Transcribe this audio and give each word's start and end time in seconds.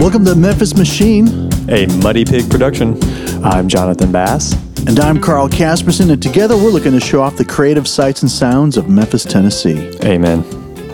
Welcome 0.00 0.24
to 0.24 0.34
Memphis 0.34 0.74
Machine. 0.78 1.50
A 1.68 1.84
Muddy 2.02 2.24
Pig 2.24 2.50
production. 2.50 2.98
I'm 3.44 3.68
Jonathan 3.68 4.10
Bass. 4.10 4.54
And 4.86 4.98
I'm 4.98 5.20
Carl 5.20 5.46
Casperson, 5.46 6.10
and 6.10 6.22
together 6.22 6.56
we're 6.56 6.70
looking 6.70 6.92
to 6.92 7.00
show 7.00 7.20
off 7.20 7.36
the 7.36 7.44
creative 7.44 7.86
sights 7.86 8.22
and 8.22 8.30
sounds 8.30 8.78
of 8.78 8.88
Memphis, 8.88 9.24
Tennessee. 9.24 9.90
Amen. 10.02 10.42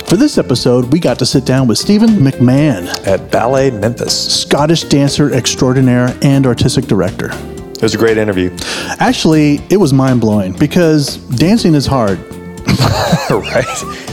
For 0.07 0.17
this 0.17 0.39
episode, 0.39 0.93
we 0.93 0.99
got 0.99 1.21
to 1.21 1.25
sit 1.25 1.45
down 1.45 1.69
with 1.69 1.79
Stephen 1.79 2.11
McMahon, 2.17 2.89
At 3.07 3.31
Ballet 3.31 3.71
Memphis. 3.71 4.41
Scottish 4.41 4.83
dancer 4.83 5.33
extraordinaire 5.33 6.19
and 6.23 6.45
artistic 6.45 6.87
director. 6.87 7.31
It 7.31 7.83
was 7.83 7.95
a 7.95 7.99
great 7.99 8.19
interview. 8.19 8.51
Actually, 8.99 9.61
it 9.71 9.77
was 9.77 9.93
mind 9.93 10.21
blowing 10.21 10.53
because 10.53 11.19
dancing 11.37 11.77
is 11.77 11.87
hard. 11.87 12.19
right. 13.31 13.65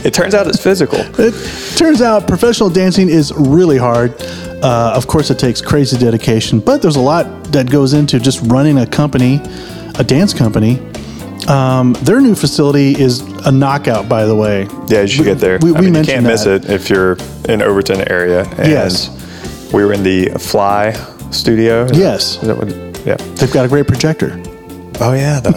It 0.06 0.14
turns 0.14 0.36
out 0.36 0.46
it's 0.46 0.62
physical. 0.62 1.00
It 1.20 1.78
turns 1.78 2.04
out 2.04 2.28
professional 2.28 2.70
dancing 2.70 3.10
is 3.10 3.34
really 3.36 3.80
hard. 3.80 4.14
Uh, 4.64 4.94
of 4.96 5.08
course, 5.08 5.30
it 5.30 5.38
takes 5.38 5.62
crazy 5.62 5.98
dedication, 5.98 6.60
but 6.60 6.82
there's 6.82 6.96
a 6.96 7.02
lot 7.02 7.26
that 7.52 7.70
goes 7.70 7.94
into 7.94 8.20
just 8.20 8.40
running 8.44 8.78
a 8.78 8.88
company, 8.88 9.42
a 10.00 10.04
dance 10.04 10.34
company. 10.34 10.80
Um, 11.50 11.94
their 12.04 12.22
new 12.22 12.34
facility 12.36 13.00
is 13.00 13.20
a 13.46 13.52
knockout, 13.52 14.08
by 14.08 14.26
the 14.26 14.36
way. 14.36 14.66
Yeah, 14.88 15.02
you 15.02 15.08
should 15.08 15.26
get 15.26 15.40
there. 15.40 15.60
We- 15.62 15.76
I 15.76 15.80
we 15.82 15.92
mean, 15.92 15.96
you 15.96 16.04
can't 16.06 16.26
miss 16.26 16.46
that. 16.46 16.64
it 16.66 16.70
if 16.72 16.90
you're 16.90 17.18
in 17.50 17.62
Overton 17.62 18.10
area. 18.10 18.44
And 18.58 18.70
Yes. 18.72 19.10
We 19.74 19.84
were 19.84 19.92
in 19.92 20.04
the 20.04 20.30
Fly 20.40 20.94
studio. 21.32 21.88
Yes. 21.92 22.36
Is 22.42 22.48
that 22.48 22.58
what? 22.58 22.70
Yeah. 23.06 23.16
They've 23.36 23.52
got 23.52 23.66
a 23.66 23.68
great 23.68 23.88
projector. 23.88 24.42
Oh 25.02 25.14
yeah. 25.14 25.40
The, 25.40 25.52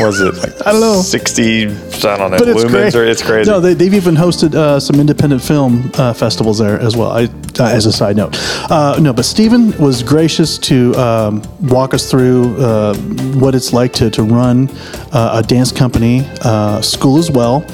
was 0.00 0.20
it 0.20 0.34
like 0.36 0.66
I 0.66 0.72
don't 0.72 0.80
know. 0.80 1.00
Sixty. 1.00 1.66
I 1.66 2.16
don't 2.16 2.30
know. 2.30 2.38
But 2.38 2.48
it's 2.48 2.64
lumens 2.64 2.70
great. 2.70 2.94
or 2.94 3.04
it's 3.04 3.22
crazy. 3.22 3.50
No, 3.50 3.60
they, 3.60 3.74
they've 3.74 3.94
even 3.94 4.14
hosted 4.14 4.54
uh, 4.54 4.78
some 4.80 5.00
independent 5.00 5.42
film 5.42 5.90
uh, 5.94 6.12
festivals 6.12 6.58
there 6.58 6.78
as 6.80 6.96
well. 6.96 7.10
I, 7.10 7.24
uh, 7.58 7.64
as 7.64 7.86
a 7.86 7.92
side 7.92 8.16
note, 8.16 8.34
uh, 8.70 8.98
no, 9.00 9.12
but 9.12 9.24
Stephen 9.24 9.76
was 9.78 10.02
gracious 10.02 10.58
to 10.58 10.94
um, 10.96 11.42
walk 11.62 11.94
us 11.94 12.10
through 12.10 12.56
uh, 12.62 12.94
what 13.38 13.54
it's 13.54 13.72
like 13.72 13.92
to 13.94 14.10
to 14.10 14.22
run 14.22 14.68
uh, 15.12 15.40
a 15.42 15.46
dance 15.46 15.70
company, 15.72 16.26
uh, 16.42 16.80
school 16.80 17.18
as 17.18 17.30
well. 17.30 17.64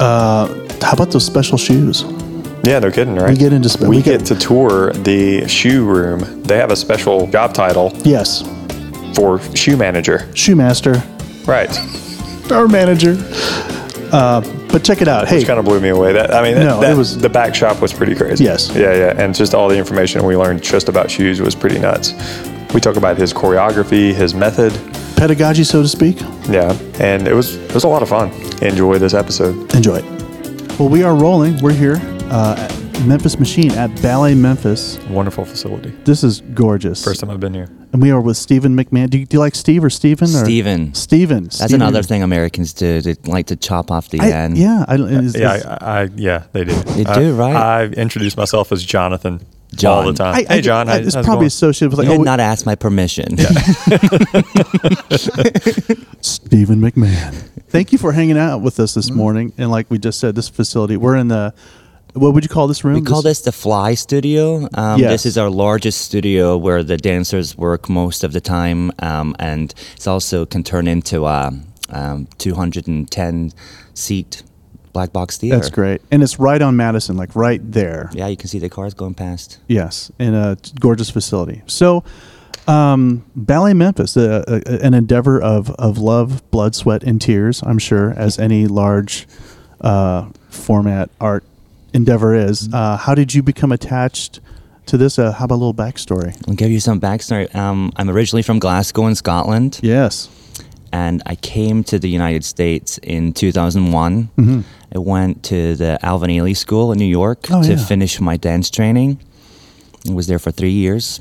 Uh, 0.00 0.46
how 0.82 0.92
about 0.92 1.10
those 1.10 1.24
special 1.26 1.58
shoes? 1.58 2.04
Yeah, 2.64 2.80
no 2.80 2.90
kidding, 2.90 3.14
right? 3.14 3.30
We 3.30 3.36
get 3.36 3.52
into 3.52 3.68
spe- 3.68 3.82
we, 3.82 3.88
we 3.88 4.02
get, 4.02 4.18
get- 4.20 4.26
to 4.28 4.34
tour 4.34 4.92
the 4.92 5.46
shoe 5.48 5.84
room. 5.86 6.42
They 6.42 6.56
have 6.58 6.70
a 6.70 6.76
special 6.76 7.26
job 7.28 7.54
title 7.54 7.92
Yes, 8.04 8.42
for 9.18 9.40
shoe 9.56 9.76
manager. 9.76 10.28
shoe 10.34 10.54
master, 10.54 11.02
Right. 11.44 11.76
our 12.52 12.68
manager. 12.68 13.16
Uh, 14.12 14.40
but 14.70 14.84
check 14.84 15.02
it 15.02 15.08
out. 15.08 15.26
Hey, 15.28 15.38
Which 15.38 15.46
kind 15.46 15.58
of 15.58 15.64
blew 15.64 15.80
me 15.80 15.88
away. 15.88 16.12
That 16.12 16.32
I 16.32 16.42
mean, 16.42 16.54
that, 16.54 16.64
No, 16.64 16.80
that- 16.80 16.92
it 16.92 16.96
was- 16.96 17.18
the 17.18 17.28
back 17.28 17.54
shop 17.54 17.80
was 17.82 17.92
pretty 17.92 18.14
crazy. 18.14 18.44
Yes. 18.44 18.70
Yeah, 18.74 18.94
yeah, 18.94 19.14
and 19.22 19.34
just 19.34 19.54
all 19.54 19.68
the 19.68 19.76
information 19.76 20.24
we 20.24 20.36
learned 20.36 20.62
just 20.62 20.88
about 20.88 21.10
shoes 21.10 21.40
was 21.40 21.54
pretty 21.54 21.78
nuts. 21.78 22.14
We 22.72 22.80
talk 22.80 22.96
about 22.96 23.16
his 23.18 23.32
choreography, 23.34 24.14
his 24.14 24.34
method. 24.34 24.72
pedagogy, 25.16 25.64
so 25.64 25.82
to 25.82 25.88
speak. 25.88 26.20
Yeah, 26.48 26.72
and 27.00 27.26
it 27.26 27.34
was 27.34 27.56
it 27.56 27.74
was 27.74 27.82
a 27.84 27.88
lot 27.88 28.02
of 28.02 28.08
fun. 28.08 28.30
Enjoy 28.62 28.98
this 28.98 29.14
episode. 29.14 29.74
Enjoy 29.74 29.96
it. 29.96 30.04
Well, 30.78 30.88
we 30.88 31.02
are 31.02 31.14
rolling. 31.16 31.58
We're 31.60 31.72
here 31.72 32.00
uh, 32.30 32.54
Memphis 33.06 33.38
Machine 33.38 33.70
at 33.72 33.88
Ballet 34.02 34.34
Memphis. 34.34 34.98
Wonderful 35.08 35.44
facility. 35.44 35.90
This 36.04 36.24
is 36.24 36.40
gorgeous. 36.54 37.02
First 37.04 37.20
time 37.20 37.30
I've 37.30 37.38
been 37.40 37.54
here. 37.54 37.68
And 37.92 38.02
we 38.02 38.10
are 38.10 38.20
with 38.20 38.36
Stephen 38.36 38.76
McMahon. 38.76 39.08
Do 39.08 39.18
you, 39.18 39.24
do 39.24 39.36
you 39.36 39.40
like 39.40 39.54
Steve 39.54 39.82
or 39.84 39.88
Stephen? 39.90 40.26
Or? 40.28 40.44
Steven. 40.44 40.92
Stephen. 40.94 41.44
That's 41.44 41.56
Stephen. 41.58 41.80
another 41.80 42.02
thing 42.02 42.22
Americans 42.22 42.72
do. 42.72 43.00
They 43.00 43.14
like 43.24 43.46
to 43.46 43.56
chop 43.56 43.90
off 43.90 44.10
the 44.10 44.20
I, 44.20 44.28
end. 44.30 44.58
yeah. 44.58 44.84
I, 44.88 44.96
is, 44.96 45.34
Yeah, 45.38 45.54
is- 45.54 45.64
I, 45.64 45.78
I 45.80 46.08
yeah 46.16 46.44
they 46.52 46.64
do. 46.64 46.72
They 46.74 47.04
I- 47.06 47.18
do, 47.18 47.34
right? 47.34 47.54
I 47.56 47.84
introduce 47.86 48.36
myself 48.36 48.72
as 48.72 48.84
Jonathan 48.84 49.40
all 49.86 50.04
the 50.04 50.12
time. 50.12 50.34
I- 50.34 50.44
I- 50.48 50.54
hey 50.56 50.60
John, 50.60 50.88
I- 50.88 50.96
it's 50.98 51.14
how's 51.14 51.24
probably 51.24 51.42
going? 51.42 51.46
associated 51.46 51.96
with 51.96 52.04
You 52.04 52.10
like 52.10 52.18
did 52.18 52.22
oh, 52.22 52.24
not 52.24 52.40
ask 52.40 52.66
my 52.66 52.74
permission. 52.74 53.38
Stephen 56.20 56.80
McMahon. 56.80 57.32
Thank 57.68 57.92
you 57.92 57.98
for 57.98 58.12
hanging 58.12 58.38
out 58.38 58.60
with 58.60 58.80
us 58.80 58.94
this 58.94 59.10
morning. 59.10 59.52
And 59.56 59.70
like 59.70 59.90
we 59.90 59.98
just 59.98 60.18
said, 60.20 60.34
this 60.34 60.48
facility, 60.48 60.96
we're 60.96 61.16
in 61.16 61.28
the. 61.28 61.54
What 62.18 62.34
would 62.34 62.44
you 62.44 62.48
call 62.48 62.66
this 62.66 62.84
room? 62.84 62.94
We 62.94 63.02
call 63.02 63.22
this 63.22 63.40
the 63.42 63.52
Fly 63.52 63.94
Studio. 63.94 64.68
Um, 64.74 65.00
Yes. 65.00 65.10
This 65.12 65.26
is 65.26 65.38
our 65.38 65.50
largest 65.50 66.00
studio 66.02 66.56
where 66.56 66.82
the 66.82 66.96
dancers 66.96 67.56
work 67.56 67.88
most 67.88 68.24
of 68.24 68.32
the 68.32 68.40
time, 68.40 68.90
um, 68.98 69.34
and 69.38 69.72
it's 69.94 70.06
also 70.06 70.44
can 70.46 70.62
turn 70.64 70.88
into 70.88 71.26
a 71.26 71.52
um, 71.90 72.26
210 72.38 73.52
seat 73.94 74.42
black 74.92 75.12
box 75.12 75.36
theater. 75.38 75.56
That's 75.56 75.70
great, 75.70 76.00
and 76.10 76.22
it's 76.22 76.38
right 76.38 76.60
on 76.60 76.76
Madison, 76.76 77.16
like 77.16 77.36
right 77.36 77.60
there. 77.72 78.10
Yeah, 78.12 78.26
you 78.26 78.36
can 78.36 78.48
see 78.48 78.58
the 78.58 78.68
cars 78.68 78.94
going 78.94 79.14
past. 79.14 79.58
Yes, 79.68 80.10
in 80.18 80.34
a 80.34 80.56
gorgeous 80.80 81.10
facility. 81.10 81.62
So, 81.66 82.02
um, 82.66 83.24
Ballet 83.36 83.74
Memphis, 83.74 84.16
uh, 84.16 84.44
uh, 84.48 84.60
an 84.82 84.94
endeavor 84.94 85.40
of, 85.40 85.70
of 85.72 85.98
love, 85.98 86.42
blood, 86.50 86.74
sweat, 86.74 87.02
and 87.04 87.20
tears, 87.20 87.62
I'm 87.64 87.78
sure, 87.78 88.12
as 88.16 88.38
any 88.38 88.66
large 88.66 89.26
uh, 89.80 90.28
format 90.50 91.10
art 91.20 91.44
endeavor 91.94 92.34
is. 92.34 92.68
Uh, 92.72 92.96
how 92.96 93.14
did 93.14 93.34
you 93.34 93.42
become 93.42 93.72
attached 93.72 94.40
to 94.86 94.96
this? 94.96 95.18
Uh, 95.18 95.32
how 95.32 95.44
about 95.44 95.56
a 95.56 95.62
little 95.64 95.74
backstory? 95.74 96.34
I'll 96.48 96.54
give 96.54 96.70
you 96.70 96.80
some 96.80 97.00
backstory. 97.00 97.52
Um, 97.54 97.92
I'm 97.96 98.08
originally 98.10 98.42
from 98.42 98.58
Glasgow 98.58 99.06
in 99.06 99.14
Scotland. 99.14 99.80
Yes. 99.82 100.28
and 100.92 101.22
I 101.26 101.34
came 101.36 101.84
to 101.84 101.98
the 101.98 102.08
United 102.08 102.44
States 102.44 102.98
in 103.02 103.32
2001. 103.34 104.28
Mm-hmm. 104.38 104.60
I 104.94 104.98
went 104.98 105.42
to 105.44 105.76
the 105.76 105.98
Alvin 106.04 106.30
Ailey 106.30 106.56
School 106.56 106.92
in 106.92 106.98
New 106.98 107.04
York 107.04 107.46
Oh, 107.50 107.62
to 107.62 107.74
yeah. 107.74 107.84
finish 107.84 108.20
my 108.20 108.38
dance 108.38 108.70
training. 108.70 109.20
I 110.08 110.14
was 110.14 110.26
there 110.28 110.38
for 110.38 110.50
three 110.50 110.70
years. 110.72 111.20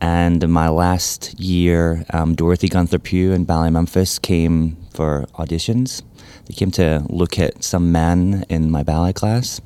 And 0.00 0.48
my 0.48 0.68
last 0.68 1.38
year, 1.40 2.04
um, 2.12 2.34
Dorothy 2.36 2.68
Gunther 2.68 2.98
Pugh 3.00 3.32
and 3.32 3.44
Ballet 3.46 3.70
Memphis 3.70 4.18
came 4.20 4.76
for 4.94 5.26
auditions. 5.34 6.02
They 6.46 6.54
came 6.54 6.70
to 6.72 7.04
look 7.08 7.38
at 7.40 7.62
some 7.64 7.90
men 7.92 8.44
in 8.48 8.70
my 8.70 8.82
ballet 8.84 9.12
class, 9.12 9.60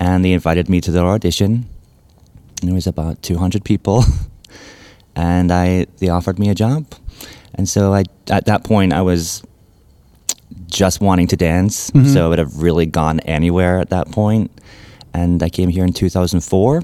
and 0.00 0.24
they 0.24 0.32
invited 0.32 0.68
me 0.68 0.80
to 0.80 0.90
their 0.90 1.04
audition. 1.06 1.68
And 2.60 2.68
there 2.68 2.74
was 2.74 2.86
about 2.88 3.22
200 3.22 3.64
people, 3.64 4.04
and 5.16 5.52
I 5.52 5.86
they 5.98 6.08
offered 6.08 6.38
me 6.38 6.48
a 6.50 6.54
job. 6.54 6.86
And 7.54 7.68
so 7.68 7.94
I 7.94 8.04
at 8.28 8.46
that 8.46 8.64
point 8.64 8.92
I 8.92 9.02
was 9.02 9.42
just 10.66 11.00
wanting 11.00 11.26
to 11.28 11.36
dance, 11.36 11.90
Mm-hmm. 11.90 12.12
so 12.12 12.26
I 12.26 12.28
would 12.28 12.38
have 12.38 12.62
really 12.62 12.86
gone 12.86 13.20
anywhere 13.20 13.78
at 13.80 13.90
that 13.90 14.10
point. 14.10 14.50
And 15.12 15.42
I 15.42 15.48
came 15.48 15.68
here 15.68 15.84
in 15.84 15.92
2004, 15.92 16.82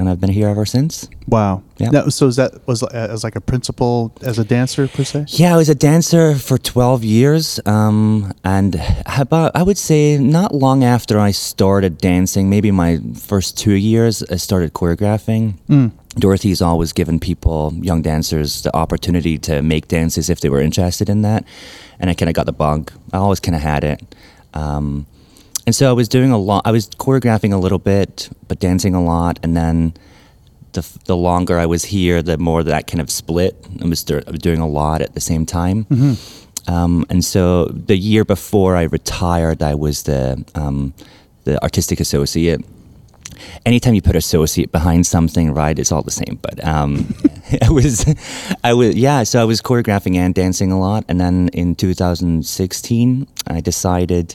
and 0.00 0.08
I've 0.08 0.18
been 0.18 0.30
here 0.30 0.48
ever 0.48 0.64
since. 0.64 1.08
Wow. 1.28 1.62
Yeah. 1.76 2.04
Was, 2.04 2.16
so 2.16 2.26
is 2.26 2.36
that 2.36 2.66
was 2.66 2.82
as 2.82 3.22
like 3.22 3.36
a 3.36 3.40
principal 3.40 4.12
as 4.22 4.38
a 4.38 4.44
dancer 4.44 4.88
per 4.88 5.04
se? 5.04 5.26
Yeah, 5.28 5.54
I 5.54 5.56
was 5.58 5.68
a 5.68 5.74
dancer 5.74 6.34
for 6.34 6.56
12 6.58 7.04
years. 7.04 7.60
Um, 7.66 8.32
and 8.42 8.80
about, 9.18 9.52
I 9.54 9.62
would 9.62 9.78
say, 9.78 10.18
not 10.18 10.54
long 10.54 10.82
after 10.82 11.20
I 11.20 11.30
started 11.30 11.98
dancing, 11.98 12.48
maybe 12.48 12.70
my 12.70 12.98
first 13.14 13.58
two 13.58 13.74
years, 13.74 14.22
I 14.24 14.36
started 14.36 14.72
choreographing. 14.72 15.92
Dorothy's 16.16 16.60
always 16.62 16.92
given 16.92 17.20
people, 17.20 17.72
young 17.80 18.02
dancers, 18.02 18.62
the 18.62 18.74
opportunity 18.74 19.38
to 19.38 19.62
make 19.62 19.86
dances 19.86 20.28
if 20.28 20.40
they 20.40 20.48
were 20.48 20.60
interested 20.60 21.08
in 21.08 21.22
that. 21.22 21.44
And 22.00 22.10
I 22.10 22.14
kind 22.14 22.28
of 22.28 22.34
got 22.34 22.46
the 22.46 22.52
bug. 22.52 22.90
I 23.12 23.18
always 23.18 23.38
kind 23.38 23.54
of 23.54 23.60
had 23.60 23.84
it. 23.84 24.02
Um, 24.54 25.06
and 25.70 25.74
so 25.76 25.88
I 25.88 25.92
was 25.92 26.08
doing 26.08 26.32
a 26.32 26.36
lot, 26.36 26.62
I 26.64 26.72
was 26.72 26.88
choreographing 26.88 27.52
a 27.52 27.56
little 27.56 27.78
bit, 27.78 28.28
but 28.48 28.58
dancing 28.58 28.92
a 28.92 29.00
lot. 29.00 29.38
And 29.44 29.56
then 29.56 29.94
the, 30.72 30.84
the 31.04 31.16
longer 31.16 31.60
I 31.60 31.66
was 31.66 31.84
here, 31.84 32.22
the 32.22 32.36
more 32.38 32.64
that 32.64 32.88
kind 32.88 33.00
of 33.00 33.08
split. 33.08 33.54
I 33.80 33.86
was, 33.86 34.02
do- 34.02 34.20
I 34.26 34.32
was 34.32 34.40
doing 34.40 34.58
a 34.58 34.66
lot 34.66 35.00
at 35.00 35.14
the 35.14 35.20
same 35.20 35.46
time. 35.46 35.86
Um, 36.66 37.06
and 37.08 37.24
so 37.24 37.66
the 37.66 37.96
year 37.96 38.24
before 38.24 38.74
I 38.74 38.82
retired, 38.82 39.62
I 39.62 39.76
was 39.76 40.02
the, 40.02 40.44
um, 40.56 40.92
the 41.44 41.62
artistic 41.62 42.00
associate. 42.00 42.64
Anytime 43.64 43.94
you 43.94 44.02
put 44.02 44.16
associate 44.16 44.72
behind 44.72 45.06
something, 45.06 45.54
right, 45.54 45.78
it's 45.78 45.92
all 45.92 46.02
the 46.02 46.10
same. 46.10 46.40
But 46.42 46.64
um, 46.66 47.14
I 47.62 47.70
was, 47.70 48.12
I 48.64 48.72
was, 48.74 48.96
yeah. 48.96 49.22
So 49.22 49.40
I 49.40 49.44
was 49.44 49.62
choreographing 49.62 50.16
and 50.16 50.34
dancing 50.34 50.72
a 50.72 50.80
lot, 50.80 51.04
and 51.08 51.20
then 51.20 51.48
in 51.52 51.76
2016, 51.76 53.28
I 53.46 53.60
decided, 53.60 54.34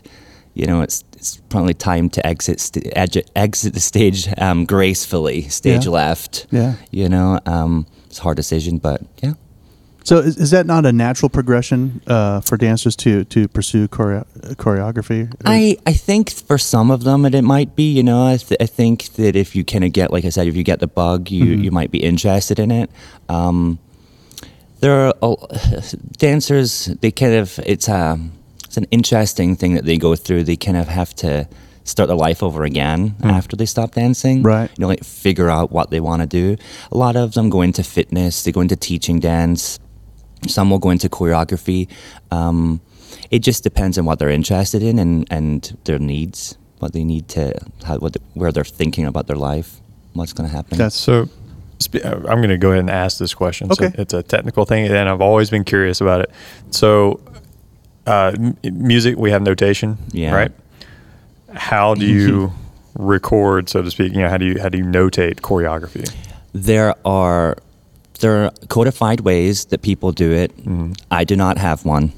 you 0.55 0.65
know, 0.65 0.81
it's 0.81 1.03
it's 1.17 1.37
probably 1.49 1.73
time 1.73 2.09
to 2.09 2.25
exit 2.25 2.59
st- 2.59 2.87
exit, 2.95 3.29
exit 3.35 3.73
the 3.73 3.79
stage 3.79 4.27
um, 4.39 4.65
gracefully, 4.65 5.41
stage 5.49 5.85
Yeah. 5.85 5.91
left. 5.91 6.47
Yeah. 6.51 6.73
You 6.91 7.07
know, 7.09 7.39
um, 7.45 7.85
it's 8.07 8.19
a 8.19 8.23
hard 8.23 8.37
decision, 8.37 8.77
but 8.79 9.01
yeah. 9.23 9.33
So 10.03 10.19
is, 10.19 10.37
is 10.37 10.51
that 10.51 10.67
not 10.67 10.85
a 10.85 10.91
natural 10.91 11.29
progression 11.29 11.99
uh, 12.07 12.39
for 12.41 12.57
dancers 12.57 12.95
to 12.97 13.23
to 13.25 13.47
pursue 13.47 13.87
choreo- 13.87 14.25
choreography? 14.55 15.33
I, 15.45 15.77
I 15.87 15.93
think 15.93 16.29
for 16.29 16.59
some 16.59 16.91
of 16.93 17.03
them 17.03 17.25
it, 17.25 17.33
it 17.33 17.41
might 17.41 17.75
be 17.75 17.91
you 17.91 18.03
know 18.03 18.23
I, 18.33 18.37
th- 18.37 18.61
I 18.61 18.67
think 18.67 19.13
that 19.15 19.35
if 19.35 19.55
you 19.55 19.63
kind 19.65 19.83
of 19.83 19.93
get 19.93 20.11
like 20.13 20.23
I 20.25 20.29
said 20.29 20.47
if 20.47 20.55
you 20.55 20.63
get 20.63 20.79
the 20.79 20.87
bug 20.87 21.31
you 21.31 21.45
you 21.45 21.71
might 21.71 21.89
be 21.91 21.97
interested 22.03 22.59
in 22.59 22.69
it 22.71 22.91
um, 23.29 23.79
there 24.79 25.07
are 25.07 25.13
a- 25.23 25.81
dancers 26.19 26.85
they 27.01 27.11
kind 27.11 27.33
of 27.33 27.59
it's 27.65 27.87
a 27.87 28.19
it's 28.75 28.83
an 28.83 28.87
interesting 28.91 29.55
thing 29.55 29.75
that 29.75 29.85
they 29.85 29.97
go 29.97 30.15
through 30.17 30.43
they 30.43 30.57
kind 30.57 30.75
of 30.75 30.89
have 30.89 31.15
to 31.15 31.47
start 31.85 32.07
their 32.07 32.17
life 32.17 32.43
over 32.43 32.63
again 32.65 33.15
after 33.23 33.55
they 33.55 33.65
stop 33.65 33.91
dancing. 33.93 34.41
Right. 34.43 34.69
You 34.71 34.81
know, 34.81 34.87
like 34.87 35.03
figure 35.03 35.49
out 35.49 35.71
what 35.71 35.91
they 35.91 35.99
want 36.01 36.23
to 36.23 36.27
do. 36.27 36.57
A 36.91 36.97
lot 36.97 37.15
of 37.15 37.33
them 37.35 37.49
go 37.49 37.61
into 37.61 37.83
fitness. 37.83 38.43
They 38.43 38.51
go 38.51 38.59
into 38.61 38.75
teaching 38.75 39.19
dance. 39.19 39.79
Some 40.47 40.71
will 40.71 40.79
go 40.79 40.89
into 40.89 41.07
choreography. 41.09 41.87
Um, 42.31 42.81
it 43.31 43.39
just 43.39 43.63
depends 43.63 43.97
on 43.99 44.05
what 44.05 44.17
they're 44.19 44.29
interested 44.41 44.81
in 44.83 44.97
and, 44.99 45.27
and 45.31 45.77
their 45.85 45.99
needs, 45.99 46.57
what 46.79 46.91
they 46.93 47.03
need 47.03 47.27
to, 47.29 47.53
how, 47.85 47.99
what 47.99 48.17
where 48.33 48.51
they're 48.51 48.63
thinking 48.63 49.05
about 49.05 49.27
their 49.27 49.37
life, 49.37 49.79
what's 50.13 50.33
going 50.33 50.49
to 50.49 50.55
happen. 50.55 50.77
That's 50.77 50.95
So 50.95 51.29
uh, 52.03 52.15
I'm 52.27 52.39
going 52.41 52.49
to 52.49 52.57
go 52.57 52.69
ahead 52.71 52.79
and 52.79 52.89
ask 52.89 53.19
this 53.19 53.33
question. 53.35 53.71
So 53.71 53.85
Okay. 53.85 53.95
it's 54.01 54.13
a 54.13 54.23
technical 54.23 54.65
thing, 54.65 54.87
and 54.87 55.07
I've 55.07 55.21
always 55.21 55.49
been 55.51 55.63
curious 55.63 56.01
about 56.01 56.21
it. 56.21 56.31
So, 56.71 57.19
uh, 58.07 58.31
m- 58.35 58.57
music, 58.63 59.17
we 59.17 59.31
have 59.31 59.41
notation, 59.41 59.97
Yeah. 60.11 60.33
right? 60.35 60.51
How 61.53 61.95
do 61.95 62.05
you 62.05 62.51
record, 62.95 63.69
so 63.69 63.81
to 63.81 63.89
speak? 63.91 64.13
You 64.13 64.21
know, 64.21 64.29
how 64.29 64.37
do 64.37 64.45
you 64.45 64.59
how 64.61 64.69
do 64.69 64.77
you 64.77 64.83
notate 64.85 65.35
choreography? 65.41 66.09
There 66.53 66.93
are 67.05 67.57
there 68.19 68.45
are 68.45 68.51
codified 68.69 69.21
ways 69.21 69.65
that 69.65 69.81
people 69.81 70.11
do 70.11 70.31
it. 70.31 70.51
I 71.11 71.23
do 71.23 71.35
not 71.35 71.57
have 71.57 71.85
one 71.85 72.11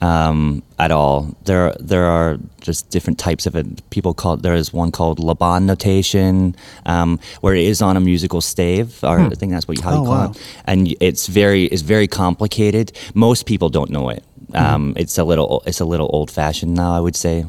um, 0.00 0.62
at 0.78 0.90
all. 0.90 1.34
There 1.44 1.74
there 1.80 2.04
are 2.04 2.38
just 2.60 2.90
different 2.90 3.18
types 3.18 3.46
of 3.46 3.54
it. 3.56 3.66
People 3.90 4.14
call 4.14 4.36
there 4.36 4.54
is 4.54 4.72
one 4.72 4.90
called 4.90 5.18
Laban 5.18 5.66
notation, 5.66 6.54
um, 6.86 7.18
where 7.40 7.54
it 7.54 7.64
is 7.64 7.82
on 7.82 7.96
a 7.96 8.00
musical 8.00 8.40
stave, 8.40 9.02
or 9.02 9.18
I 9.20 9.28
think 9.30 9.52
that's 9.52 9.66
what 9.68 9.78
how 9.80 9.90
you 9.92 9.98
Oh, 10.00 10.04
call 10.04 10.14
wow. 10.26 10.30
it. 10.30 10.38
And 10.66 10.94
it's 11.00 11.26
very 11.26 11.64
it's 11.66 11.82
very 11.82 12.06
complicated. 12.08 12.92
Most 13.14 13.46
people 13.46 13.68
don't 13.70 13.90
know 13.90 14.08
it. 14.08 14.22
Um, 14.54 14.92
It's 14.96 15.18
a 15.18 15.24
little 15.24 15.62
it's 15.66 15.80
a 15.80 15.84
little 15.84 16.08
old 16.12 16.30
fashioned 16.30 16.74
now. 16.74 16.94
I 16.96 17.00
would 17.00 17.16
say. 17.16 17.44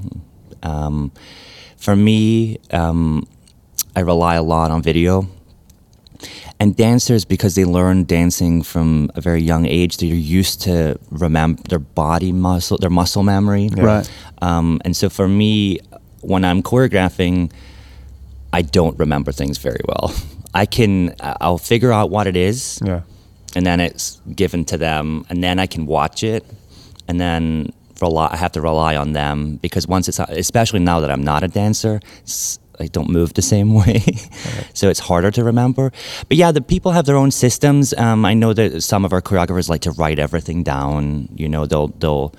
Um, 0.63 1.11
for 1.77 1.95
me, 1.95 2.57
um, 2.71 3.27
I 3.95 3.99
rely 4.01 4.35
a 4.35 4.43
lot 4.43 4.71
on 4.71 4.81
video. 4.81 5.27
And 6.59 6.75
dancers, 6.75 7.25
because 7.25 7.53
they 7.55 7.65
learn 7.65 8.05
dancing 8.05 8.63
from 8.63 9.11
a 9.15 9.21
very 9.21 9.41
young 9.41 9.65
age, 9.65 9.97
they're 9.97 10.15
used 10.39 10.61
to 10.61 10.97
remember 11.11 11.61
their 11.69 11.79
body 11.79 12.31
muscle, 12.31 12.77
their 12.77 12.89
muscle 12.89 13.23
memory. 13.23 13.69
Right. 13.75 14.09
Um, 14.41 14.79
and 14.85 14.95
so 14.95 15.09
for 15.09 15.27
me, 15.27 15.79
when 16.21 16.45
I'm 16.45 16.63
choreographing, 16.63 17.51
I 18.53 18.61
don't 18.63 18.97
remember 18.97 19.33
things 19.33 19.57
very 19.57 19.81
well. 19.85 20.15
I 20.53 20.65
can, 20.65 21.13
I'll 21.19 21.57
figure 21.57 21.91
out 21.91 22.09
what 22.09 22.25
it 22.25 22.37
is, 22.37 22.79
Yeah. 22.83 23.01
and 23.55 23.65
then 23.65 23.81
it's 23.81 24.21
given 24.33 24.63
to 24.65 24.77
them, 24.77 25.25
and 25.29 25.43
then 25.43 25.59
I 25.59 25.67
can 25.67 25.85
watch 25.85 26.23
it, 26.23 26.45
and 27.07 27.19
then 27.19 27.71
rely, 28.01 28.29
I 28.31 28.37
have 28.37 28.51
to 28.53 28.61
rely 28.61 28.95
on 28.95 29.13
them 29.13 29.57
because 29.57 29.87
once 29.87 30.07
it's, 30.07 30.19
especially 30.19 30.79
now 30.79 30.99
that 30.99 31.11
I'm 31.11 31.23
not 31.23 31.43
a 31.43 31.47
dancer, 31.47 31.99
I 32.79 32.87
don't 32.87 33.09
move 33.09 33.33
the 33.33 33.41
same 33.41 33.73
way, 33.81 34.01
so 34.73 34.89
it's 34.89 34.99
harder 34.99 35.31
to 35.31 35.43
remember. 35.43 35.91
But 36.27 36.37
yeah, 36.37 36.51
the 36.51 36.61
people 36.61 36.91
have 36.91 37.05
their 37.05 37.15
own 37.15 37.31
systems. 37.31 37.93
Um, 37.93 38.25
I 38.25 38.33
know 38.33 38.53
that 38.53 38.81
some 38.81 39.05
of 39.05 39.13
our 39.13 39.21
choreographers 39.21 39.69
like 39.69 39.81
to 39.81 39.91
write 39.91 40.19
everything 40.19 40.63
down. 40.63 41.29
You 41.35 41.49
know, 41.49 41.65
they'll 41.65 41.87
they'll 41.87 42.33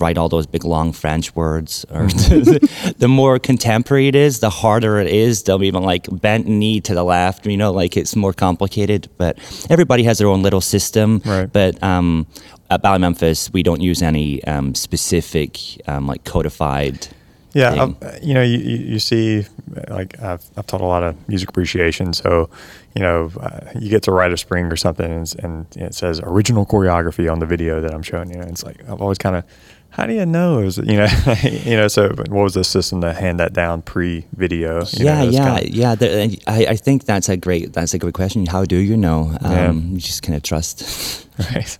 write 0.00 0.18
all 0.18 0.28
those 0.28 0.46
big 0.46 0.64
long 0.64 0.92
French 0.92 1.34
words. 1.34 1.84
Or 1.90 2.06
the, 2.06 2.94
the 2.98 3.08
more 3.08 3.38
contemporary 3.38 4.08
it 4.08 4.14
is, 4.14 4.40
the 4.40 4.50
harder 4.50 4.98
it 4.98 5.08
is. 5.08 5.42
They'll 5.42 5.62
even 5.62 5.82
like 5.82 6.06
bent 6.10 6.46
knee 6.46 6.80
to 6.82 6.94
the 6.94 7.04
left. 7.04 7.46
You 7.46 7.56
know, 7.56 7.72
like 7.72 7.96
it's 7.96 8.14
more 8.16 8.32
complicated. 8.32 9.08
But 9.16 9.38
everybody 9.70 10.04
has 10.04 10.18
their 10.18 10.28
own 10.28 10.42
little 10.42 10.60
system. 10.60 11.22
Right. 11.24 11.52
But 11.52 11.82
um, 11.82 12.26
at 12.70 12.82
Ballet 12.82 12.98
Memphis, 12.98 13.52
we 13.52 13.62
don't 13.62 13.80
use 13.80 14.02
any 14.02 14.42
um, 14.44 14.74
specific 14.74 15.58
um, 15.88 16.06
like 16.06 16.24
codified. 16.24 17.08
Yeah, 17.54 17.92
you 18.22 18.34
know, 18.34 18.42
you, 18.42 18.58
you 18.58 18.76
you 18.76 18.98
see, 18.98 19.46
like 19.88 20.20
I've, 20.22 20.44
I've 20.56 20.66
taught 20.66 20.82
a 20.82 20.86
lot 20.86 21.02
of 21.02 21.16
music 21.28 21.48
appreciation, 21.48 22.12
so 22.12 22.50
you 22.94 23.02
know, 23.02 23.30
uh, 23.40 23.60
you 23.78 23.90
get 23.90 24.02
to 24.02 24.12
write 24.12 24.32
a 24.32 24.36
spring 24.36 24.66
or 24.66 24.76
something, 24.76 25.10
and, 25.10 25.34
and 25.38 25.66
it 25.76 25.94
says 25.94 26.20
original 26.22 26.66
choreography 26.66 27.30
on 27.30 27.38
the 27.38 27.46
video 27.46 27.80
that 27.80 27.94
I'm 27.94 28.02
showing 28.02 28.30
you. 28.30 28.40
And 28.40 28.50
it's 28.50 28.64
like 28.64 28.82
I've 28.88 29.00
always 29.00 29.18
kind 29.18 29.36
of, 29.36 29.44
how 29.90 30.06
do 30.06 30.12
you 30.12 30.26
know? 30.26 30.60
Is 30.60 30.78
it, 30.78 30.86
you 30.86 30.96
know, 30.96 31.08
you 31.42 31.76
know? 31.76 31.88
So 31.88 32.08
what 32.10 32.30
was 32.30 32.54
the 32.54 32.64
system 32.64 33.00
to 33.00 33.12
hand 33.12 33.40
that 33.40 33.52
down 33.52 33.82
pre-video? 33.82 34.80
You 34.84 35.04
yeah, 35.06 35.24
know, 35.24 35.30
yeah, 35.30 35.58
kinda- 35.60 35.76
yeah. 35.76 35.94
The, 35.94 36.10
and 36.10 36.38
I, 36.46 36.66
I 36.66 36.76
think 36.76 37.04
that's 37.04 37.28
a 37.28 37.36
great 37.36 37.72
that's 37.72 37.94
a 37.94 37.98
great 37.98 38.14
question. 38.14 38.46
How 38.46 38.64
do 38.64 38.76
you 38.76 38.96
know? 38.96 39.36
Um, 39.40 39.52
Yeah. 39.52 39.72
You 39.72 39.98
just 39.98 40.22
kind 40.22 40.36
of 40.36 40.42
trust. 40.42 41.26
right. 41.54 41.78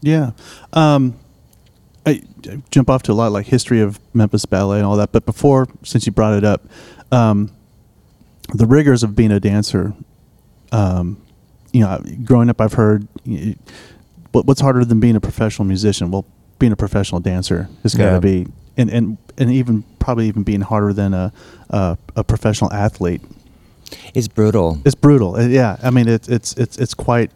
Yeah. 0.00 0.30
Um, 0.72 1.18
I, 2.06 2.22
I 2.48 2.62
jump 2.70 2.90
off 2.90 3.02
to 3.04 3.12
a 3.12 3.14
lot 3.14 3.32
like 3.32 3.46
history 3.46 3.80
of 3.80 3.98
Memphis 4.14 4.44
Ballet 4.44 4.78
and 4.78 4.86
all 4.86 4.96
that. 4.96 5.12
But 5.12 5.24
before, 5.26 5.66
since 5.82 6.06
you 6.06 6.12
brought 6.12 6.34
it 6.34 6.44
up, 6.44 6.62
um, 7.12 7.50
the 8.52 8.66
rigors 8.66 9.02
of 9.02 9.16
being 9.16 9.32
a 9.32 9.40
dancer, 9.40 9.94
um, 10.72 11.20
you 11.72 11.80
know, 11.80 12.02
growing 12.24 12.50
up, 12.50 12.60
I've 12.60 12.74
heard 12.74 13.08
y- 13.26 13.56
what, 14.32 14.44
what's 14.46 14.60
harder 14.60 14.84
than 14.84 15.00
being 15.00 15.16
a 15.16 15.20
professional 15.20 15.66
musician? 15.66 16.10
Well, 16.10 16.26
being 16.58 16.72
a 16.72 16.76
professional 16.76 17.20
dancer 17.20 17.68
has 17.82 17.94
got 17.94 18.06
to 18.06 18.10
Yeah. 18.12 18.18
be, 18.20 18.46
and, 18.76 18.90
and, 18.90 19.18
and 19.38 19.50
even 19.50 19.82
probably 19.98 20.28
even 20.28 20.42
being 20.42 20.60
harder 20.60 20.92
than 20.92 21.14
a, 21.14 21.32
a, 21.70 21.96
a 22.16 22.24
professional 22.24 22.72
athlete. 22.72 23.22
it's 24.14 24.28
brutal. 24.28 24.80
It's 24.84 24.94
brutal. 24.94 25.36
Uh, 25.36 25.46
Yeah. 25.46 25.76
I 25.82 25.90
mean, 25.90 26.08
it's, 26.08 26.28
it's, 26.28 26.52
it's, 26.54 26.76
it's 26.78 26.94
quite, 26.94 27.30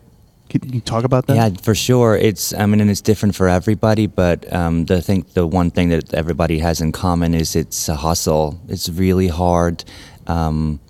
can 0.49 0.73
you 0.73 0.81
talk 0.81 1.05
about 1.05 1.26
that? 1.26 1.37
Yeah, 1.37 1.50
for 1.62 1.75
sure. 1.75 2.17
It's 2.17 2.55
I 2.55 2.65
mean, 2.67 2.81
and 2.81 2.91
it's 2.91 3.03
different 3.03 3.35
for 3.35 3.49
everybody. 3.49 4.06
But 4.06 4.50
um, 4.53 4.87
the 4.87 5.03
thing, 5.03 5.26
the 5.35 5.47
one 5.47 5.70
thing 5.70 5.91
that 5.91 6.15
everybody 6.15 6.59
has 6.61 6.81
in 6.81 6.91
common 6.93 7.35
is 7.35 7.55
it's 7.55 7.88
a 7.88 7.97
hustle. 7.97 8.59
It's 8.67 8.88
really 8.88 9.29
hard. 9.29 9.85
Um, 10.26 10.81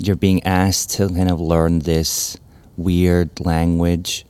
you're 0.00 0.16
being 0.16 0.42
asked 0.42 0.90
to 0.96 1.08
kind 1.08 1.30
of 1.30 1.40
learn 1.40 1.78
this 1.80 2.36
weird 2.76 3.38
language, 3.38 4.26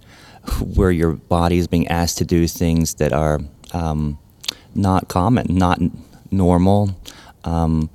where 0.61 0.91
your 0.91 1.13
body 1.13 1.59
is 1.59 1.67
being 1.67 1.89
asked 1.89 2.19
to 2.19 2.25
do 2.25 2.47
things 2.47 2.95
that 2.95 3.13
are 3.13 3.41
um, 3.73 4.19
not 4.75 5.09
common, 5.09 5.47
not 5.51 5.81
normal, 6.31 6.97
um, 7.45 7.91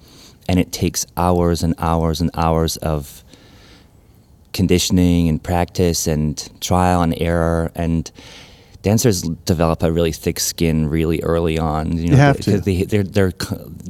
and 0.48 0.60
it 0.60 0.72
takes 0.72 1.06
hours 1.16 1.64
and 1.64 1.76
hours 1.78 2.22
and 2.22 2.32
hours 2.34 2.78
of 2.78 3.24
conditioning 4.54 5.30
and 5.30 5.42
practice 5.44 6.08
and 6.08 6.50
trial 6.60 7.02
and 7.02 7.14
error. 7.22 7.72
And 7.76 8.12
dancers 8.82 9.22
develop 9.22 9.84
a 9.84 9.92
really 9.92 10.12
thick 10.14 10.40
skin 10.40 10.88
really 10.88 11.22
early 11.22 11.60
on 11.60 11.98
you, 11.98 12.12
know, 12.12 12.16
have 12.18 12.40
to. 12.40 12.60
They, 12.60 12.84
they're, 12.84 13.04
they're, 13.04 13.34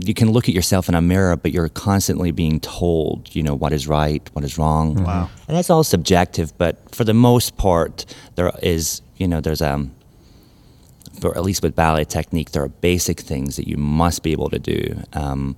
you 0.04 0.14
can 0.16 0.32
look 0.32 0.50
at 0.50 0.56
yourself 0.56 0.90
in 0.90 0.96
a 0.96 1.02
mirror 1.02 1.36
but 1.36 1.52
you're 1.52 1.70
constantly 1.70 2.32
being 2.32 2.60
told 2.60 3.34
you 3.36 3.44
know 3.44 3.54
what 3.56 3.72
is 3.74 3.88
right 3.88 4.28
what 4.34 4.44
is 4.44 4.58
wrong 4.58 4.96
Wow. 5.04 5.30
and 5.48 5.56
that's 5.58 5.70
all 5.70 5.84
subjective 5.84 6.58
but 6.58 6.78
for 6.96 7.04
the 7.04 7.14
most 7.14 7.56
part 7.58 8.06
there 8.36 8.52
is 8.64 9.02
you 9.18 9.28
know 9.28 9.42
there's 9.42 9.62
um 9.62 9.92
for 11.22 11.38
at 11.38 11.44
least 11.44 11.62
with 11.62 11.76
ballet 11.76 12.06
technique 12.06 12.52
there 12.52 12.64
are 12.64 12.70
basic 12.70 13.20
things 13.20 13.56
that 13.58 13.68
you 13.68 13.78
must 13.78 14.24
be 14.24 14.32
able 14.32 14.50
to 14.50 14.60
do 14.60 15.02
um, 15.14 15.56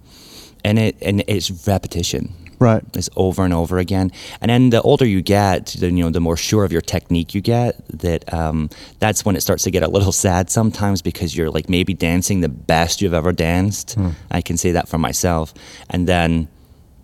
and 0.65 0.77
it 0.79 0.95
and 1.01 1.23
it's 1.27 1.67
repetition 1.67 2.33
Right. 2.61 2.83
it's 2.93 3.09
over 3.15 3.43
and 3.43 3.53
over 3.53 3.79
again. 3.79 4.11
And 4.39 4.49
then 4.51 4.69
the 4.69 4.81
older 4.83 5.03
you 5.05 5.21
get, 5.23 5.75
the, 5.79 5.87
you 5.87 6.03
know, 6.03 6.11
the 6.11 6.19
more 6.19 6.37
sure 6.37 6.63
of 6.63 6.71
your 6.71 6.81
technique 6.81 7.33
you 7.33 7.41
get. 7.41 7.75
That 7.99 8.31
um, 8.31 8.69
that's 8.99 9.25
when 9.25 9.35
it 9.35 9.41
starts 9.41 9.63
to 9.63 9.71
get 9.71 9.81
a 9.81 9.87
little 9.87 10.11
sad 10.25 10.49
sometimes 10.51 11.01
because 11.01 11.35
you're 11.35 11.49
like 11.49 11.69
maybe 11.69 11.93
dancing 11.95 12.41
the 12.41 12.49
best 12.49 13.01
you've 13.01 13.15
ever 13.15 13.31
danced. 13.31 13.97
I 14.29 14.41
can 14.41 14.57
say 14.57 14.71
that 14.73 14.87
for 14.87 14.99
myself. 14.99 15.53
And 15.89 16.07
then 16.07 16.47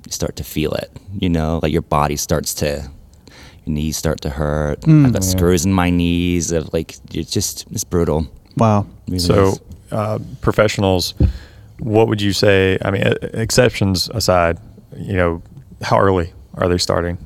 you 0.06 0.12
start 0.12 0.36
to 0.36 0.44
feel 0.44 0.74
it. 0.74 0.92
You 1.20 1.30
know, 1.30 1.60
like 1.64 1.74
your 1.74 1.82
body 1.82 2.18
starts 2.18 2.54
to. 2.56 2.90
Your 3.66 3.74
knees 3.74 3.98
start 3.98 4.22
to 4.22 4.30
hurt. 4.30 4.88
I've 4.88 5.12
got 5.12 5.24
screws 5.24 5.66
in 5.66 5.74
my 5.74 5.90
knees. 5.90 6.52
Of 6.52 6.72
like, 6.72 6.96
it's 7.14 7.32
just 7.32 7.66
it's 7.72 7.84
brutal. 7.84 8.28
Wow. 8.56 8.86
Really 9.08 9.20
So, 9.20 9.58
uh, 9.92 10.20
professionals, 10.42 11.16
what 11.80 12.08
would 12.08 12.22
you 12.22 12.32
say? 12.32 12.78
I 12.86 12.92
mean, 12.92 13.04
uh, 13.04 13.16
exceptions 13.34 14.10
aside, 14.10 14.58
you 14.98 15.13
know, 15.13 15.42
how 15.82 16.00
early 16.00 16.34
are 16.56 16.68
they 16.68 16.77
starting? 16.77 17.18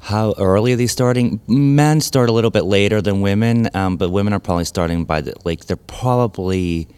How 0.00 0.34
early 0.38 0.72
are 0.72 0.76
they 0.76 0.86
starting? 0.86 1.40
Men 1.46 2.00
start 2.00 2.28
a 2.28 2.32
little 2.32 2.50
bit 2.50 2.64
later 2.64 3.00
than 3.02 3.20
women, 3.20 3.68
um, 3.74 3.96
but 3.96 4.10
women 4.10 4.32
are 4.32 4.40
probably 4.40 4.64
starting 4.64 5.04
by 5.04 5.20
the 5.20 5.34
like 5.44 5.66
they're 5.66 5.76
probably 5.76 6.88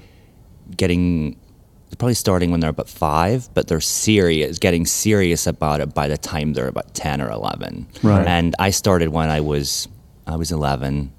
getting 0.77 1.33
they're 1.33 1.99
probably 1.99 2.15
starting 2.15 2.51
when 2.51 2.61
they're 2.61 2.71
about 2.71 2.89
five, 2.89 3.53
but 3.53 3.67
they're 3.69 3.81
serious, 3.81 4.59
getting 4.59 4.87
serious 4.87 5.47
about 5.47 5.81
it 5.81 5.93
by 5.93 6.09
the 6.09 6.17
time 6.17 6.55
they're 6.55 6.69
about 6.69 6.95
ten 6.95 7.21
or 7.21 7.31
eleven. 7.31 7.87
Right. 8.03 8.27
And 8.27 8.55
I 8.59 8.71
started 8.71 9.09
when 9.09 9.29
I 9.29 9.41
was 9.41 9.89
I 10.27 10.37
was 10.37 10.53
eleven. 10.53 11.13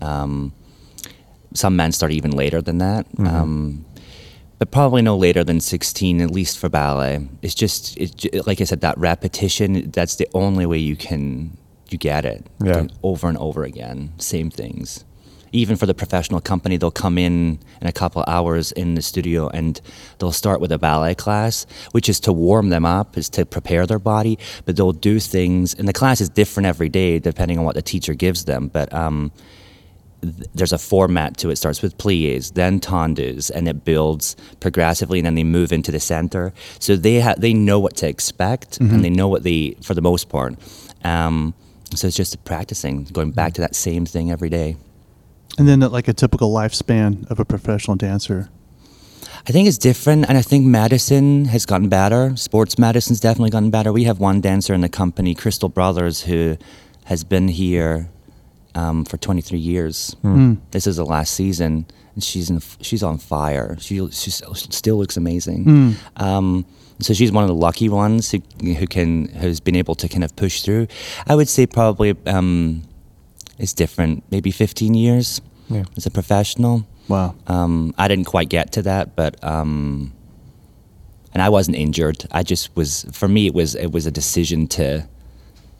Um, 0.00 0.52
some 1.54 1.76
men 1.76 1.92
start 1.92 2.12
even 2.12 2.32
later 2.32 2.60
than 2.60 2.78
that. 2.78 3.06
Um, 3.18 3.84
but 4.58 4.70
probably 4.70 5.02
no 5.02 5.16
later 5.16 5.44
than 5.44 5.60
16 5.60 6.20
at 6.20 6.30
least 6.30 6.58
for 6.58 6.68
ballet 6.68 7.28
it's 7.42 7.54
just 7.54 7.96
ju- 7.98 8.30
like 8.46 8.60
i 8.60 8.64
said 8.64 8.80
that 8.80 8.96
repetition 8.98 9.90
that's 9.90 10.16
the 10.16 10.28
only 10.34 10.66
way 10.66 10.78
you 10.78 10.96
can 10.96 11.56
you 11.90 11.98
get 11.98 12.24
it 12.24 12.46
Yeah. 12.62 12.78
Like, 12.78 12.90
over 13.02 13.28
and 13.28 13.38
over 13.38 13.64
again 13.64 14.12
same 14.18 14.50
things 14.50 15.04
even 15.54 15.76
for 15.76 15.86
the 15.86 15.94
professional 15.94 16.40
company, 16.40 16.76
they'll 16.76 16.90
come 16.90 17.16
in 17.16 17.60
in 17.80 17.86
a 17.86 17.92
couple 17.92 18.24
hours 18.26 18.72
in 18.72 18.96
the 18.96 19.02
studio 19.02 19.48
and 19.50 19.80
they'll 20.18 20.32
start 20.32 20.60
with 20.60 20.72
a 20.72 20.78
ballet 20.78 21.14
class, 21.14 21.64
which 21.92 22.08
is 22.08 22.18
to 22.20 22.32
warm 22.32 22.70
them 22.70 22.84
up, 22.84 23.16
is 23.16 23.28
to 23.30 23.46
prepare 23.46 23.86
their 23.86 24.00
body. 24.00 24.36
But 24.64 24.74
they'll 24.74 24.92
do 24.92 25.20
things, 25.20 25.72
and 25.72 25.86
the 25.86 25.92
class 25.92 26.20
is 26.20 26.28
different 26.28 26.66
every 26.66 26.88
day 26.88 27.20
depending 27.20 27.56
on 27.58 27.64
what 27.64 27.76
the 27.76 27.82
teacher 27.82 28.14
gives 28.14 28.46
them. 28.46 28.66
But 28.66 28.92
um, 28.92 29.30
there's 30.54 30.72
a 30.72 30.78
format 30.78 31.36
to 31.38 31.48
it. 31.48 31.52
it. 31.52 31.56
Starts 31.56 31.82
with 31.82 31.96
plies, 31.98 32.50
then 32.52 32.80
tendus, 32.80 33.50
and 33.50 33.68
it 33.68 33.84
builds 33.84 34.36
progressively, 34.60 35.18
and 35.18 35.26
then 35.26 35.34
they 35.34 35.44
move 35.44 35.72
into 35.72 35.92
the 35.92 36.00
center. 36.00 36.52
So 36.78 36.96
they 36.96 37.20
ha- 37.20 37.34
they 37.38 37.54
know 37.54 37.78
what 37.78 37.96
to 37.96 38.08
expect, 38.08 38.78
Mm-hmm. 38.80 38.94
and 38.94 39.04
they 39.04 39.10
know 39.10 39.28
what 39.28 39.42
they, 39.42 39.76
for 39.82 39.94
the 39.94 40.02
most 40.02 40.28
part. 40.28 40.54
Um, 41.04 41.54
so 41.94 42.06
it's 42.08 42.16
just 42.16 42.42
practicing, 42.44 43.04
going 43.04 43.30
back 43.32 43.52
to 43.54 43.60
that 43.60 43.76
same 43.76 44.04
thing 44.06 44.30
every 44.30 44.48
day. 44.48 44.76
And 45.58 45.68
then, 45.68 45.80
like 45.80 46.08
a 46.08 46.12
typical 46.12 46.52
lifespan 46.52 47.30
of 47.30 47.38
a 47.38 47.44
professional 47.44 47.96
dancer. 47.96 48.48
I 49.46 49.52
think 49.52 49.68
it's 49.68 49.78
different, 49.78 50.24
and 50.28 50.38
I 50.38 50.42
think 50.42 50.64
medicine 50.64 51.44
has 51.46 51.66
gotten 51.66 51.88
better. 51.88 52.34
Sports 52.36 52.78
medicine's 52.78 53.20
definitely 53.20 53.50
gotten 53.50 53.70
better. 53.70 53.92
We 53.92 54.04
have 54.04 54.18
one 54.18 54.40
dancer 54.40 54.72
in 54.74 54.80
the 54.80 54.88
company, 54.88 55.34
Crystal 55.34 55.68
Brothers, 55.68 56.22
who 56.22 56.56
has 57.04 57.24
been 57.24 57.48
here 57.48 58.08
um, 58.74 59.04
for 59.04 59.16
23 59.16 59.58
years. 59.58 60.16
This 60.70 60.86
is 60.86 60.96
the 60.96 61.04
last 61.06 61.34
season, 61.34 61.86
and 62.14 62.22
she's 62.24 62.50
in, 62.50 62.60
she's 62.80 63.02
on 63.02 63.18
fire. 63.18 63.76
She 63.80 63.96
she 64.10 64.30
still 64.30 64.96
looks 64.96 65.16
amazing. 65.16 65.96
Um, 66.16 66.64
so 67.00 67.12
she's 67.14 67.32
one 67.32 67.42
of 67.44 67.48
the 67.48 67.54
lucky 67.54 67.88
ones 67.88 68.30
who 68.30 68.38
who 68.74 68.86
can 68.86 69.28
who's 69.40 69.60
been 69.60 69.76
able 69.76 69.94
to 69.96 70.08
kind 70.08 70.24
of 70.24 70.34
push 70.36 70.62
through. 70.62 70.86
I 71.26 71.34
would 71.34 71.48
say 71.48 71.66
probably 71.66 72.14
um, 72.26 72.82
it's 73.58 73.72
different. 73.72 74.22
Maybe 74.30 74.50
15 74.50 74.94
years 74.94 75.40
Yeah. 75.68 75.84
as 75.96 76.06
a 76.06 76.10
professional. 76.10 76.84
Wow. 77.08 77.34
Um, 77.46 77.94
I 77.98 78.08
didn't 78.08 78.26
quite 78.26 78.48
get 78.48 78.72
to 78.72 78.82
that, 78.82 79.14
but 79.16 79.36
um, 79.44 80.12
and 81.32 81.42
I 81.42 81.48
wasn't 81.48 81.76
injured. 81.76 82.24
I 82.30 82.42
just 82.42 82.74
was. 82.76 83.04
For 83.12 83.28
me, 83.28 83.46
it 83.46 83.54
was 83.54 83.74
it 83.74 83.90
was 83.92 84.06
a 84.06 84.10
decision 84.10 84.66
to, 84.68 85.06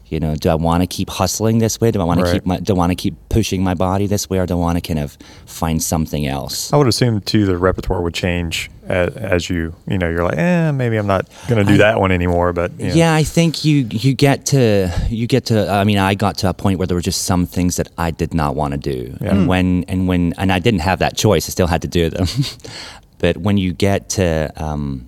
you 0.09 0.21
know, 0.21 0.35
do 0.37 0.49
I 0.51 0.55
want 0.55 0.83
to 0.83 0.87
keep 0.87 1.09
hustling 1.11 1.59
this 1.59 1.81
way? 1.81 1.91
Do 1.91 2.01
I 2.01 2.05
want 2.05 2.21
Right. 2.21 2.27
to 2.29 2.33
keep 2.35 2.47
my, 2.47 2.59
do 2.59 2.75
I 2.75 2.77
want 2.77 2.91
to 2.91 2.95
keep 2.95 3.15
pushing 3.31 3.63
my 3.65 3.75
body 3.75 4.07
this 4.07 4.29
way, 4.31 4.39
or 4.39 4.47
do 4.47 4.55
I 4.55 4.57
want 4.59 4.77
to 4.77 4.81
kind 4.87 4.99
of 5.01 5.17
find 5.47 5.83
something 5.83 6.27
else? 6.27 6.73
I 6.73 6.77
would 6.77 6.87
assume 6.89 7.21
too 7.23 7.47
the 7.47 7.57
repertoire 7.57 8.03
would 8.03 8.15
change 8.15 8.71
as, 8.87 9.17
as 9.17 9.49
you 9.49 9.75
you 9.89 9.97
know 9.97 10.11
you're 10.11 10.23
like 10.23 10.37
eh 10.37 10.71
maybe 10.73 10.99
I'm 10.99 11.07
not 11.07 11.27
going 11.49 11.65
to 11.65 11.73
do 11.73 11.79
that 11.79 11.99
one 11.99 12.13
anymore 12.13 12.53
but 12.53 12.71
you 12.79 12.89
know. 12.89 12.95
Yeah, 12.95 13.15
I 13.15 13.23
think 13.25 13.65
you 13.65 13.87
you 13.91 14.13
get 14.15 14.45
to 14.47 14.91
you 15.09 15.27
get 15.27 15.47
to. 15.47 15.71
I 15.71 15.85
mean, 15.85 15.99
I 15.99 16.15
got 16.15 16.37
to 16.39 16.49
a 16.51 16.55
point 16.55 16.79
where 16.79 16.87
there 16.87 16.95
were 16.97 17.01
just 17.01 17.23
some 17.23 17.47
things 17.47 17.77
that 17.77 17.89
I 17.97 18.11
did 18.11 18.35
not 18.35 18.55
want 18.55 18.73
to 18.73 18.79
do, 18.79 19.17
Yeah. 19.21 19.31
and 19.31 19.49
when 19.49 19.85
and 19.89 20.07
when 20.07 20.35
and 20.37 20.53
I 20.53 20.59
didn't 20.59 20.81
have 20.81 20.99
that 20.99 21.17
choice. 21.17 21.49
I 21.49 21.51
still 21.51 21.67
had 21.67 21.81
to 21.83 21.89
do 21.89 22.11
them. 22.11 22.27
but 23.19 23.39
when 23.39 23.57
you 23.57 23.73
get 23.73 24.11
to, 24.11 24.53
um, 24.57 25.07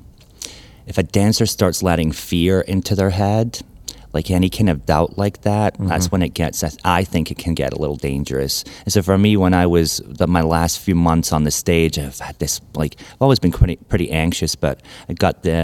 if 0.87 0.97
a 0.97 1.03
dancer 1.03 1.45
starts 1.47 1.83
letting 1.83 2.13
fear 2.13 2.63
into 2.63 2.95
their 2.95 3.11
head, 3.11 3.61
like 4.17 4.31
any 4.31 4.49
kind 4.51 4.71
of 4.71 4.79
doubt 4.87 5.11
like 5.25 5.37
that, 5.43 5.77
that's 5.91 6.11
when 6.13 6.23
it 6.23 6.33
gets. 6.35 6.65
I 6.85 7.05
think 7.05 7.31
it 7.31 7.39
can 7.45 7.55
get 7.55 7.71
a 7.73 7.79
little 7.83 7.97
dangerous. 8.11 8.65
And 8.85 8.93
so 8.95 9.03
for 9.03 9.17
me, 9.19 9.37
when 9.37 9.55
I 9.55 9.67
was 9.67 10.01
the, 10.19 10.27
my 10.27 10.43
last 10.57 10.75
few 10.87 10.95
months 10.95 11.33
on 11.33 11.45
the 11.45 11.51
stage, 11.51 11.99
I've 11.99 12.19
had 12.19 12.37
this 12.39 12.61
like 12.75 12.93
I've 13.13 13.23
always 13.27 13.39
been 13.39 13.53
pretty 13.53 13.77
pretty 13.93 14.09
anxious, 14.11 14.57
but 14.57 14.77
I 15.09 15.13
got 15.15 15.43
the. 15.43 15.59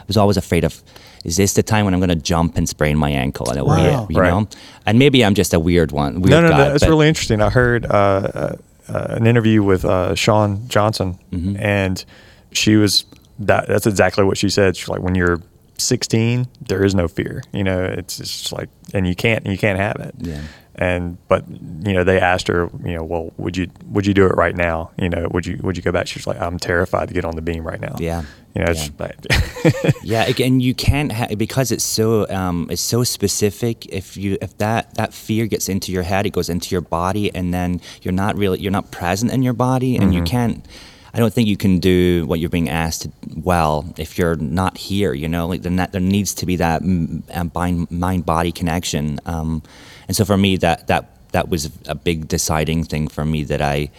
I 0.00 0.04
was 0.06 0.16
always 0.16 0.36
afraid 0.36 0.64
of. 0.64 0.82
Is 1.24 1.36
this 1.36 1.52
the 1.52 1.62
time 1.62 1.84
when 1.84 1.92
I'm 1.94 2.00
going 2.00 2.18
to 2.20 2.24
jump 2.34 2.56
and 2.56 2.66
sprain 2.68 2.96
my 2.96 3.10
ankle? 3.10 3.46
And 3.50 3.58
it 3.58 3.64
will 3.64 3.76
Wow. 3.76 4.04
it, 4.08 4.14
you 4.14 4.20
Right. 4.20 4.30
know. 4.30 4.48
And 4.86 4.98
maybe 4.98 5.22
I'm 5.24 5.34
just 5.34 5.52
a 5.52 5.60
weird 5.60 5.92
one. 5.92 6.22
Weird 6.22 6.30
no, 6.30 6.40
no, 6.40 6.48
guy, 6.50 6.68
no. 6.68 6.74
It's 6.74 6.86
really 6.88 7.08
interesting. 7.08 7.42
I 7.42 7.50
heard 7.50 7.84
uh, 7.84 7.88
uh, 7.88 8.56
uh, 8.88 9.06
an 9.18 9.26
interview 9.26 9.62
with 9.62 9.84
uh, 9.84 10.14
Shawn 10.14 10.66
Johnson, 10.68 11.18
Mm-hmm. 11.32 11.56
and 11.60 12.04
she 12.52 12.76
was 12.76 13.04
that. 13.40 13.66
That's 13.68 13.86
exactly 13.86 14.24
what 14.24 14.38
she 14.38 14.48
said. 14.48 14.76
She's 14.76 14.88
like, 14.88 15.02
when 15.02 15.14
you're 15.14 15.40
16, 15.82 16.46
there 16.68 16.84
is 16.84 16.94
no 16.94 17.08
fear. 17.08 17.42
You 17.52 17.64
know, 17.64 17.82
it's 17.84 18.16
just 18.18 18.52
like, 18.52 18.68
and 18.94 19.06
you 19.06 19.14
can't, 19.14 19.46
you 19.46 19.58
can't 19.58 19.78
have 19.78 19.96
it. 19.96 20.14
Yeah. 20.18 20.42
And 20.76 21.18
but 21.28 21.44
you 21.50 21.92
know, 21.92 22.04
they 22.04 22.18
asked 22.18 22.48
her, 22.48 22.70
you 22.84 22.94
know, 22.94 23.04
well, 23.04 23.32
would 23.36 23.54
you 23.54 23.68
would 23.86 24.06
you 24.06 24.14
do 24.14 24.24
it 24.24 24.34
right 24.36 24.56
now? 24.56 24.92
You 24.96 25.10
know, 25.10 25.28
would 25.30 25.44
you 25.44 25.58
would 25.62 25.76
you 25.76 25.82
go 25.82 25.92
back? 25.92 26.06
She's 26.06 26.26
like, 26.26 26.40
I'm 26.40 26.58
terrified 26.58 27.08
to 27.08 27.14
get 27.14 27.24
on 27.26 27.34
the 27.36 27.42
beam 27.42 27.64
right 27.66 27.80
now. 27.80 27.96
Yeah. 27.98 28.22
You 28.54 28.64
know, 28.64 28.70
it's 28.70 28.86
Yeah. 28.86 28.92
like, 28.98 29.94
Yeah, 30.02 30.24
again, 30.24 30.60
you 30.60 30.72
can't 30.74 31.12
ha- 31.12 31.34
because 31.36 31.70
it's 31.70 31.84
so 31.84 32.26
um, 32.30 32.66
it's 32.70 32.80
so 32.80 33.04
specific. 33.04 33.84
If 33.92 34.16
you 34.16 34.38
if 34.40 34.56
that 34.58 34.94
that 34.94 35.12
fear 35.12 35.46
gets 35.46 35.68
into 35.68 35.92
your 35.92 36.04
head, 36.04 36.24
it 36.24 36.30
goes 36.32 36.48
into 36.48 36.74
your 36.74 36.80
body, 36.80 37.34
and 37.34 37.52
then 37.52 37.80
you're 38.00 38.14
not 38.14 38.36
really 38.36 38.58
you're 38.60 38.72
not 38.72 38.90
present 38.90 39.32
in 39.32 39.42
your 39.42 39.52
body, 39.54 39.96
and 39.96 40.14
you 40.14 40.22
can't. 40.22 40.64
I 41.12 41.18
don't 41.18 41.32
think 41.32 41.48
you 41.48 41.56
can 41.56 41.78
do 41.78 42.24
what 42.26 42.38
you're 42.40 42.50
being 42.50 42.68
asked 42.68 43.08
well 43.36 43.92
if 43.98 44.16
you're 44.18 44.36
not 44.36 44.78
here. 44.78 45.12
You 45.12 45.28
know, 45.28 45.46
like 45.46 45.62
that, 45.62 45.92
there 45.92 46.00
needs 46.00 46.34
to 46.34 46.46
be 46.46 46.56
that 46.56 46.82
mind 46.82 48.26
body 48.26 48.52
connection. 48.52 49.18
Um, 49.26 49.62
and 50.06 50.16
so 50.16 50.24
for 50.24 50.36
me, 50.36 50.56
that 50.58 50.86
that 50.86 51.16
that 51.32 51.48
was 51.48 51.70
a 51.86 51.94
big 51.94 52.28
deciding 52.28 52.84
thing 52.84 53.08
for 53.08 53.24
me 53.24 53.44
that 53.44 53.60
I. 53.62 53.90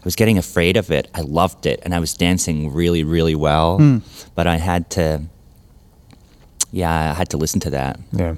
I 0.00 0.02
was 0.02 0.16
getting 0.16 0.38
afraid 0.38 0.78
of 0.78 0.90
it. 0.90 1.08
I 1.14 1.20
loved 1.20 1.66
it, 1.66 1.80
and 1.82 1.94
I 1.94 2.00
was 2.00 2.14
dancing 2.14 2.72
really, 2.72 3.04
really 3.04 3.34
well. 3.34 4.00
But 4.34 4.46
I 4.46 4.56
had 4.56 4.88
to, 4.92 5.24
yeah, 6.72 7.10
I 7.10 7.12
had 7.12 7.28
to 7.28 7.36
listen 7.36 7.60
to 7.60 7.70
that. 7.70 8.00
yeah. 8.10 8.36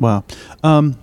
Wow. 0.00 0.24
Um, 0.64 0.98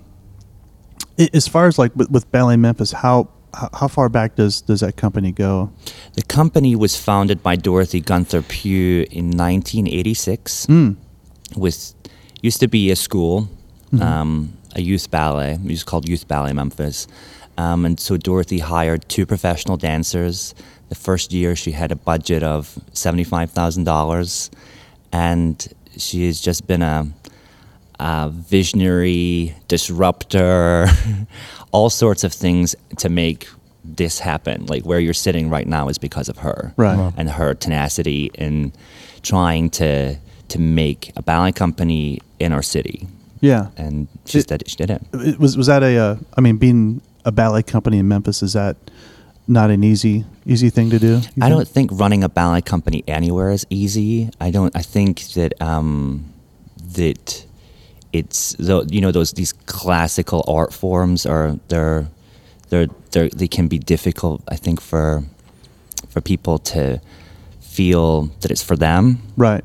as 1.33 1.47
far 1.47 1.67
as 1.67 1.79
like 1.79 1.95
with, 1.95 2.11
with 2.11 2.29
Ballet 2.31 2.57
Memphis, 2.57 2.91
how 2.91 3.29
how 3.53 3.87
far 3.87 4.09
back 4.09 4.35
does 4.35 4.61
does 4.61 4.79
that 4.79 4.95
company 4.95 5.31
go? 5.31 5.71
The 6.13 6.21
company 6.23 6.75
was 6.75 6.95
founded 6.95 7.43
by 7.43 7.55
Dorothy 7.55 7.99
Gunther 7.99 8.41
Pugh 8.43 9.05
in 9.11 9.25
1986. 9.31 10.67
With 11.55 11.93
used 12.41 12.59
to 12.61 12.67
be 12.67 12.91
a 12.91 12.95
school, 12.95 13.49
um, 14.01 14.53
a 14.75 14.81
youth 14.81 15.11
ballet. 15.11 15.53
It 15.53 15.63
was 15.63 15.83
called 15.83 16.07
Youth 16.07 16.27
Ballet 16.27 16.53
Memphis. 16.53 17.07
Um, 17.57 17.85
and 17.85 17.99
so 17.99 18.17
Dorothy 18.17 18.59
hired 18.59 19.07
two 19.09 19.25
professional 19.25 19.77
dancers. 19.77 20.55
The 20.89 20.95
first 20.95 21.31
year, 21.33 21.55
she 21.55 21.71
had 21.71 21.91
a 21.91 21.95
budget 21.95 22.43
of 22.43 22.79
seventy-five 22.93 23.51
thousand 23.51 23.83
dollars, 23.83 24.49
and 25.11 25.67
she 25.97 26.25
has 26.27 26.39
just 26.41 26.67
been 26.67 26.81
a, 26.81 27.07
a 28.01 28.29
visionary 28.29 29.55
disruptor, 29.67 30.87
all 31.71 31.89
sorts 31.89 32.23
of 32.23 32.33
things 32.33 32.75
to 32.97 33.09
make 33.09 33.47
this 33.83 34.19
happen. 34.19 34.65
Like 34.65 34.83
where 34.85 34.99
you're 34.99 35.13
sitting 35.13 35.49
right 35.49 35.67
now 35.67 35.87
is 35.89 35.97
because 35.97 36.29
of 36.29 36.37
her, 36.39 36.73
Right. 36.77 36.97
Wow. 36.97 37.13
And 37.17 37.29
her 37.29 37.53
tenacity 37.53 38.31
in 38.35 38.73
trying 39.21 39.69
to 39.71 40.15
to 40.49 40.59
make 40.59 41.11
a 41.15 41.21
ballet 41.21 41.51
company 41.53 42.19
in 42.39 42.51
our 42.51 42.63
city, 42.63 43.07
Yeah. 43.39 43.67
and 43.77 44.07
she 44.25 44.39
It- 44.39 44.47
did 44.47 44.61
it. 44.63 44.69
She 44.69 44.75
did 44.75 44.89
it. 44.89 45.01
It 45.13 45.39
was 45.39 45.55
was 45.57 45.67
that 45.67 45.83
a? 45.83 45.97
Uh, 45.97 46.15
I 46.37 46.41
mean, 46.41 46.57
being 46.57 47.01
a 47.23 47.31
ballet 47.31 47.63
company 47.63 47.97
in 47.99 48.07
Memphis 48.07 48.41
is 48.43 48.53
that 48.53 48.75
not 49.47 49.69
an 49.69 49.83
easy 49.83 50.25
easy 50.45 50.69
thing 50.71 50.89
to 50.89 50.99
do? 50.99 51.15
I 51.17 51.19
think? 51.21 51.49
don't 51.49 51.67
think 51.67 51.91
running 51.93 52.23
a 52.23 52.29
ballet 52.29 52.61
company 52.61 53.03
anywhere 53.07 53.51
is 53.51 53.65
easy. 53.69 54.29
I 54.41 54.51
don't. 54.51 54.75
I 54.75 54.81
think 54.81 55.21
that 55.35 55.53
um, 55.61 56.25
that 56.97 57.45
it's 58.13 58.55
you 58.59 59.01
know 59.01 59.11
those 59.11 59.33
these 59.33 59.53
classical 59.65 60.43
art 60.47 60.73
forms 60.73 61.25
are 61.25 61.57
they're 61.69 62.07
they're, 62.69 62.87
they're 63.11 63.29
they 63.29 63.47
can 63.47 63.67
be 63.67 63.79
difficult. 63.79 64.43
I 64.47 64.55
think 64.55 64.81
for 64.81 65.23
for 66.09 66.21
people 66.21 66.57
to 66.59 67.01
feel 67.59 68.23
that 68.41 68.51
it's 68.51 68.63
for 68.63 68.75
them. 68.75 69.21
Right. 69.37 69.63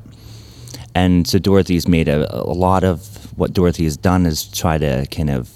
And 0.94 1.26
so 1.26 1.38
Dorothy's 1.38 1.86
made 1.88 2.08
a, 2.08 2.34
a 2.34 2.54
lot 2.54 2.84
of 2.84 3.36
what 3.36 3.52
Dorothy 3.52 3.84
has 3.84 3.96
done 3.96 4.24
is 4.24 4.44
try 4.44 4.78
to 4.78 5.06
kind 5.10 5.28
of 5.28 5.50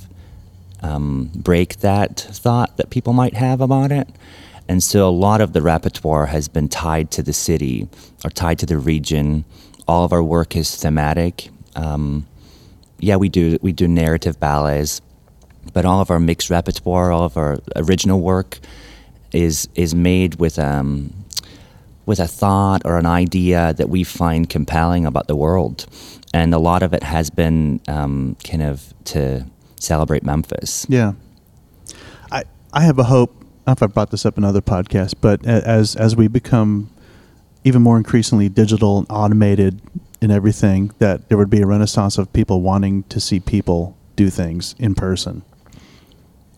um, 0.82 1.30
break 1.34 1.78
that 1.78 2.20
thought 2.20 2.76
that 2.76 2.90
people 2.90 3.12
might 3.12 3.34
have 3.34 3.60
about 3.60 3.92
it. 3.92 4.08
And 4.68 4.82
so 4.82 5.08
a 5.08 5.10
lot 5.10 5.40
of 5.40 5.52
the 5.52 5.62
repertoire 5.62 6.26
has 6.26 6.48
been 6.48 6.68
tied 6.68 7.10
to 7.12 7.22
the 7.22 7.32
city 7.32 7.88
or 8.24 8.30
tied 8.30 8.58
to 8.60 8.66
the 8.66 8.78
region. 8.78 9.44
All 9.88 10.04
of 10.04 10.12
our 10.12 10.22
work 10.22 10.54
is 10.54 10.76
thematic. 10.76 11.48
Um, 11.74 12.26
yeah, 13.00 13.16
we 13.16 13.28
do 13.28 13.58
we 13.62 13.72
do 13.72 13.88
narrative 13.88 14.38
ballets, 14.38 15.00
but 15.72 15.84
all 15.84 16.00
of 16.00 16.10
our 16.10 16.20
mixed 16.20 16.50
repertoire, 16.50 17.10
all 17.10 17.24
of 17.24 17.36
our 17.36 17.58
original 17.76 18.20
work, 18.20 18.58
is 19.32 19.68
is 19.74 19.94
made 19.94 20.36
with 20.36 20.58
um, 20.58 21.12
with 22.06 22.20
a 22.20 22.26
thought 22.26 22.82
or 22.84 22.98
an 22.98 23.06
idea 23.06 23.74
that 23.74 23.88
we 23.88 24.04
find 24.04 24.48
compelling 24.48 25.06
about 25.06 25.28
the 25.28 25.36
world. 25.36 25.86
And 26.32 26.54
a 26.54 26.58
lot 26.58 26.82
of 26.82 26.92
it 26.92 27.02
has 27.02 27.28
been 27.30 27.80
um, 27.88 28.36
kind 28.44 28.62
of 28.62 28.94
to 29.04 29.46
celebrate 29.80 30.22
Memphis. 30.22 30.86
Yeah. 30.88 31.12
I 32.30 32.44
I 32.72 32.82
have 32.82 32.98
a 32.98 33.04
hope. 33.04 33.34
I 33.36 33.42
don't 33.42 33.66
know 33.66 33.72
if 33.72 33.82
I 33.82 33.86
brought 33.86 34.10
this 34.10 34.26
up 34.26 34.38
in 34.38 34.44
other 34.44 34.60
podcasts, 34.60 35.14
but 35.20 35.46
as 35.46 35.96
as 35.96 36.16
we 36.16 36.28
become 36.28 36.90
even 37.64 37.82
more 37.82 37.96
increasingly 37.96 38.48
digital 38.48 38.98
and 38.98 39.06
automated 39.10 39.80
in 40.20 40.30
everything, 40.30 40.92
that 40.98 41.28
there 41.28 41.38
would 41.38 41.50
be 41.50 41.62
a 41.62 41.66
renaissance 41.66 42.18
of 42.18 42.32
people 42.32 42.60
wanting 42.60 43.04
to 43.04 43.20
see 43.20 43.40
people 43.40 43.96
do 44.16 44.28
things 44.30 44.74
in 44.78 44.94
person. 44.94 45.42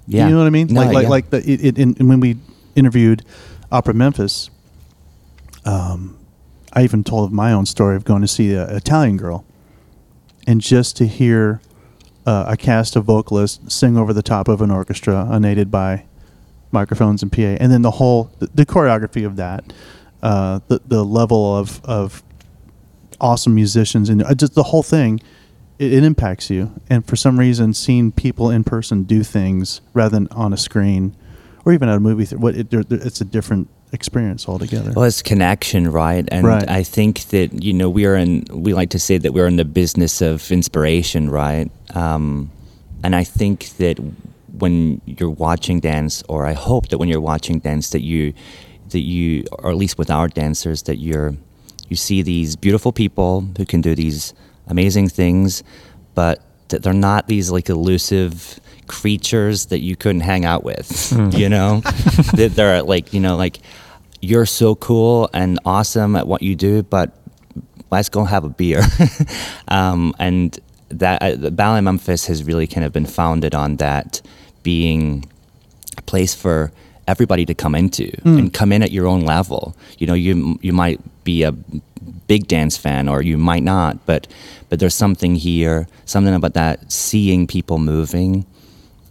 Yeah. 0.07 0.27
You 0.27 0.33
know 0.33 0.39
what 0.39 0.47
I 0.47 0.51
mean? 0.51 0.69
No, 0.69 0.81
like 0.81 0.93
like 0.93 1.03
yeah. 1.05 1.09
like 1.09 1.31
the 1.31 1.51
it, 1.51 1.65
it, 1.65 1.79
and 1.79 2.09
when 2.09 2.21
we 2.21 2.37
interviewed 2.75 3.25
Opera 3.71 3.95
Memphis, 3.95 4.51
um, 5.65 6.19
I 6.73 6.83
even 6.83 7.05
told 7.05 7.27
of 7.27 7.33
my 7.33 7.53
own 7.53 7.67
story 7.67 7.97
of 7.97 8.05
going 8.05 8.23
to 8.23 8.29
see 8.29 8.55
an 8.55 8.69
Italian 8.71 9.17
girl, 9.17 9.45
and 10.47 10.61
just 10.61 10.97
to 10.97 11.07
hear 11.07 11.61
uh, 12.27 12.47
a 12.49 12.57
cast 12.57 12.97
of 12.97 13.05
vocalists 13.05 13.75
sing 13.75 13.97
over 13.97 14.13
the 14.13 14.23
top 14.23 14.49
of 14.49 14.61
an 14.61 14.71
orchestra, 14.71 15.27
unaided 15.31 15.71
by 15.71 16.05
microphones 16.73 17.23
and 17.23 17.31
PA, 17.31 17.43
and 17.43 17.71
then 17.71 17.83
the 17.83 17.93
whole 17.93 18.31
the, 18.39 18.49
the 18.55 18.67
choreography 18.67 19.25
of 19.25 19.37
that, 19.37 19.73
uh, 20.23 20.61
the 20.69 20.81
the 20.87 21.05
level 21.05 21.57
of 21.57 21.81
of 21.85 22.23
awesome 23.23 23.55
musicians 23.55 24.09
and 24.11 24.23
uh, 24.23 24.35
just 24.35 24.55
the 24.55 24.65
whole 24.65 24.83
thing. 24.83 25.21
It, 25.79 25.93
it 25.95 26.05
impacts 26.05 26.51
you, 26.51 26.71
and 26.91 27.07
for 27.07 27.17
some 27.17 27.39
reason, 27.39 27.73
seeing 27.73 28.13
people 28.13 28.51
in 28.51 28.63
person 28.65 29.05
do 29.05 29.23
things 29.23 29.81
rather 29.95 30.15
than 30.17 30.29
on 30.31 30.53
a 30.53 30.57
screen, 30.59 31.17
or 31.65 31.73
even 31.73 31.89
at 31.89 31.97
a 31.97 32.01
movie 32.01 32.25
theater, 32.27 32.39
what 32.43 32.55
it, 32.57 32.71
there- 32.71 32.85
it's 32.91 33.21
a 33.23 33.25
different 33.25 33.69
experience 33.93 34.49
altogether. 34.49 34.93
Well, 34.95 35.05
it's 35.07 35.23
connection, 35.23 35.91
right? 35.91 36.27
And 36.31 36.47
Right. 36.47 36.69
I 36.69 36.83
think 36.83 37.25
that 37.29 37.63
you 37.65 37.73
know 37.73 37.89
we 37.89 38.05
are 38.07 38.15
in. 38.17 38.45
We 38.51 38.75
like 38.75 38.91
to 38.91 38.99
say 38.99 39.17
that 39.19 39.33
we're 39.33 39.47
in 39.49 39.57
the 39.57 39.65
business 39.65 40.21
of 40.21 40.51
inspiration, 40.53 41.31
right? 41.31 41.71
Um, 41.95 42.51
and 43.03 43.17
I 43.17 43.25
think 43.25 43.71
that 43.79 43.99
when 44.59 45.01
you're 45.07 45.31
watching 45.31 45.81
dance, 45.81 46.23
or 46.29 46.47
I 46.47 46.53
hope 46.53 46.89
that 46.89 46.99
when 46.99 47.09
you're 47.09 47.21
watching 47.21 47.59
dance, 47.59 47.91
that 47.91 48.03
you, 48.03 48.33
that 48.91 49.01
you, 49.01 49.45
or 49.59 49.71
at 49.71 49.77
least 49.77 49.99
with 49.99 50.11
our 50.11 50.29
dancers, 50.29 50.83
that 50.83 50.97
you're, 50.99 51.35
you 51.93 51.97
see 51.97 52.23
these 52.23 52.57
beautiful 52.57 52.91
people 52.91 53.47
who 53.59 53.67
can 53.67 53.83
do 53.83 53.95
these 53.95 54.33
amazing 54.67 55.11
things, 55.11 55.63
but 56.15 56.41
that 56.69 56.83
they're 56.83 56.95
not 56.95 57.29
these 57.29 57.51
like 57.51 57.69
elusive 57.69 58.59
creatures 58.87 59.67
that 59.67 59.81
you 59.81 59.95
couldn't 59.95 60.23
hang 60.23 60.47
out 60.47 60.65
with. 60.65 60.89
You 61.39 61.51
know, 61.51 61.81
that 62.39 62.53
they're 62.57 62.83
like 62.83 63.13
you 63.13 63.21
know 63.21 63.37
like 63.37 63.59
you're 64.23 64.47
so 64.47 64.75
cool 64.75 65.29
and 65.35 65.59
awesome 65.67 66.17
at 66.17 66.27
what 66.27 66.41
you 66.41 66.55
do, 66.57 66.83
but 66.83 67.13
let's 67.91 68.09
go 68.09 68.25
have 68.25 68.45
a 68.45 68.49
beer. 68.49 68.81
um, 69.69 70.15
and 70.19 70.59
that 70.89 71.21
uh, 71.21 71.35
the 71.37 71.51
Ballet 71.51 71.83
Memphis 71.83 72.27
has 72.27 72.43
really 72.43 72.67
kind 72.67 72.87
of 72.87 72.93
been 72.93 73.05
founded 73.05 73.55
on 73.55 73.77
that 73.77 74.23
being 74.63 75.29
a 75.99 76.03
place 76.03 76.35
for 76.35 76.73
everybody 77.07 77.45
to 77.45 77.55
come 77.55 77.75
into 77.75 78.09
and 78.25 78.55
come 78.55 78.73
in 78.73 78.83
at 78.83 78.93
your 78.93 79.07
own 79.07 79.21
level. 79.27 79.77
You 79.99 80.07
know, 80.07 80.15
you 80.15 80.59
you 80.63 80.73
might 80.73 81.01
be 81.25 81.43
a 81.43 81.53
big 82.27 82.49
dance 82.49 82.77
fan 82.77 83.09
or 83.09 83.23
you 83.23 83.39
might 83.39 83.63
not, 83.63 84.05
but 84.07 84.29
but 84.69 84.79
there's 84.81 84.95
something 84.95 85.37
here, 85.37 85.87
something 86.05 86.35
about 86.35 86.55
that 86.55 86.91
seeing 86.91 87.47
people 87.47 87.79
moving. 87.79 88.47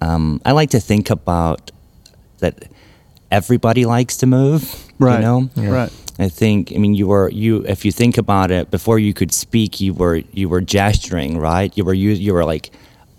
Um, 0.02 0.42
I 0.44 0.54
like 0.54 0.72
to 0.72 0.80
think 0.80 1.12
about 1.12 1.72
that 2.40 2.68
everybody 3.30 3.86
likes 3.86 4.18
to 4.18 4.26
move. 4.26 4.92
Right. 5.00 5.18
You 5.18 5.22
know? 5.22 5.50
Right. 5.56 5.92
I 6.20 6.30
think 6.30 6.72
I 6.76 6.78
mean 6.78 6.94
you 6.94 7.08
were 7.08 7.30
you 7.30 7.66
if 7.66 7.86
you 7.86 7.92
think 7.92 8.18
about 8.18 8.52
it 8.52 8.70
before 8.70 9.00
you 9.00 9.14
could 9.14 9.32
speak 9.32 9.82
you 9.82 9.94
were 9.94 10.18
you 10.32 10.50
were 10.50 10.62
gesturing 10.62 11.40
right 11.40 11.76
you 11.76 11.84
were 11.84 11.94
you 11.94 12.12
you 12.12 12.34
were 12.34 12.46
like 12.46 12.70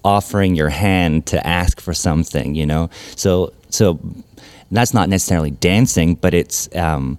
offering 0.04 0.54
your 0.54 0.68
hand 0.68 1.26
to 1.26 1.44
ask 1.44 1.80
for 1.80 1.94
something 1.94 2.54
you 2.54 2.66
know 2.66 2.90
so 3.16 3.52
so 3.70 3.98
that's 4.70 4.94
not 4.94 5.08
necessarily 5.08 5.50
dancing 5.50 6.14
but 6.14 6.32
it's 6.32 6.68
um 6.76 7.18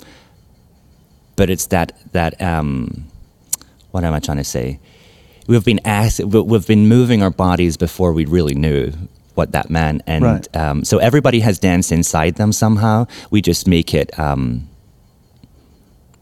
but 1.35 1.49
it's 1.49 1.67
that 1.67 1.91
that 2.13 2.39
um 2.41 3.05
what 3.91 4.03
am 4.03 4.13
I 4.13 4.19
trying 4.19 4.37
to 4.37 4.43
say 4.43 4.79
we've 5.47 5.65
been 5.65 5.81
asked 5.85 6.19
we- 6.23 6.41
we've 6.41 6.67
been 6.67 6.87
moving 6.87 7.21
our 7.23 7.29
bodies 7.31 7.77
before 7.77 8.13
we 8.13 8.25
really 8.25 8.55
knew 8.55 8.91
what 9.35 9.51
that 9.51 9.69
meant 9.69 10.01
and 10.07 10.23
Right. 10.23 10.55
um, 10.55 10.83
so 10.83 10.97
everybody 10.99 11.39
has 11.41 11.57
dance 11.59 11.91
inside 11.91 12.35
them 12.35 12.51
somehow 12.51 13.07
we 13.31 13.41
just 13.41 13.67
make 13.67 13.93
it 13.93 14.17
um 14.19 14.67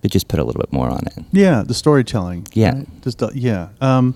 we 0.01 0.09
just 0.09 0.27
put 0.27 0.39
a 0.39 0.43
little 0.43 0.59
bit 0.61 0.71
more 0.73 0.89
on 0.89 1.01
it 1.07 1.23
Yeah, 1.31 1.61
the 1.63 1.73
storytelling. 1.73 2.47
Yeah. 2.53 2.73
right? 2.75 2.87
Just 3.03 3.17
the- 3.19 3.31
yeah. 3.35 3.67
Um, 3.81 4.15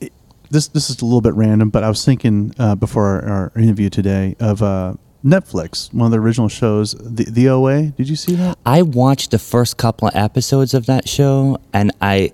it- 0.00 0.12
this 0.50 0.68
this 0.68 0.90
is 0.90 1.00
a 1.00 1.04
little 1.06 1.20
bit 1.22 1.34
random, 1.34 1.70
but 1.70 1.82
I 1.82 1.88
was 1.88 2.04
thinking 2.04 2.52
uh, 2.58 2.74
before 2.74 3.06
our, 3.22 3.50
our 3.54 3.62
interview 3.62 3.88
today 3.88 4.36
of 4.38 4.62
uh, 4.62 4.94
Netflix, 5.24 5.92
one 5.94 6.06
of 6.06 6.10
the 6.12 6.18
original 6.18 6.48
shows, 6.48 6.94
the 6.98 7.24
the 7.24 7.48
OA. 7.48 7.82
Did 7.90 8.08
you 8.08 8.16
see 8.16 8.34
that? 8.36 8.58
I 8.66 8.82
watched 8.82 9.30
the 9.30 9.38
first 9.38 9.76
couple 9.76 10.08
of 10.08 10.14
episodes 10.16 10.74
of 10.74 10.86
that 10.86 11.08
show 11.08 11.58
and 11.72 11.92
I 12.00 12.32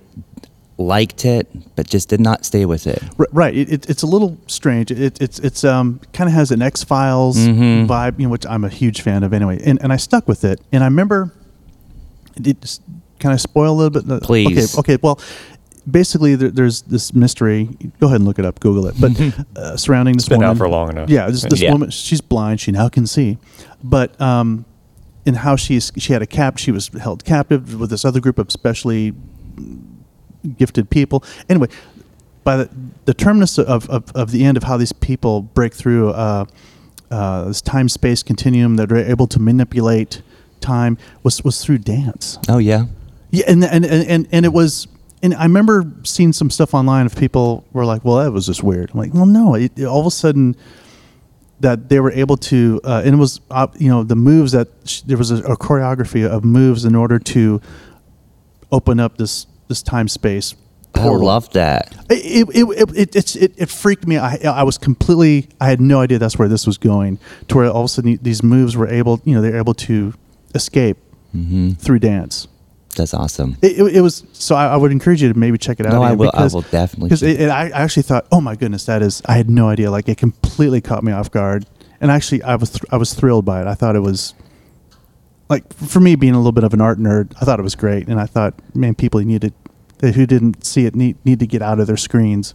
liked 0.77 1.25
it, 1.25 1.47
but 1.75 1.87
just 1.87 2.07
did 2.09 2.19
not 2.21 2.45
stay 2.45 2.65
with 2.65 2.87
it. 2.87 3.03
R- 3.19 3.27
right. 3.31 3.53
It, 3.55 3.71
it, 3.71 3.89
it's 3.89 4.01
a 4.01 4.07
little 4.07 4.37
strange. 4.47 4.89
It, 4.91 5.21
it's 5.21 5.37
it's 5.39 5.63
um 5.63 5.99
kind 6.13 6.27
of 6.29 6.33
has 6.33 6.51
an 6.51 6.61
X 6.61 6.83
Files 6.83 7.37
Mhm. 7.37 7.85
vibe, 7.87 8.17
you 8.19 8.25
know, 8.25 8.31
which 8.31 8.45
I'm 8.47 8.63
a 8.63 8.69
huge 8.69 9.01
fan 9.01 9.23
of 9.23 9.33
anyway. 9.33 9.61
And 9.63 9.79
and 9.83 9.93
I 9.93 9.97
stuck 9.97 10.27
with 10.27 10.43
it. 10.43 10.59
And 10.71 10.83
I 10.83 10.87
remember. 10.87 11.31
It 12.43 12.79
can 13.19 13.31
I 13.31 13.35
spoil 13.35 13.73
a 13.73 13.77
little 13.77 14.01
bit? 14.01 14.23
Please. 14.23 14.73
Okay. 14.79 14.93
Okay. 14.93 15.01
Well, 15.03 15.19
basically, 15.91 16.35
there, 16.35 16.49
there's 16.49 16.81
this 16.83 17.13
mystery. 17.13 17.69
Go 17.99 18.07
ahead 18.07 18.17
and 18.17 18.25
look 18.25 18.39
it 18.39 18.45
up. 18.45 18.59
Google 18.59 18.87
it. 18.87 18.95
But 18.99 19.11
uh, 19.61 19.77
surrounding 19.77 20.15
this 20.15 20.27
been 20.27 20.39
woman 20.39 20.49
out 20.51 20.57
for 20.57 20.69
long 20.69 20.89
enough. 20.89 21.09
Yeah. 21.09 21.29
This, 21.29 21.43
this 21.43 21.61
Yeah. 21.61 21.71
woman. 21.71 21.89
She's 21.89 22.21
blind. 22.21 22.59
She 22.61 22.71
now 22.71 22.89
can 22.89 23.07
see. 23.07 23.37
But 23.83 24.19
um, 24.21 24.65
in 25.25 25.35
how 25.35 25.55
she's 25.55 25.91
she 25.97 26.13
had 26.13 26.21
a 26.21 26.27
cap. 26.27 26.57
She 26.57 26.71
was 26.71 26.87
held 26.89 27.23
captive 27.25 27.79
with 27.79 27.89
this 27.89 28.05
other 28.05 28.19
group 28.19 28.39
of 28.39 28.51
specially 28.51 29.13
gifted 30.57 30.89
people. 30.89 31.23
Anyway, 31.49 31.67
by 32.43 32.57
the, 32.57 32.69
the 33.05 33.13
terminus 33.13 33.57
of, 33.57 33.89
of, 33.89 34.11
of 34.15 34.31
the 34.31 34.43
end 34.45 34.57
of 34.57 34.63
how 34.63 34.77
these 34.77 34.93
people 34.93 35.41
break 35.41 35.73
through 35.73 36.09
uh, 36.11 36.45
uh, 37.11 37.45
this 37.45 37.61
time 37.61 37.89
space 37.89 38.23
continuum 38.23 38.75
that 38.77 38.91
are 38.91 38.97
able 38.97 39.27
to 39.27 39.39
manipulate 39.39 40.21
time 40.61 40.97
was 41.23 41.43
was 41.43 41.63
through 41.63 41.77
dance. 41.79 42.37
Oh 42.47 42.57
yeah. 42.57 42.85
Yeah, 43.31 43.45
and 43.47 43.63
and 43.63 43.85
and 43.85 44.07
and, 44.07 44.27
and 44.31 44.45
it 44.45 44.53
was. 44.53 44.87
And 45.21 45.33
I 45.35 45.43
remember 45.43 45.83
seeing 46.03 46.31
some 46.33 46.49
stuff 46.49 46.73
online 46.73 47.05
of 47.05 47.15
people 47.15 47.65
were 47.73 47.85
like, 47.85 48.05
"Well, 48.05 48.17
that 48.23 48.31
was 48.31 48.45
just 48.45 48.63
weird." 48.63 48.91
I'm 48.93 48.99
like, 48.99 49.13
"Well, 49.13 49.25
no." 49.25 49.55
It, 49.55 49.77
it- 49.77 49.85
all 49.85 49.99
of 49.99 50.05
a 50.05 50.11
sudden, 50.11 50.55
that 51.59 51.89
they 51.89 51.99
were 51.99 52.11
able 52.11 52.37
to, 52.37 52.79
uh, 52.85 53.01
and 53.03 53.15
it 53.15 53.17
was, 53.17 53.41
uh, 53.51 53.67
you 53.77 53.89
know, 53.89 54.03
the 54.03 54.15
moves 54.15 54.53
that 54.53 54.69
sh- 54.85 55.01
there 55.01 55.17
was 55.17 55.29
a, 55.31 55.37
a 55.43 55.57
choreography 55.57 56.25
of 56.25 56.45
moves 56.45 56.85
in 56.85 56.95
order 56.95 57.19
to 57.19 57.59
open 58.71 58.99
up 58.99 59.17
this 59.17 59.45
this 59.67 59.83
time 59.83 60.07
space. 60.07 60.55
I 60.95 61.03
love 61.25 61.49
that. 61.53 61.93
It 62.09 62.47
it, 62.49 62.65
it, 62.79 62.89
it, 62.97 63.15
it's- 63.15 63.35
it, 63.35 63.53
it 63.57 63.69
freaked 63.69 64.07
me. 64.07 64.17
I 64.17 64.37
I 64.45 64.63
was 64.63 64.77
completely. 64.77 65.49
I 65.59 65.67
had 65.69 65.81
no 65.81 65.99
idea 66.01 66.17
that's 66.17 66.37
where 66.39 66.47
this 66.47 66.65
was 66.65 66.77
going. 66.77 67.19
To 67.49 67.57
where 67.57 67.69
all 67.69 67.81
of 67.81 67.85
a 67.85 67.89
sudden 67.89 68.19
these 68.21 68.41
moves 68.41 68.75
were 68.77 68.87
able, 68.87 69.21
you 69.25 69.35
know, 69.35 69.41
they're 69.41 69.57
able 69.57 69.73
to 69.75 70.13
escape 70.55 70.97
hmm 71.33 71.71
through 71.73 71.99
dance. 71.99 72.47
That's 72.99 73.13
awesome. 73.13 73.57
It, 73.61 73.79
it, 73.79 73.95
it 73.97 74.01
was 74.01 74.23
so. 74.33 74.55
I, 74.55 74.67
I 74.67 74.75
would 74.77 74.91
encourage 74.91 75.21
you 75.21 75.31
to 75.33 75.39
maybe 75.39 75.57
check 75.57 75.79
it 75.79 75.85
out. 75.85 75.93
No, 75.93 76.03
I 76.03 76.11
will- 76.11 76.31
I 76.33 76.43
will 76.47 76.61
definitely 76.61 77.07
Because 77.09 77.21
check 77.21 77.29
it, 77.39 77.41
it, 77.41 77.49
I 77.49 77.67
I 77.67 77.81
actually 77.81 78.03
thought, 78.03 78.27
oh 78.31 78.41
my 78.41 78.55
goodness, 78.55 78.85
that 78.85 79.01
is. 79.01 79.21
I 79.25 79.33
had 79.33 79.49
no 79.49 79.69
idea. 79.69 79.89
Like 79.89 80.09
it 80.09 80.17
completely 80.17 80.81
caught 80.81 81.03
me 81.03 81.11
off 81.11 81.31
guard. 81.31 81.65
And 82.01 82.11
actually, 82.11 82.43
I 82.43 82.55
was 82.55 82.69
thr 82.71 82.85
I 82.91 82.97
was 82.97 83.13
thrilled 83.13 83.45
by 83.45 83.61
it. 83.61 83.67
I 83.67 83.73
thought 83.73 83.95
it 83.95 84.01
was 84.01 84.33
like 85.49 85.71
for 85.73 85.99
me 85.99 86.15
being 86.15 86.33
a 86.33 86.37
little 86.37 86.51
bit 86.51 86.63
of 86.63 86.73
an 86.73 86.81
art 86.81 86.99
nerd. 86.99 87.33
I 87.41 87.45
thought 87.45 87.59
it 87.59 87.63
was 87.63 87.75
great, 87.75 88.07
and 88.07 88.19
I 88.19 88.25
thought, 88.25 88.53
man, 88.75 88.95
people 88.95 89.19
needed 89.21 89.53
who 90.01 90.25
didn't 90.25 90.63
see 90.65 90.85
it 90.85 90.95
need 90.95 91.17
need 91.25 91.39
to 91.39 91.47
get 91.47 91.61
out 91.61 91.79
of 91.79 91.87
their 91.87 91.97
screens. 91.97 92.53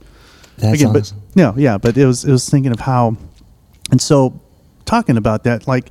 That's 0.58 0.80
Again, 0.80 0.96
awesome. 0.96 1.18
but 1.18 1.36
no, 1.36 1.54
yeah, 1.56 1.78
but 1.78 1.96
it 1.96 2.06
was 2.06 2.24
it 2.24 2.30
was 2.30 2.48
thinking 2.48 2.72
of 2.72 2.80
how, 2.80 3.16
and 3.90 4.00
so 4.00 4.40
talking 4.84 5.16
about 5.16 5.44
that, 5.44 5.66
like 5.66 5.90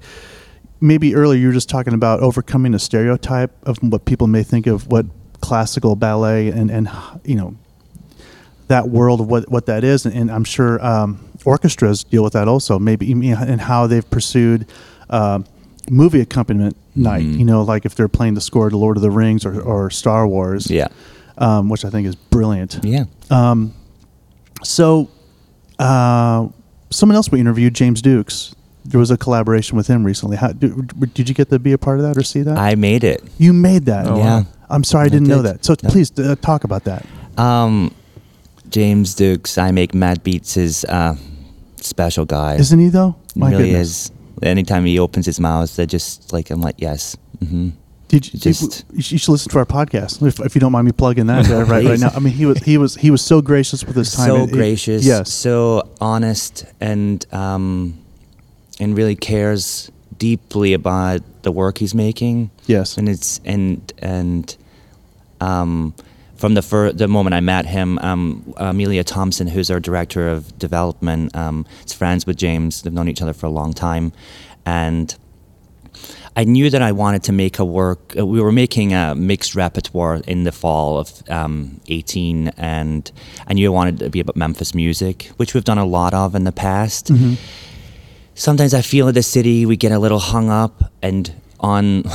maybe 0.84 1.16
earlier 1.16 1.40
you 1.40 1.48
were 1.48 1.54
just 1.54 1.70
talking 1.70 1.94
about 1.94 2.20
overcoming 2.20 2.74
a 2.76 2.80
stereotype 2.80 3.52
of 3.64 3.78
what 3.82 4.06
people 4.06 4.28
may 4.28 4.44
think 4.44 4.68
of 4.68 4.88
what 4.88 5.06
classical 5.42 5.96
ballet 5.96 6.50
and 6.50 6.70
and 6.72 6.90
you 7.24 7.36
know 7.36 7.56
that 8.68 8.90
world 8.90 9.20
of 9.22 9.28
what 9.28 9.50
what 9.50 9.66
that 9.66 9.84
is, 9.84 10.06
and, 10.06 10.16
and 10.16 10.30
I'm 10.32 10.44
sure 10.44 10.84
um, 10.86 11.10
orchestras 11.46 12.04
deal 12.04 12.24
with 12.24 12.34
that 12.34 12.48
also. 12.48 12.80
Maybe 12.80 13.12
and 13.12 13.62
how 13.62 13.88
they've 13.88 14.10
pursued. 14.10 14.66
um 15.10 15.46
movie 15.90 16.22
accompaniment 16.22 16.78
night 16.96 17.26
Mhm. 17.26 17.40
you 17.40 17.44
know 17.46 17.62
like 17.62 17.86
if 17.86 17.94
they're 17.94 18.08
playing 18.20 18.36
the 18.36 18.42
score 18.50 18.70
to 18.70 18.78
lord 18.78 18.96
of 18.96 19.04
the 19.04 19.12
rings 19.12 19.46
or, 19.46 19.60
or 19.62 19.90
star 19.90 20.26
wars 20.26 20.72
Yeah. 20.72 20.88
um, 21.38 21.68
which 21.68 21.84
i 21.84 21.90
think 21.90 22.08
is 22.08 22.16
brilliant 22.16 22.80
Yeah. 22.84 23.04
um, 23.30 23.74
so, 24.64 25.10
uh, 25.80 26.48
someone 26.90 27.18
else 27.18 27.30
we 27.32 27.40
interviewed, 27.42 27.74
James 27.74 28.02
Dukes. 28.02 28.56
There 28.86 29.00
was 29.00 29.12
a 29.12 29.18
collaboration 29.18 29.78
with 29.78 29.88
him 29.88 30.04
recently. 30.04 30.36
How, 30.38 30.52
did, 30.52 31.14
did 31.14 31.30
you 31.30 31.36
get 31.36 31.50
to 31.50 31.60
be 31.60 31.72
a 31.72 31.78
part 31.78 32.00
of 32.00 32.04
that 32.06 32.18
or 32.18 32.24
see 32.24 32.42
that? 32.42 32.58
I 32.58 32.76
made 32.76 33.04
it. 33.04 33.24
you 33.38 33.54
made 33.54 33.86
that. 33.86 34.08
Oh, 34.08 34.18
Yeah. 34.18 34.44
I'm 34.70 34.84
sorry, 34.84 35.04
I 35.04 35.06
I 35.06 35.10
didn't 35.10 35.28
know 35.28 35.42
did. 35.42 35.56
that. 35.60 35.66
So 35.66 35.76
Yeah. 35.82 35.90
please 35.90 36.12
uh, 36.20 36.36
talk 36.42 36.64
about 36.64 36.84
that. 36.86 37.06
Um, 37.38 37.94
James 38.70 39.14
Dukes, 39.16 39.58
I 39.58 39.72
make 39.72 39.94
Mad 39.94 40.24
Beats 40.24 40.58
is 40.58 40.84
uh, 40.86 41.16
special 41.78 42.26
guy. 42.26 42.56
Isn't 42.56 42.80
he 42.80 42.90
though? 42.90 43.16
He 43.36 43.42
really 43.42 43.58
goodness. 43.72 44.06
is. 44.08 44.12
Anytime 44.42 44.86
he 44.86 45.00
opens 45.00 45.26
his 45.26 45.40
mouth, 45.40 45.74
they're 45.76 45.86
just 45.86 46.34
like 46.34 46.50
I'm 46.50 46.60
like 46.62 46.76
yes. 46.80 47.16
hmm 47.40 47.70
Did 48.10 48.34
you, 48.34 48.40
Just- 48.40 48.84
you 48.92 49.02
should 49.18 49.30
listen 49.32 49.50
to 49.52 49.60
our 49.60 49.66
podcast 49.66 50.26
if, 50.26 50.40
if 50.40 50.56
you 50.56 50.62
don't 50.62 50.72
mind 50.72 50.86
me 50.86 50.92
plugging 50.92 51.28
that 51.28 51.48
right, 51.48 51.86
right 51.86 52.00
now. 52.06 52.10
I 52.16 52.20
mean, 52.20 52.34
he 52.34 52.46
was 52.46 52.58
he 52.60 52.78
was 52.78 52.96
he 52.96 53.12
was 53.12 53.22
so 53.22 53.42
gracious 53.42 53.84
with 53.86 53.96
his 53.96 54.12
time. 54.12 54.28
so 54.28 54.44
it- 54.44 54.52
gracious, 54.52 55.06
yes, 55.06 55.32
so 55.32 55.88
honest, 56.02 56.66
and 56.82 57.26
um, 57.34 57.98
and 58.80 58.98
really 58.98 59.16
cares 59.16 59.92
deeply 60.18 60.74
about 60.74 61.22
the 61.44 61.52
work 61.52 61.78
he's 61.78 61.94
making. 61.96 62.50
Yes. 62.66 62.98
and 62.98 63.10
it's 63.10 63.40
and 63.46 63.92
and 64.00 64.56
um, 65.42 65.94
from 66.36 66.54
the 66.54 66.62
fir- 66.62 66.92
the 66.92 67.08
moment 67.08 67.34
I 67.34 67.40
met 67.40 67.66
him, 67.66 68.00
um, 68.00 68.54
Amelia 68.58 69.04
Thompson, 69.04 69.48
who's 69.48 69.70
our 69.70 69.80
director 69.80 70.30
of 70.30 70.58
development, 70.58 71.36
um, 71.36 71.66
is 71.86 71.94
friends 71.94 72.26
with 72.26 72.38
James. 72.38 72.82
They've 72.82 72.94
known 72.94 73.08
each 73.10 73.22
other 73.22 73.34
for 73.34 73.46
a 73.48 73.52
long 73.52 73.74
time, 73.74 74.14
and. 74.66 75.16
I 76.36 76.46
knew 76.46 76.72
that 76.72 76.82
I 76.82 76.92
wanted 76.94 77.22
to 77.26 77.32
make 77.32 77.60
a 77.60 77.66
work. 77.66 78.16
Uh, 78.18 78.26
we 78.26 78.42
were 78.42 78.52
making 78.52 78.92
a 78.92 79.14
mixed 79.14 79.54
repertoire 79.54 80.16
in 80.26 80.46
the 80.46 80.52
fall 80.52 80.98
of 80.98 81.22
um, 81.30 81.80
18, 81.90 82.48
and 82.58 83.12
I 83.46 83.54
knew 83.54 83.68
I 83.68 83.70
wanted 83.70 84.00
to 84.00 84.10
be 84.10 84.20
about 84.20 84.36
Memphis 84.36 84.74
music, 84.74 85.30
which 85.38 85.54
we've 85.54 85.64
done 85.64 85.78
a 85.78 85.86
lot 85.86 86.16
of 86.16 86.34
in 86.34 86.44
the 86.44 86.52
past. 86.52 87.12
Sometimes 88.36 88.74
I 88.74 88.82
feel 88.82 89.08
in 89.08 89.14
the 89.16 89.24
city 89.24 89.66
we 89.66 89.78
get 89.78 89.92
a 89.92 90.00
little 90.00 90.20
hung 90.20 90.50
up 90.50 90.92
and 91.02 91.32
on. 91.60 92.04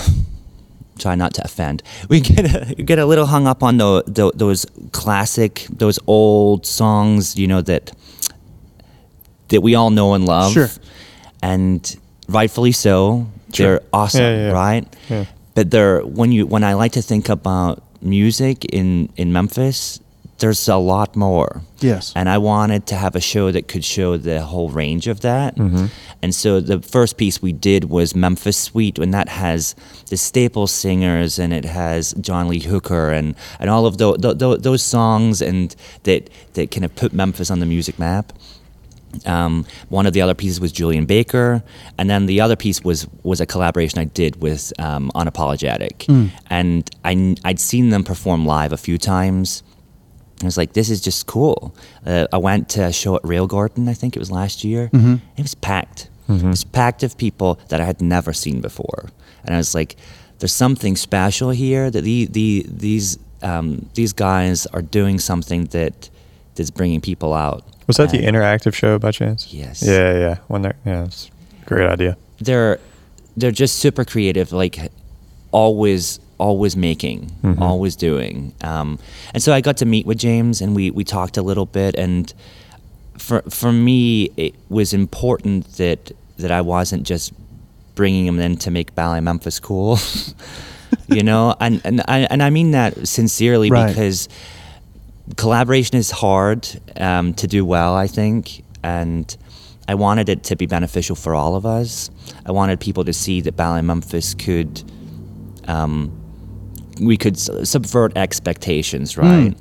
try 0.99 1.15
not 1.15 1.33
to 1.33 1.45
offend. 1.45 1.81
We 2.09 2.21
get 2.21 2.45
a, 2.53 2.75
get 2.83 2.99
a 2.99 3.07
little 3.07 3.27
hung 3.27 3.47
up 3.47 3.63
on 3.63 3.77
the, 3.79 4.03
the, 4.09 4.33
those 4.35 4.67
classic, 4.91 5.65
those 5.71 5.97
old 6.09 6.67
songs, 6.67 7.37
you 7.37 7.47
know 7.47 7.63
that 7.63 7.93
that 9.49 9.61
we 9.63 9.77
all 9.77 9.91
know 9.91 10.15
and 10.15 10.27
love. 10.27 10.53
Sure. 10.53 10.69
And 11.41 11.97
rightfully 12.29 12.73
so. 12.73 13.29
Sure. 13.53 13.79
They're 13.79 13.87
awesome, 13.93 14.23
Yeah, 14.23 14.47
yeah. 14.49 14.53
right? 14.53 14.97
Yeah. 15.09 15.25
But 15.55 15.71
they're 15.71 16.01
when 16.05 16.33
you 16.33 16.47
when 16.47 16.65
I 16.65 16.75
like 16.75 16.93
to 16.93 17.03
think 17.03 17.29
about 17.29 17.83
music 18.03 18.65
in 18.65 19.09
in 19.17 19.33
Memphis, 19.33 20.01
there's 20.39 20.69
a 20.69 20.77
lot 20.77 21.17
more. 21.17 21.63
Yes. 21.81 22.13
And 22.15 22.29
I 22.29 22.39
wanted 22.39 22.87
to 22.89 22.97
have 22.97 23.17
a 23.17 23.21
show 23.21 23.51
that 23.51 23.69
could 23.69 23.85
show 23.85 24.17
the 24.17 24.43
whole 24.43 24.71
range 24.71 25.09
of 25.09 25.21
that. 25.21 25.57
Mm-hmm. 25.57 25.87
And 26.23 26.35
so 26.35 26.61
the 26.61 26.81
first 26.81 27.17
piece 27.17 27.43
we 27.43 27.53
did 27.53 27.85
was 27.85 28.15
Memphis 28.15 28.57
Suite, 28.57 28.99
and 28.99 29.13
that 29.15 29.29
has 29.29 29.75
the 30.09 30.17
staple 30.17 30.67
singers 30.67 31.39
and 31.39 31.53
it 31.53 31.65
has 31.65 32.13
John 32.15 32.49
Lee 32.49 32.61
Hooker 32.61 33.11
and, 33.11 33.35
and 33.59 33.69
all 33.69 33.87
of 33.87 33.99
those, 33.99 34.19
those 34.19 34.83
songs 34.83 35.43
and 35.43 35.75
that, 36.05 36.31
that 36.55 36.71
kind 36.71 36.85
of 36.85 36.95
put 36.95 37.13
Memphis 37.13 37.51
on 37.51 37.59
the 37.61 37.67
music 37.67 37.99
map. 37.99 38.33
Um, 39.25 39.65
one 39.89 40.07
of 40.07 40.13
the 40.13 40.21
other 40.21 40.35
pieces 40.35 40.61
was 40.61 40.71
Julien 40.71 41.07
Baker, 41.07 41.63
and 41.97 42.11
then 42.11 42.27
the 42.27 42.43
other 42.43 42.57
piece 42.57 42.85
was 42.85 43.09
was 43.23 43.41
a 43.41 43.47
collaboration 43.47 43.99
I 43.99 44.05
did 44.05 44.43
with 44.43 44.71
um, 44.79 45.11
Unapologetic, 45.15 46.07
and 46.51 46.89
I 47.05 47.35
I'd 47.43 47.59
seen 47.59 47.89
them 47.89 48.05
perform 48.05 48.45
live 48.45 48.71
a 48.71 48.77
few 48.77 48.99
times. 48.99 49.63
I 50.43 50.45
was 50.47 50.57
like, 50.57 50.73
this 50.73 50.89
is 50.91 51.01
just 51.01 51.27
cool. 51.27 51.75
Uh, 52.07 52.27
I 52.33 52.37
went 52.37 52.69
to 52.71 52.85
a 52.85 52.93
show 52.93 53.17
at 53.17 53.23
Railgarden, 53.23 53.89
I 53.89 53.95
think 53.95 54.15
it 54.17 54.19
was 54.21 54.31
last 54.31 54.63
year. 54.65 54.89
It 54.93 55.43
was 55.43 55.55
packed. 55.55 56.09
It 56.29 56.43
was 56.45 56.63
packed 56.65 57.03
of 57.03 57.17
people 57.17 57.59
that 57.69 57.81
I 57.81 57.85
had 57.85 58.01
never 58.03 58.33
seen 58.35 58.61
before, 58.61 59.09
and 59.45 59.55
I 59.55 59.59
was 59.59 59.75
like, 59.75 59.97
there's 60.39 60.53
something 60.53 60.95
special 60.97 61.51
here 61.51 61.91
that 61.91 62.03
the, 62.03 62.27
the 62.27 62.67
these 62.69 63.19
um, 63.43 63.89
these 63.95 64.13
guys 64.13 64.67
are 64.67 64.83
doing 64.83 65.19
something 65.19 65.65
that 65.67 66.11
that's 66.55 66.71
bringing 66.71 67.01
people 67.01 67.33
out. 67.33 67.65
Was 67.87 67.97
that 67.97 68.11
the 68.11 68.19
interactive 68.19 68.75
show 68.75 68.99
by 68.99 69.11
chance? 69.11 69.53
Yes. 69.55 69.83
Yeah, 69.83 70.13
yeah. 70.19 70.37
When 70.49 70.61
they're, 70.63 70.77
yeah, 70.85 71.05
it's 71.07 71.31
a 71.63 71.65
great 71.65 71.89
idea. 71.89 72.17
they're 72.41 72.79
they're 73.37 73.51
just 73.51 73.77
super 73.79 74.05
creative 74.05 74.53
like 74.53 74.79
always 75.53 76.21
always 76.39 76.77
making 76.77 77.31
always 77.61 77.97
doing 77.97 78.53
um, 78.63 78.99
and 79.35 79.43
so 79.43 79.53
i 79.53 79.61
got 79.61 79.77
to 79.77 79.85
meet 79.87 80.07
with 80.07 80.19
james 80.19 80.61
and 80.61 80.75
we 80.77 80.91
we 80.91 81.03
talked 81.05 81.37
a 81.37 81.43
little 81.43 81.67
bit 81.67 81.95
and 81.97 82.33
for 83.19 83.43
for 83.51 83.73
me 83.73 84.31
it 84.37 84.55
was 84.69 84.93
important 84.93 85.67
that 85.77 86.13
that 86.39 86.51
i 86.53 86.61
wasn't 86.61 87.03
just 87.03 87.33
bringing 87.97 88.25
him 88.27 88.39
in 88.39 88.57
to 88.57 88.71
make 88.71 88.95
ballet 88.95 89.21
memphis 89.21 89.59
cool 89.59 89.99
you 91.09 91.23
know 91.23 91.55
and 91.61 91.81
and 91.85 92.01
I, 92.07 92.19
and 92.31 92.43
I 92.43 92.51
mean 92.51 92.71
that 92.71 93.09
sincerely 93.09 93.71
Right. 93.71 93.89
because 93.89 94.29
collaboration 95.37 95.97
is 95.99 96.11
hard 96.11 96.67
um, 96.97 97.35
to 97.35 97.47
do 97.47 97.65
well, 97.65 97.95
I 97.95 98.07
think, 98.07 98.65
and 98.83 99.37
I 99.87 99.95
wanted 99.95 100.29
it 100.29 100.45
to 100.45 100.57
be 100.57 100.67
beneficial 100.67 101.17
for 101.17 101.35
all 101.35 101.55
of 101.55 101.67
us. 101.67 102.11
I 102.47 102.53
wanted 102.53 102.81
people 102.81 103.05
to 103.05 103.13
see 103.13 103.43
that 103.43 103.55
Ballet 103.57 103.83
Memphis 103.83 104.33
could, 104.35 104.83
um, 105.67 106.11
we 107.01 107.17
could 107.17 107.39
subvert 107.39 108.17
expectations, 108.17 109.17
right? 109.17 109.55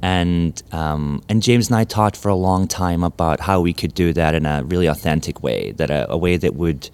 And 0.00 0.62
um, 0.72 1.22
and 1.28 1.42
James 1.42 1.68
and 1.68 1.76
I 1.76 1.84
talked 1.84 2.16
for 2.16 2.28
a 2.28 2.34
long 2.34 2.68
time 2.68 3.02
about 3.02 3.40
how 3.40 3.60
we 3.60 3.72
could 3.72 3.94
do 3.94 4.12
that 4.12 4.34
in 4.34 4.46
a 4.46 4.62
really 4.64 4.86
authentic 4.86 5.42
way, 5.42 5.72
that 5.72 5.90
a, 5.90 6.10
a 6.12 6.16
way 6.16 6.36
that 6.36 6.54
would 6.54 6.90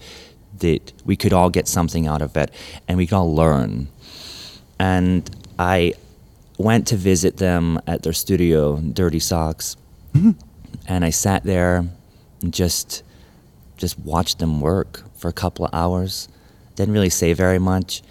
that 0.59 0.93
we 1.05 1.15
could 1.15 1.33
all 1.33 1.49
get 1.49 1.67
something 1.67 2.07
out 2.07 2.21
of 2.21 2.35
it, 2.35 2.49
and 2.87 2.97
we 2.97 3.05
could 3.05 3.15
all 3.15 3.35
learn. 3.35 3.87
And 4.79 5.29
I 5.59 5.93
went 6.57 6.87
to 6.87 6.95
visit 6.95 7.37
them 7.37 7.79
at 7.85 8.03
their 8.03 8.13
studio, 8.13 8.77
Dirty 8.79 9.19
Socks, 9.19 9.75
and 10.87 11.05
I 11.05 11.09
sat 11.11 11.43
there 11.43 11.85
and 12.41 12.53
just 12.53 13.03
just 13.77 13.99
watched 13.99 14.39
them 14.39 14.61
work 14.61 15.03
for 15.15 15.27
a 15.27 15.33
couple 15.33 15.65
of 15.65 15.73
hours. 15.73 16.27
Didn't 16.75 16.93
really 16.93 17.09
say 17.09 17.33
very 17.33 17.59
much, 17.59 18.01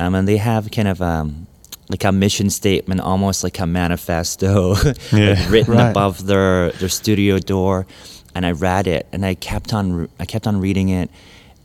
um, 0.00 0.14
and 0.16 0.26
they 0.26 0.38
have 0.38 0.70
kind 0.70 0.88
of 0.88 1.00
um, 1.00 1.46
like 1.88 2.04
a 2.04 2.12
mission 2.12 2.50
statement, 2.50 3.00
almost 3.00 3.44
like 3.44 3.58
a 3.60 3.66
manifesto, 3.66 4.74
Yeah. 5.12 5.34
like 5.38 5.50
written 5.50 5.74
Right. 5.76 5.90
above 5.90 6.26
their 6.26 6.70
their 6.80 6.88
studio 7.00 7.38
door. 7.38 7.86
And 8.34 8.46
I 8.46 8.52
read 8.52 8.86
it, 8.86 9.06
and 9.12 9.24
I 9.26 9.34
kept 9.34 9.74
on 9.74 10.08
I 10.22 10.24
kept 10.24 10.46
on 10.46 10.60
reading 10.60 10.88
it, 11.00 11.10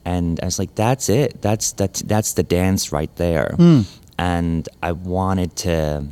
and 0.03 0.39
I 0.41 0.45
was 0.45 0.57
like, 0.59 0.73
"That's 0.75 1.09
it. 1.09 1.29
That's 1.41 1.73
that's 1.73 2.01
that's 2.11 2.33
the 2.33 2.43
dance 2.43 2.91
right 2.91 3.13
there." 3.17 3.55
And 4.17 4.67
I 4.81 4.91
wanted 4.93 5.55
to. 5.65 6.05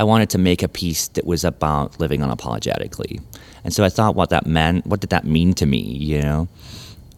I 0.00 0.04
wanted 0.04 0.30
to 0.30 0.38
make 0.38 0.62
a 0.64 0.68
piece 0.68 1.08
that 1.14 1.24
was 1.24 1.44
about 1.44 2.00
living 2.00 2.20
unapologetically. 2.22 3.20
And 3.64 3.72
so 3.72 3.84
I 3.84 3.88
thought 3.90 4.16
what 4.16 4.30
that 4.30 4.46
meant, 4.46 4.86
what 4.86 5.00
did 5.00 5.10
that 5.10 5.24
mean 5.24 5.54
to 5.54 5.66
me, 5.66 5.78
you 5.78 6.20
know? 6.20 6.48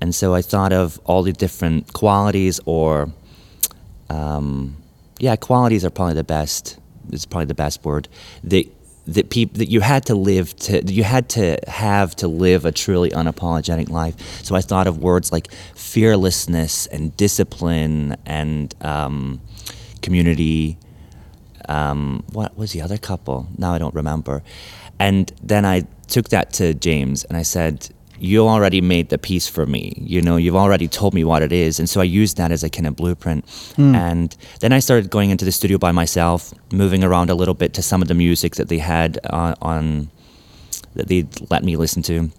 And 0.03 0.15
so 0.15 0.35
I 0.35 0.43
thought 0.43 0.73
of 0.73 1.01
all 1.07 1.23
the 1.23 1.33
different 1.33 1.93
qualities 1.95 2.61
or, 2.67 3.09
um, 4.11 4.77
yeah, 5.19 5.37
qualities 5.37 5.85
are 5.85 5.91
probably 5.91 6.15
the 6.15 6.25
best, 6.25 6.79
It's 7.11 7.27
probably 7.27 7.47
the 7.47 7.55
best 7.55 7.85
word, 7.85 8.09
that, 8.45 8.67
that, 9.07 9.31
people 9.31 9.59
that 9.59 9.71
you 9.71 9.81
had 9.81 10.07
to 10.07 10.15
live 10.15 10.55
to, 10.57 10.85
you 10.85 11.05
had 11.05 11.29
to 11.31 11.59
have 11.69 12.17
to 12.17 12.29
live 12.29 12.65
a 12.65 12.73
truly 12.73 13.11
unapologetic 13.11 13.91
life. 13.91 14.43
So 14.45 14.55
I 14.55 14.61
thought 14.61 14.87
of 14.87 14.99
words 14.99 15.33
like 15.33 15.53
fearlessness 15.75 16.87
and 16.87 17.17
discipline 17.17 18.17
and 18.27 18.75
um, 18.81 19.41
community 20.03 20.79
um, 21.69 22.25
what 22.33 22.57
was 22.57 22.73
the 22.73 22.83
other 22.83 22.99
couple? 22.99 23.49
Now 23.57 23.73
I 23.73 23.79
don't 23.79 23.95
remember. 23.95 24.43
And 24.99 25.33
then 25.43 25.65
I 25.65 25.87
took 26.09 26.29
that 26.29 26.53
to 26.55 26.75
James 26.75 27.25
and 27.25 27.37
I 27.37 27.43
said, 27.43 27.89
You 28.19 28.47
already 28.49 28.81
made 28.81 29.09
the 29.09 29.19
piece 29.19 29.49
for 29.49 29.67
me. 29.67 29.93
You 29.97 30.23
know, 30.23 30.37
you've 30.37 30.57
already 30.57 30.89
told 30.89 31.15
me 31.15 31.25
what 31.25 31.43
it 31.43 31.53
is. 31.53 31.79
And 31.79 31.89
so 31.91 32.01
I 32.01 32.05
used 32.05 32.37
that 32.37 32.53
as 32.53 32.63
a 32.63 32.71
kind 32.71 32.87
of 32.87 32.97
blueprint. 32.97 33.45
And 33.77 34.35
then 34.61 34.73
I 34.73 34.79
started 34.79 35.11
going 35.11 35.31
into 35.31 35.45
the 35.45 35.53
studio 35.53 35.79
by 35.79 35.93
myself, 35.93 36.55
moving 36.73 37.03
around 37.05 37.31
a 37.31 37.35
little 37.35 37.55
bit 37.55 37.75
to 37.75 37.83
some 37.83 38.03
of 38.03 38.09
the 38.09 38.15
music 38.15 38.55
that 38.57 38.69
they 38.69 38.79
had 38.79 39.19
on, 39.29 39.55
on 39.61 40.11
that 40.95 41.09
they'd 41.09 41.51
let 41.51 41.65
me 41.65 41.77
listen 41.77 42.03
to. 42.05 42.31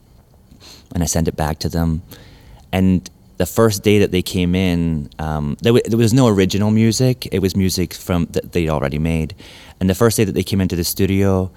And 0.93 1.03
I 1.03 1.05
sent 1.05 1.27
it 1.27 1.35
back 1.35 1.59
to 1.59 1.69
them. 1.69 2.03
And 2.71 3.09
the 3.37 3.45
first 3.45 3.83
day 3.83 3.99
that 3.99 4.11
they 4.11 4.21
came 4.21 4.55
in, 4.55 5.09
um, 5.19 5.57
there, 5.61 5.73
w- 5.73 5.83
there 5.85 5.97
was 5.97 6.13
no 6.13 6.27
original 6.27 6.71
music. 6.71 7.27
It 7.33 7.39
was 7.39 7.55
music 7.55 7.93
from 7.93 8.27
that 8.31 8.53
they'd 8.53 8.69
already 8.69 8.97
made. 8.97 9.35
And 9.79 9.89
the 9.89 9.95
first 9.95 10.15
day 10.17 10.23
that 10.23 10.31
they 10.31 10.43
came 10.43 10.61
into 10.61 10.75
the 10.77 10.85
studio, 10.85 11.51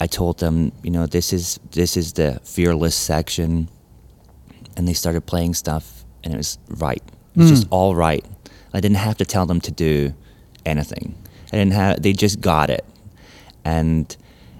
I 0.00 0.06
told 0.06 0.38
them, 0.38 0.72
you 0.82 0.90
know, 0.90 1.06
this 1.06 1.32
is 1.32 1.58
this 1.72 1.96
is 1.96 2.12
the 2.14 2.40
fearless 2.44 2.94
section, 2.94 3.68
and 4.76 4.86
they 4.86 4.92
started 4.94 5.22
playing 5.26 5.54
stuff, 5.54 6.04
and 6.22 6.34
it 6.34 6.36
was 6.36 6.58
right. 6.68 7.02
It 7.34 7.40
was 7.40 7.50
just 7.50 7.66
all 7.70 7.94
right. 7.94 8.24
I 8.74 8.80
didn't 8.80 8.96
have 8.98 9.16
to 9.18 9.24
tell 9.24 9.46
them 9.46 9.60
to 9.62 9.70
do 9.70 10.14
anything. 10.64 11.14
I 11.52 11.56
didn't 11.56 11.72
have. 11.72 12.02
They 12.02 12.12
just 12.12 12.40
got 12.40 12.68
it, 12.70 12.84
and 13.64 14.14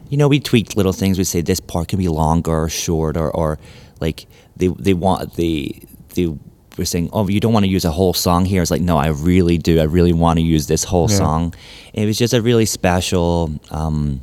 you 0.08 0.16
know, 0.16 0.28
we 0.28 0.40
tweaked 0.40 0.76
little 0.76 0.92
things. 0.92 1.18
We'd 1.18 1.24
say 1.24 1.40
this 1.42 1.60
part 1.60 1.88
can 1.88 1.98
be 1.98 2.08
longer 2.08 2.52
or 2.52 2.68
short, 2.68 3.16
or, 3.16 3.30
or 3.30 3.58
like 4.00 4.26
they 4.56 4.68
they 4.68 4.94
want 4.94 5.34
the 5.34 5.74
they 6.14 6.34
were 6.78 6.84
saying, 6.84 7.10
oh, 7.12 7.26
you 7.28 7.40
don't 7.40 7.52
want 7.52 7.64
to 7.64 7.70
use 7.70 7.84
a 7.84 7.90
whole 7.90 8.12
song 8.14 8.44
here. 8.44 8.62
It's 8.62 8.70
like, 8.70 8.82
no, 8.82 8.96
I 8.98 9.08
really 9.08 9.58
do. 9.58 9.80
I 9.80 9.84
really 9.84 10.12
want 10.12 10.38
to 10.38 10.42
use 10.42 10.66
this 10.66 10.84
whole 10.84 11.10
Yeah. 11.10 11.16
song. 11.16 11.54
And 11.94 12.04
it 12.04 12.06
was 12.06 12.18
just 12.18 12.34
a 12.34 12.40
really 12.42 12.66
special. 12.66 13.50
Um, 13.70 14.20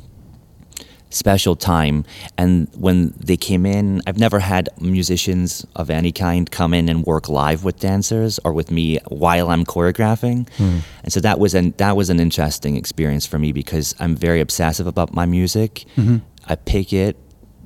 special 1.14 1.56
time. 1.56 2.04
And 2.36 2.68
when 2.76 3.14
they 3.16 3.36
came 3.36 3.64
in, 3.64 4.02
I've 4.06 4.18
never 4.18 4.40
had 4.40 4.68
musicians 4.80 5.66
of 5.76 5.90
any 5.90 6.12
kind 6.12 6.50
come 6.50 6.74
in 6.74 6.88
and 6.88 7.04
work 7.04 7.28
live 7.28 7.64
with 7.64 7.78
dancers 7.78 8.40
or 8.44 8.52
with 8.52 8.70
me 8.70 8.98
while 9.08 9.50
I'm 9.50 9.64
choreographing. 9.64 10.48
Hmm. 10.54 10.78
And 11.02 11.12
so 11.12 11.20
that 11.20 11.38
was 11.38 11.54
an 11.54 11.74
that 11.76 11.96
was 11.96 12.10
an 12.10 12.20
interesting 12.20 12.76
experience 12.76 13.26
for 13.26 13.38
me 13.38 13.52
because 13.52 13.94
I'm 14.00 14.16
very 14.16 14.40
obsessive 14.40 14.86
about 14.86 15.14
my 15.14 15.26
music. 15.26 15.84
Mm-hmm. 15.96 16.18
I 16.46 16.56
pick 16.56 16.92
it 16.92 17.16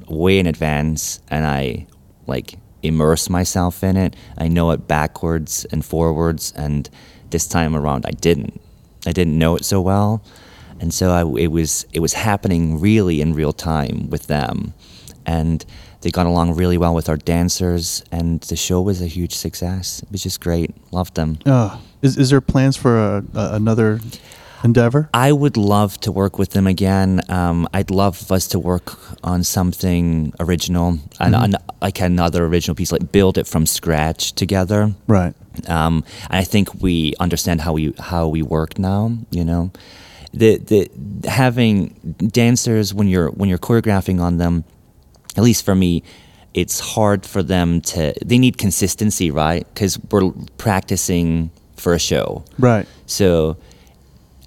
way 0.08 0.38
in 0.38 0.46
advance 0.46 1.20
and 1.28 1.46
I 1.46 1.86
like 2.26 2.58
immerse 2.82 3.28
myself 3.28 3.82
in 3.82 3.96
it. 3.96 4.14
I 4.36 4.48
know 4.48 4.70
it 4.70 4.86
backwards 4.86 5.64
and 5.72 5.84
forwards 5.84 6.52
and 6.56 6.88
this 7.30 7.46
time 7.46 7.74
around 7.74 8.06
I 8.06 8.12
didn't. 8.12 8.60
I 9.06 9.12
didn't 9.12 9.38
know 9.38 9.56
it 9.56 9.64
so 9.64 9.80
well. 9.80 10.22
And 10.80 10.92
so 10.92 11.10
I, 11.10 11.40
it 11.40 11.48
was 11.48 11.86
it 11.92 12.00
was 12.00 12.12
happening 12.12 12.80
really 12.80 13.20
in 13.20 13.34
real 13.34 13.52
time 13.52 14.08
with 14.10 14.26
them. 14.26 14.74
And 15.26 15.64
they 16.00 16.10
got 16.10 16.26
along 16.26 16.54
really 16.54 16.78
well 16.78 16.94
with 16.94 17.08
our 17.08 17.16
dancers 17.16 18.02
and 18.12 18.40
the 18.42 18.56
show 18.56 18.80
was 18.80 19.02
a 19.02 19.06
huge 19.06 19.34
success. 19.34 20.02
It 20.02 20.12
was 20.12 20.22
just 20.22 20.40
great. 20.40 20.74
Loved 20.92 21.14
them. 21.16 21.38
Uh, 21.44 21.78
is, 22.02 22.16
is 22.16 22.30
there 22.30 22.40
plans 22.40 22.76
for 22.76 22.98
a, 22.98 23.24
a, 23.34 23.54
another 23.54 24.00
endeavor? 24.62 25.08
I 25.12 25.32
would 25.32 25.56
love 25.56 25.98
to 26.00 26.12
work 26.12 26.38
with 26.38 26.50
them 26.50 26.66
again. 26.66 27.20
Um, 27.28 27.68
I'd 27.72 27.90
love 27.90 28.30
us 28.30 28.46
to 28.48 28.58
work 28.58 28.96
on 29.24 29.42
something 29.42 30.32
original, 30.40 30.98
and 31.20 31.34
an, 31.34 31.54
like 31.80 32.00
another 32.00 32.44
original 32.46 32.74
piece, 32.74 32.92
like 32.92 33.12
build 33.12 33.38
it 33.38 33.46
from 33.46 33.66
scratch 33.66 34.32
together. 34.32 34.94
Right. 35.06 35.34
Um, 35.68 36.04
and 36.30 36.38
I 36.38 36.44
think 36.44 36.80
we 36.80 37.14
understand 37.18 37.60
how 37.60 37.72
we 37.72 37.92
how 37.98 38.28
we 38.28 38.42
work 38.42 38.78
now. 38.78 39.16
You 39.30 39.44
know, 39.44 39.72
the 40.32 40.58
the 40.58 41.28
having 41.28 41.88
dancers 42.28 42.92
when 42.92 43.08
you're 43.08 43.30
when 43.30 43.48
you're 43.48 43.58
choreographing 43.58 44.20
on 44.20 44.36
them, 44.38 44.64
at 45.36 45.42
least 45.42 45.64
for 45.64 45.74
me, 45.74 46.02
it's 46.54 46.80
hard 46.80 47.24
for 47.24 47.42
them 47.42 47.80
to. 47.82 48.14
They 48.24 48.38
need 48.38 48.58
consistency, 48.58 49.30
right? 49.30 49.66
Because 49.72 49.98
we're 50.10 50.30
practicing 50.56 51.50
for 51.76 51.94
a 51.94 51.98
show. 51.98 52.44
Right. 52.58 52.86
So 53.06 53.56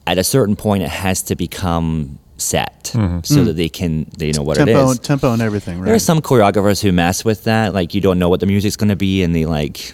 at 0.07 0.17
a 0.17 0.23
certain 0.23 0.55
point, 0.55 0.83
it 0.83 0.89
has 0.89 1.21
to 1.23 1.35
become 1.35 2.19
set 2.37 2.91
mm-hmm. 2.95 3.19
so 3.23 3.35
mm. 3.35 3.45
that 3.45 3.53
they 3.53 3.69
can 3.69 4.07
they 4.17 4.31
know 4.31 4.41
what 4.41 4.57
it 4.57 4.65
Tempo, 4.65 4.89
is. 4.89 4.99
tempo, 4.99 5.31
and 5.31 5.41
everything. 5.41 5.79
Right. 5.79 5.85
There 5.85 5.95
are 5.95 5.99
some 5.99 6.21
choreographers 6.21 6.81
who 6.81 6.91
mess 6.91 7.23
with 7.23 7.43
that. 7.45 7.73
Like 7.73 7.93
you 7.93 8.01
don't 8.01 8.19
know 8.19 8.29
what 8.29 8.39
the 8.39 8.47
music's 8.47 8.75
going 8.75 8.89
to 8.89 8.95
be, 8.95 9.23
and 9.23 9.35
they 9.35 9.45
like. 9.45 9.93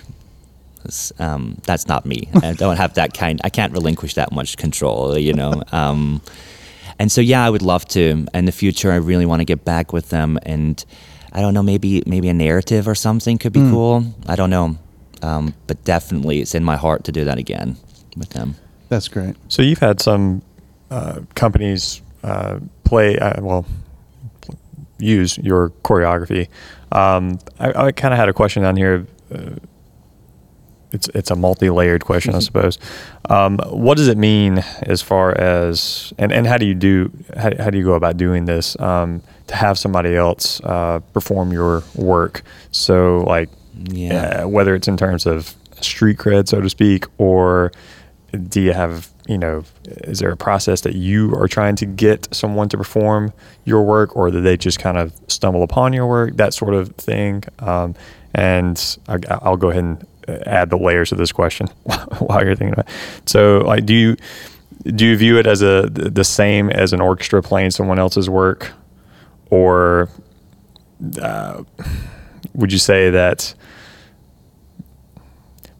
It's, 0.88 1.12
Um, 1.20 1.58
that's 1.64 1.88
not 1.88 2.06
me. 2.06 2.30
I 2.42 2.54
don't 2.58 2.78
have 2.78 2.94
that 2.96 3.14
kind. 3.14 3.40
I 3.44 3.50
can't 3.50 3.74
relinquish 3.74 4.14
that 4.16 4.32
much 4.32 4.58
control, 4.58 5.18
you 5.18 5.34
know. 5.34 5.62
Um, 5.72 6.22
and 7.00 7.12
so, 7.12 7.22
yeah, 7.22 7.46
I 7.46 7.50
would 7.50 7.62
love 7.62 7.86
to. 7.90 8.26
In 8.34 8.46
the 8.46 8.52
future, 8.52 8.92
I 8.92 8.96
really 8.96 9.26
want 9.26 9.42
to 9.42 9.46
get 9.46 9.64
back 9.64 9.94
with 9.94 10.10
them, 10.10 10.40
and 10.44 10.84
I 11.32 11.42
don't 11.42 11.54
know, 11.54 11.64
maybe 11.64 12.02
maybe 12.06 12.30
a 12.30 12.34
narrative 12.34 12.88
or 12.88 12.96
something 12.96 13.38
could 13.38 13.54
be 13.54 13.60
cool. 13.60 14.04
I 14.28 14.36
don't 14.36 14.50
know, 14.50 14.78
um, 15.22 15.54
but 15.68 15.84
definitely, 15.84 16.40
it's 16.42 16.56
in 16.56 16.64
my 16.64 16.76
heart 16.78 17.04
to 17.04 17.12
do 17.12 17.26
that 17.26 17.38
again 17.38 17.78
with 18.16 18.30
them. 18.30 18.56
That's 18.90 19.08
great. 19.08 19.36
So 19.48 19.62
you've 19.62 19.80
had 19.80 20.00
some 20.02 20.42
uh, 20.90 21.20
companies 21.36 22.02
uh, 22.24 22.60
play, 22.84 23.20
uh, 23.20 23.42
well, 23.44 23.66
use 24.98 25.38
your 25.38 25.70
choreography. 25.84 26.48
Um, 26.92 27.40
I, 27.60 27.88
I 27.88 27.92
kind 27.92 28.14
of 28.14 28.20
had 28.20 28.30
a 28.30 28.34
question 28.34 28.64
on 28.64 28.76
here. 28.76 29.06
It's 30.92 31.10
it's 31.10 31.32
a 31.32 31.36
multi-layered 31.36 32.06
question, 32.06 32.34
I 32.34 32.40
suppose. 32.40 32.80
Um, 33.30 33.60
what 33.70 33.98
does 33.98 34.08
it 34.08 34.18
mean 34.18 34.60
as 34.84 35.02
far 35.02 35.38
as 35.38 36.14
and, 36.18 36.32
and 36.32 36.48
how 36.48 36.58
do 36.58 36.66
you 36.66 36.74
do 36.76 37.12
how, 37.36 37.52
how 37.60 37.70
do 37.70 37.78
you 37.78 37.84
go 37.84 37.94
about 37.94 38.16
doing 38.18 38.46
this 38.46 38.80
um, 38.80 39.22
to 39.48 39.56
have 39.56 39.78
somebody 39.78 40.16
else 40.16 40.62
uh, 40.64 41.00
perform 41.14 41.52
your 41.52 41.84
work? 41.96 42.42
So 42.72 43.24
like 43.28 43.50
Yeah. 43.90 44.44
uh, 44.44 44.48
whether 44.48 44.76
it's 44.76 44.88
in 44.88 44.96
terms 44.98 45.26
of 45.26 45.54
street 45.82 46.18
cred, 46.18 46.48
so 46.48 46.62
to 46.62 46.70
speak, 46.70 47.06
or 47.18 47.72
do 48.50 48.62
you 48.62 48.74
have, 48.74 49.10
you 49.28 49.38
know, 49.38 49.64
is 49.86 50.20
there 50.20 50.32
a 50.32 50.38
process 50.38 50.82
that 50.82 50.96
you 50.96 51.34
are 51.36 51.48
trying 51.48 51.76
to 51.78 51.86
get 51.86 52.28
someone 52.34 52.70
to 52.70 52.78
perform 52.78 53.32
your 53.66 53.84
work, 53.84 54.16
or 54.16 54.32
do 54.32 54.42
they 54.42 54.58
just 54.58 54.80
kind 54.80 54.98
of 54.98 55.14
stumble 55.28 55.64
upon 55.64 55.94
your 55.94 56.08
work, 56.08 56.36
that 56.38 56.54
sort 56.54 56.74
of 56.74 56.90
thing? 56.96 57.44
Um, 57.60 57.94
and 58.34 58.98
I, 59.08 59.18
I'll 59.42 59.58
go 59.58 59.70
ahead 59.70 59.84
and 59.84 60.06
add 60.28 60.70
the 60.70 60.78
layers 60.78 61.12
of 61.12 61.18
this 61.18 61.32
question 61.32 61.68
while 62.20 62.44
you're 62.44 62.56
thinking 62.56 62.74
about. 62.74 62.88
It. 62.88 63.30
So, 63.30 63.60
like, 63.60 63.86
do 63.86 63.94
you 63.94 64.18
do 64.84 65.06
you 65.06 65.18
view 65.18 65.38
it 65.38 65.48
as 65.48 65.62
a 65.62 65.90
the 65.92 66.24
same 66.24 66.70
as 66.70 66.94
an 66.94 67.02
orchestra 67.02 67.42
playing 67.42 67.72
someone 67.72 68.00
else's 68.00 68.30
work, 68.30 68.72
or 69.50 70.10
uh, 71.22 71.64
would 72.54 72.72
you 72.72 72.80
say 72.80 73.10
that? 73.12 73.54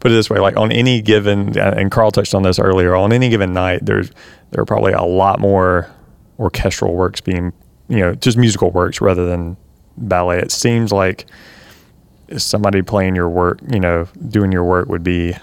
put 0.00 0.12
it 0.12 0.14
this 0.14 0.30
way 0.30 0.38
like 0.38 0.56
on 0.56 0.70
any 0.70 1.02
given 1.02 1.58
and 1.58 1.90
carl 1.90 2.12
touched 2.12 2.32
on 2.32 2.42
this 2.42 2.60
earlier 2.60 2.94
on 2.94 3.12
any 3.12 3.28
given 3.28 3.52
night 3.52 3.84
there's 3.84 4.12
there 4.50 4.62
are 4.62 4.64
probably 4.64 4.92
a 4.92 5.02
lot 5.02 5.40
more 5.40 5.90
orchestral 6.38 6.94
works 6.94 7.20
being 7.20 7.52
you 7.88 7.98
know 7.98 8.14
just 8.14 8.36
musical 8.36 8.70
works 8.70 9.00
rather 9.00 9.26
than 9.26 9.56
ballet 9.96 10.38
it 10.38 10.52
seems 10.52 10.92
like 10.92 11.26
somebody 12.36 12.82
playing 12.82 13.16
your 13.16 13.28
work 13.28 13.60
you 13.70 13.80
know 13.80 14.06
doing 14.28 14.52
your 14.52 14.64
work 14.64 14.88
would 14.88 15.02
be 15.02 15.34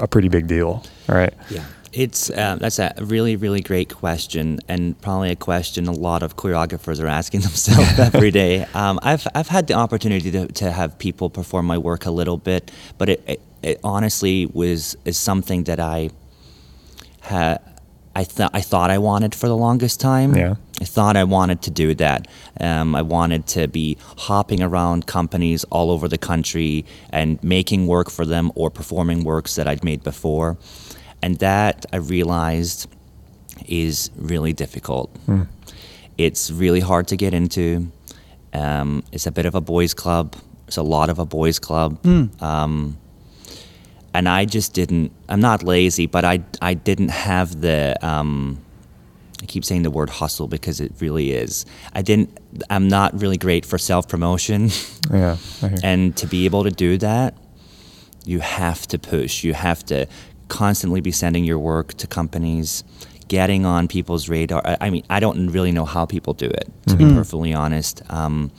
a 0.00 0.06
pretty 0.06 0.28
big 0.28 0.46
deal 0.46 0.84
right 1.08 1.34
Yeah. 1.50 1.64
It's 1.96 2.28
um, 2.36 2.58
that's 2.58 2.78
a 2.78 2.92
really 3.00 3.36
really 3.36 3.62
great 3.62 3.88
question, 3.88 4.60
and 4.68 5.00
probably 5.00 5.30
a 5.30 5.36
question 5.36 5.86
a 5.86 5.92
lot 5.92 6.22
of 6.22 6.36
choreographers 6.36 7.02
are 7.02 7.06
asking 7.06 7.40
themselves 7.48 7.98
every 7.98 8.30
day. 8.30 8.66
Um, 8.74 8.98
I've 9.02 9.26
I've 9.34 9.48
had 9.48 9.66
the 9.66 9.74
opportunity 9.74 10.30
to, 10.30 10.46
to 10.46 10.70
have 10.70 10.98
people 10.98 11.30
perform 11.30 11.64
my 11.64 11.78
work 11.78 12.04
a 12.04 12.10
little 12.10 12.36
bit, 12.36 12.70
but 12.98 13.08
it, 13.08 13.24
it, 13.26 13.40
it 13.62 13.80
honestly 13.82 14.44
was 14.44 14.94
is 15.06 15.16
something 15.16 15.64
that 15.64 15.80
I 15.80 16.10
had. 17.20 17.60
I 18.16 18.24
thought 18.24 18.50
I 18.54 18.62
thought 18.62 18.90
I 18.90 18.96
wanted 18.96 19.34
for 19.34 19.46
the 19.46 19.56
longest 19.56 20.00
time. 20.00 20.34
Yeah. 20.34 20.54
I 20.80 20.84
thought 20.86 21.16
I 21.16 21.24
wanted 21.24 21.60
to 21.62 21.70
do 21.70 21.94
that. 21.96 22.28
Um, 22.58 22.94
I 22.94 23.02
wanted 23.02 23.46
to 23.48 23.68
be 23.68 23.98
hopping 24.16 24.62
around 24.62 25.06
companies 25.06 25.64
all 25.64 25.90
over 25.90 26.08
the 26.08 26.16
country 26.18 26.86
and 27.10 27.42
making 27.42 27.86
work 27.86 28.08
for 28.10 28.24
them 28.24 28.52
or 28.54 28.70
performing 28.70 29.22
works 29.22 29.56
that 29.56 29.68
I'd 29.68 29.84
made 29.84 30.02
before. 30.02 30.56
And 31.20 31.38
that 31.40 31.84
I 31.92 31.96
realized 31.96 32.88
is 33.66 34.10
really 34.16 34.54
difficult. 34.54 35.10
It's 36.16 36.50
really 36.50 36.80
hard 36.80 37.08
to 37.08 37.16
get 37.16 37.34
into. 37.34 37.92
Um, 38.54 39.02
it's 39.12 39.26
a 39.26 39.32
bit 39.32 39.44
of 39.44 39.54
a 39.54 39.60
boys' 39.60 39.92
club. 39.92 40.36
It's 40.68 40.78
a 40.78 40.82
lot 40.82 41.10
of 41.10 41.18
a 41.18 41.26
boys' 41.26 41.58
club. 41.58 41.98
Um, 42.42 42.96
and 44.16 44.30
I 44.30 44.46
just 44.46 44.72
didn't. 44.72 45.12
I'm 45.28 45.40
not 45.40 45.62
lazy, 45.62 46.06
but 46.06 46.24
I 46.24 46.42
I 46.62 46.74
didn't 46.74 47.10
have 47.10 47.60
the. 47.60 47.94
Um, 48.06 48.62
I 49.42 49.44
keep 49.44 49.66
saying 49.66 49.82
the 49.82 49.90
word 49.90 50.08
hustle 50.08 50.48
because 50.48 50.80
it 50.80 50.92
really 51.00 51.32
is. 51.32 51.66
I 51.92 52.00
didn't. 52.00 52.38
I'm 52.70 52.88
not 52.88 53.20
really 53.20 53.36
great 53.36 53.66
for 53.66 53.76
self 53.76 54.08
promotion, 54.08 54.70
yeah 55.12 55.36
and 55.82 56.16
to 56.16 56.26
be 56.26 56.46
able 56.46 56.64
to 56.64 56.70
do 56.70 56.96
that, 56.98 57.36
you 58.24 58.40
have 58.40 58.86
to 58.88 58.98
push. 58.98 59.44
You 59.44 59.52
have 59.52 59.84
to 59.86 60.06
constantly 60.48 61.02
be 61.02 61.12
sending 61.12 61.44
your 61.44 61.58
work 61.58 61.92
to 61.94 62.06
companies, 62.06 62.84
getting 63.28 63.66
on 63.66 63.86
people's 63.86 64.30
radar. 64.30 64.62
I, 64.64 64.76
I 64.80 64.90
mean, 64.90 65.04
I 65.10 65.20
don't 65.20 65.48
really 65.48 65.72
know 65.72 65.84
how 65.84 66.06
people 66.06 66.32
do 66.32 66.46
it. 66.46 66.72
To 66.88 66.96
be 66.96 67.04
perfectly 67.04 67.52
honest. 67.52 68.02
Um, 68.08 68.50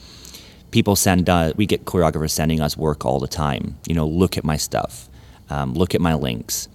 people 0.70 0.94
send 0.94 1.28
uh, 1.28 1.52
we 1.56 1.66
get 1.66 1.84
choreographers 1.84 2.30
sending 2.30 2.60
us 2.60 2.76
work 2.76 3.06
all 3.06 3.18
the 3.18 3.26
time 3.26 3.78
you 3.86 3.94
know 3.94 4.06
look 4.06 4.36
at 4.36 4.44
my 4.44 4.58
stuff 4.58 5.08
um, 5.50 5.74
look 5.74 5.94
at 5.94 6.00
my 6.00 6.14
links. 6.14 6.68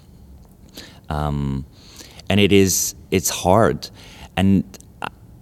Um, 1.10 1.66
and 2.30 2.40
it 2.40 2.52
is 2.52 2.96
it's 3.12 3.30
hard. 3.30 3.90
And 4.36 4.64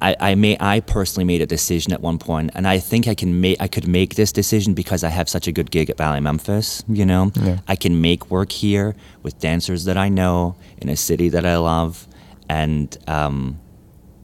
I, 0.01 0.15
I 0.19 0.35
may 0.35 0.57
I 0.59 0.79
personally 0.79 1.25
made 1.25 1.41
a 1.41 1.45
decision 1.45 1.93
at 1.93 2.01
one 2.01 2.17
point 2.17 2.51
and 2.55 2.67
I 2.67 2.79
think 2.79 3.07
I 3.07 3.13
can 3.13 3.39
make 3.39 3.61
I 3.61 3.67
could 3.67 3.87
make 3.87 4.15
this 4.15 4.31
decision 4.31 4.73
because 4.73 5.03
I 5.03 5.09
have 5.09 5.29
such 5.29 5.47
a 5.47 5.51
good 5.51 5.69
gig 5.69 5.89
at 5.89 5.97
Ballet 5.97 6.19
Memphis 6.19 6.83
you 6.89 7.05
know? 7.05 7.31
Yeah. 7.35 7.59
I 7.67 7.75
can 7.75 8.01
make 8.01 8.31
work 8.31 8.51
here 8.51 8.95
with 9.21 9.39
dancers 9.39 9.85
that 9.85 9.97
I 9.97 10.09
know 10.09 10.55
in 10.79 10.89
a 10.89 10.95
city 10.95 11.29
that 11.29 11.45
I 11.45 11.57
love 11.57 12.07
and 12.49 12.97
um, 13.07 13.59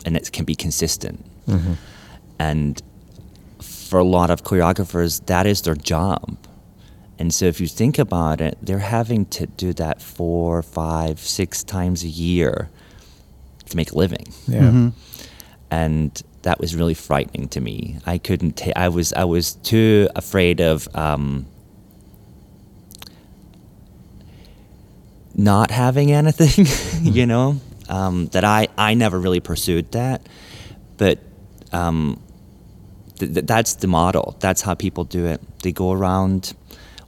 and 0.06 0.18
it 0.18 0.32
can 0.32 0.46
be 0.46 0.56
consistent. 0.56 1.24
And 2.40 2.82
for 3.62 4.00
a 4.00 4.04
lot 4.04 4.30
of 4.30 4.44
choreographers, 4.44 5.26
that 5.28 5.46
is 5.46 5.62
their 5.62 5.76
job. 5.76 6.38
And 7.20 7.34
so 7.34 7.46
if 7.46 7.60
you 7.60 7.68
think 7.68 7.98
about 7.98 8.42
it, 8.42 8.58
they're 8.62 8.78
having 8.80 9.26
to 9.28 9.48
do 9.48 9.74
that 9.74 10.02
four, 10.02 10.62
five, 10.62 11.20
six 11.20 11.64
times 11.64 12.04
a 12.04 12.08
year 12.08 12.70
to 13.66 13.76
make 13.76 13.92
a 13.92 13.98
living. 13.98 14.28
yeah 14.48 14.92
And 15.72 16.22
that 16.44 16.60
was 16.60 16.76
really 16.76 16.94
frightening 16.94 17.48
to 17.50 17.60
me. 17.62 17.98
I 18.06 18.20
couldn't 18.20 18.58
ta- 18.58 18.72
I 18.76 18.90
was 18.90 19.12
I 19.14 19.26
was 19.26 19.54
too 19.56 20.08
afraid 20.16 20.62
of 20.62 20.88
um, 20.96 21.46
not 25.36 25.72
having 25.72 26.12
anything, 26.12 26.66
you 27.14 27.26
know, 27.26 27.60
um, 27.90 28.28
that 28.28 28.44
I, 28.44 28.68
I 28.78 28.96
never 28.96 29.20
really 29.20 29.40
pursued 29.40 29.92
that. 29.92 30.28
But 30.98 31.20
um, 31.72 32.22
th- 33.20 33.34
th- 33.34 33.46
that's 33.46 33.76
the 33.76 33.88
model. 33.88 34.36
That's 34.40 34.62
how 34.62 34.74
people 34.74 35.04
do 35.04 35.26
it. 35.26 35.42
They 35.62 35.72
go 35.72 35.92
around. 35.92 36.56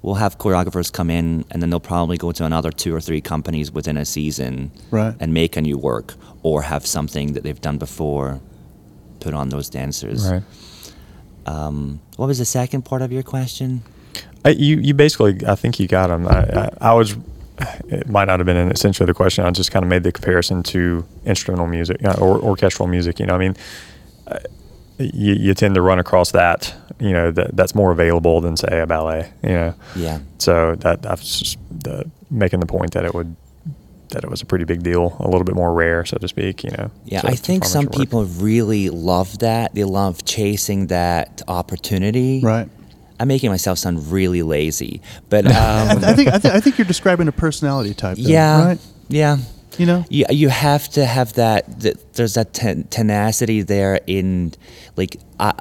We'll 0.01 0.15
have 0.15 0.37
choreographers 0.37 0.91
come 0.93 1.09
in, 1.09 1.43
and 1.51 1.61
then 1.61 1.69
they'll 1.69 1.79
probably 1.81 2.17
go 2.17 2.31
to 2.31 2.45
another 2.45 2.71
two 2.71 2.95
or 2.95 3.01
three 3.01 3.19
companies 3.21 3.71
within 3.71 3.97
a 3.97 4.05
season, 4.05 4.71
Right. 4.91 5.13
and 5.19 5.33
make 5.33 5.57
a 5.57 5.61
new 5.61 5.77
work, 5.77 6.13
or 6.41 6.61
have 6.61 6.85
something 6.85 7.33
that 7.33 7.43
they've 7.43 7.59
done 7.59 7.77
before 7.77 8.39
put 9.19 9.33
on 9.33 9.49
those 9.49 9.69
dancers. 9.69 10.25
Right. 10.31 10.43
Um, 11.45 11.99
what 12.15 12.27
was 12.27 12.37
the 12.37 12.45
second 12.45 12.83
part 12.83 13.01
of 13.01 13.11
your 13.11 13.23
question? 13.23 13.81
I, 14.45 14.49
you 14.51 14.77
you 14.77 14.93
basically 14.93 15.37
I 15.45 15.55
think 15.55 15.79
you 15.79 15.87
got 15.87 16.07
them. 16.07 16.27
I, 16.27 16.39
I, 16.41 16.69
I 16.91 16.93
was 16.93 17.17
it 17.89 18.07
might 18.07 18.25
not 18.25 18.39
have 18.39 18.45
been 18.45 18.71
essentially 18.71 19.05
the 19.05 19.13
question. 19.13 19.43
I 19.45 19.51
just 19.51 19.71
kind 19.71 19.83
of 19.83 19.89
made 19.89 20.03
the 20.03 20.11
comparison 20.13 20.63
to 20.63 21.05
instrumental 21.25 21.67
music 21.67 22.03
uh, 22.05 22.15
or 22.19 22.39
orchestral 22.39 22.87
music. 22.87 23.19
You 23.19 23.25
know, 23.25 23.35
I 23.35 23.37
mean, 23.37 23.55
uh, 24.27 24.39
you, 24.97 25.33
you 25.33 25.53
tend 25.53 25.75
to 25.75 25.81
run 25.81 25.99
across 25.99 26.31
that. 26.31 26.73
You 26.99 27.11
know, 27.13 27.31
that 27.31 27.55
that's 27.55 27.73
more 27.75 27.91
available 27.91 28.41
than 28.41 28.57
say 28.57 28.79
a 28.81 28.85
ballet. 28.87 29.31
You 29.43 29.49
know, 29.49 29.73
Yeah. 29.95 30.19
so 30.37 30.75
that 30.79 31.05
I 31.05 31.11
was 31.11 31.39
just 31.39 31.57
the, 31.71 32.09
making 32.29 32.59
the 32.59 32.65
point 32.65 32.91
that 32.93 33.05
it 33.05 33.13
would 33.13 33.35
that 34.09 34.23
it 34.23 34.29
was 34.29 34.41
a 34.41 34.45
pretty 34.45 34.65
big 34.65 34.81
deal, 34.81 35.15
a 35.19 35.25
little 35.29 35.43
bit 35.43 35.53
more 35.55 35.71
rare, 35.73 36.03
so 36.03 36.17
to 36.17 36.27
speak. 36.27 36.63
You 36.63 36.71
know. 36.71 36.91
Yeah, 37.05 37.21
to- 37.21 37.27
I 37.27 37.35
think 37.35 37.63
some 37.63 37.85
work. 37.85 37.93
people 37.95 38.25
really 38.25 38.89
love 38.89 39.39
that. 39.39 39.75
They 39.75 39.83
love 39.83 40.25
chasing 40.25 40.87
that 40.87 41.41
opportunity. 41.47 42.41
Right. 42.41 42.67
I'm 43.21 43.27
making 43.27 43.49
myself 43.49 43.77
sound 43.77 44.11
really 44.11 44.43
lazy, 44.43 45.01
but 45.29 45.45
um, 45.47 46.03
I 46.03 46.13
think 46.13 46.29
I, 46.29 46.37
th- 46.39 46.53
I 46.53 46.59
think 46.59 46.77
you're 46.77 46.87
describing 46.87 47.27
a 47.27 47.31
personality 47.33 47.93
type. 47.93 48.17
Though, 48.17 48.29
yeah, 48.29 48.65
Right. 48.65 48.79
yeah. 49.09 49.37
You 49.77 49.85
know. 49.85 50.05
You, 50.09 50.25
you 50.29 50.49
have 50.49 50.89
to 50.89 51.05
have 51.05 51.33
that, 51.33 51.79
that 51.81 52.13
there's 52.13 52.33
that 52.33 52.53
ten, 52.53 52.83
tenacity 52.85 53.61
there 53.61 53.99
in 54.07 54.53
like 54.97 55.17
I, 55.39 55.53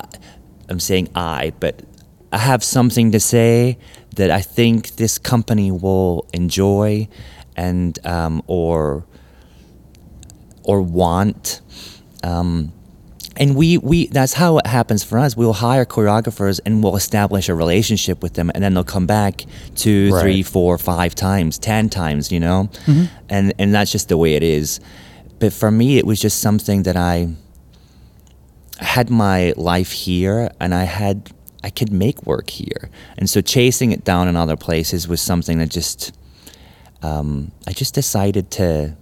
I'm 0.69 0.81
saying 0.81 1.09
I, 1.15 1.53
but 1.61 1.83
I 2.33 2.39
have 2.39 2.63
something 2.63 3.13
to 3.13 3.21
say 3.21 3.79
that 4.17 4.31
I 4.31 4.41
think 4.43 4.97
this 4.97 5.19
company 5.19 5.71
will 5.71 6.27
enjoy 6.35 7.09
and 7.57 7.99
um, 8.05 8.43
or 8.47 9.05
or 10.65 10.83
want. 10.83 11.61
Um, 12.23 12.73
and 13.37 13.55
we, 13.55 13.79
we 13.79 14.09
that's 14.09 14.33
how 14.33 14.59
it 14.59 14.67
happens 14.67 15.05
for 15.05 15.19
us. 15.19 15.37
We'll 15.37 15.53
hire 15.53 15.87
choreographers 15.87 16.59
and 16.67 16.83
we'll 16.83 16.97
establish 16.97 17.49
a 17.49 17.55
relationship 17.55 18.21
with 18.23 18.35
them, 18.35 18.51
and 18.55 18.63
then 18.65 18.75
they'll 18.75 18.83
come 18.85 19.07
back 19.07 19.45
two, 19.77 20.11
Right. 20.13 20.21
three, 20.23 20.43
four, 20.43 20.77
five 20.77 21.15
times, 21.15 21.57
ten 21.59 21.89
times, 21.89 22.33
you 22.33 22.41
know, 22.41 22.69
Mm-hmm. 22.87 23.05
and 23.29 23.55
and 23.59 23.73
that's 23.75 23.93
just 23.93 24.09
the 24.09 24.17
way 24.17 24.35
it 24.35 24.43
is. 24.43 24.81
But 25.39 25.53
for 25.53 25.71
me, 25.71 25.99
it 25.99 26.05
was 26.07 26.21
just 26.21 26.41
something 26.41 26.83
that 26.83 26.97
I 26.97 27.29
had 28.79 29.11
my 29.11 29.53
life 29.57 29.93
here, 29.93 30.51
and 30.61 30.75
I 30.75 30.85
had 30.85 31.31
I 31.65 31.71
could 31.71 31.93
make 31.93 32.25
work 32.25 32.51
here, 32.51 32.91
and 33.17 33.29
so 33.29 33.41
chasing 33.41 33.93
it 33.93 34.05
down 34.05 34.29
in 34.29 34.37
other 34.37 34.57
places 34.57 35.09
was 35.09 35.21
something 35.21 35.59
that 35.59 35.71
just 35.71 36.13
um, 37.03 37.53
I 37.67 37.73
just 37.73 37.95
decided 37.95 38.51
to 38.53 38.97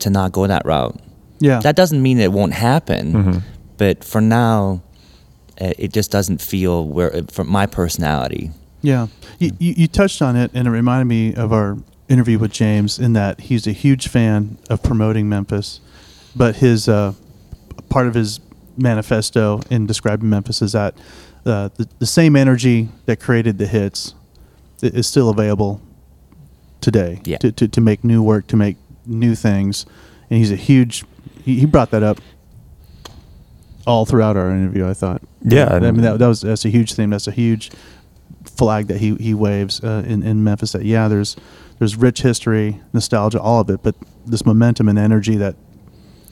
to 0.00 0.10
not 0.10 0.32
go 0.32 0.46
that 0.46 0.64
route. 0.64 0.98
Yeah. 1.38 1.60
That 1.60 1.76
doesn't 1.76 2.02
mean 2.02 2.18
it 2.18 2.32
won't 2.32 2.54
happen, 2.54 3.42
but 3.76 4.04
for 4.04 4.20
now, 4.20 4.82
uh, 5.60 5.72
it 5.78 5.92
just 5.92 6.10
doesn't 6.10 6.40
feel 6.40 6.86
where 6.86 7.22
for 7.30 7.44
my 7.44 7.66
personality. 7.66 8.50
Yeah, 8.82 9.08
you, 9.38 9.50
you, 9.58 9.74
you 9.76 9.88
touched 9.88 10.22
on 10.22 10.36
it, 10.36 10.50
and 10.54 10.68
it 10.68 10.70
reminded 10.70 11.06
me 11.06 11.34
of 11.34 11.52
our 11.52 11.76
interview 12.08 12.38
with 12.38 12.52
James 12.52 12.98
in 12.98 13.14
that 13.14 13.40
he's 13.40 13.66
a 13.66 13.72
huge 13.72 14.08
fan 14.08 14.58
of 14.70 14.82
promoting 14.82 15.28
Memphis, 15.28 15.80
but 16.36 16.56
his 16.56 16.88
uh, 16.88 17.14
part 17.88 18.06
of 18.06 18.14
his 18.14 18.40
manifesto 18.76 19.60
in 19.70 19.86
describing 19.86 20.28
Memphis 20.28 20.60
is 20.62 20.72
that 20.72 20.94
uh, 21.44 21.68
the, 21.76 21.88
the 21.98 22.06
same 22.06 22.36
energy 22.36 22.88
that 23.06 23.20
created 23.20 23.58
the 23.58 23.66
hits 23.66 24.14
is 24.82 25.06
still 25.06 25.30
available 25.30 25.80
today 26.80 27.20
Yeah. 27.24 27.38
to, 27.38 27.52
to, 27.52 27.68
to 27.68 27.80
make 27.80 28.04
new 28.04 28.22
work, 28.22 28.46
to 28.48 28.56
make 28.56 28.76
new 29.06 29.34
things, 29.34 29.86
and 30.28 30.38
he's 30.38 30.50
a 30.52 30.56
huge. 30.56 31.04
He, 31.44 31.60
he 31.60 31.66
brought 31.66 31.90
that 31.92 32.02
up 32.02 32.18
all 33.86 34.04
throughout 34.04 34.36
our 34.36 34.50
interview. 34.50 34.88
I 34.88 34.94
thought. 34.94 35.22
Yeah, 35.42 35.68
I 35.72 35.78
mean 35.80 36.02
that, 36.02 36.18
that 36.18 36.26
was 36.26 36.40
that's 36.40 36.64
a 36.64 36.68
huge 36.68 36.94
theme. 36.94 37.10
That's 37.10 37.28
a 37.28 37.32
huge 37.32 37.70
flag 38.44 38.88
that 38.88 38.98
he 38.98 39.14
he 39.16 39.32
waves 39.34 39.82
uh, 39.82 40.02
in 40.06 40.22
in 40.22 40.42
Memphis. 40.44 40.72
That 40.72 40.84
yeah, 40.84 41.08
there's 41.08 41.36
there's 41.78 41.96
rich 41.96 42.22
history, 42.22 42.80
nostalgia, 42.92 43.40
all 43.40 43.60
of 43.60 43.70
it, 43.70 43.82
but 43.82 43.94
this 44.26 44.44
momentum 44.44 44.88
and 44.88 44.98
energy 44.98 45.36
that 45.36 45.54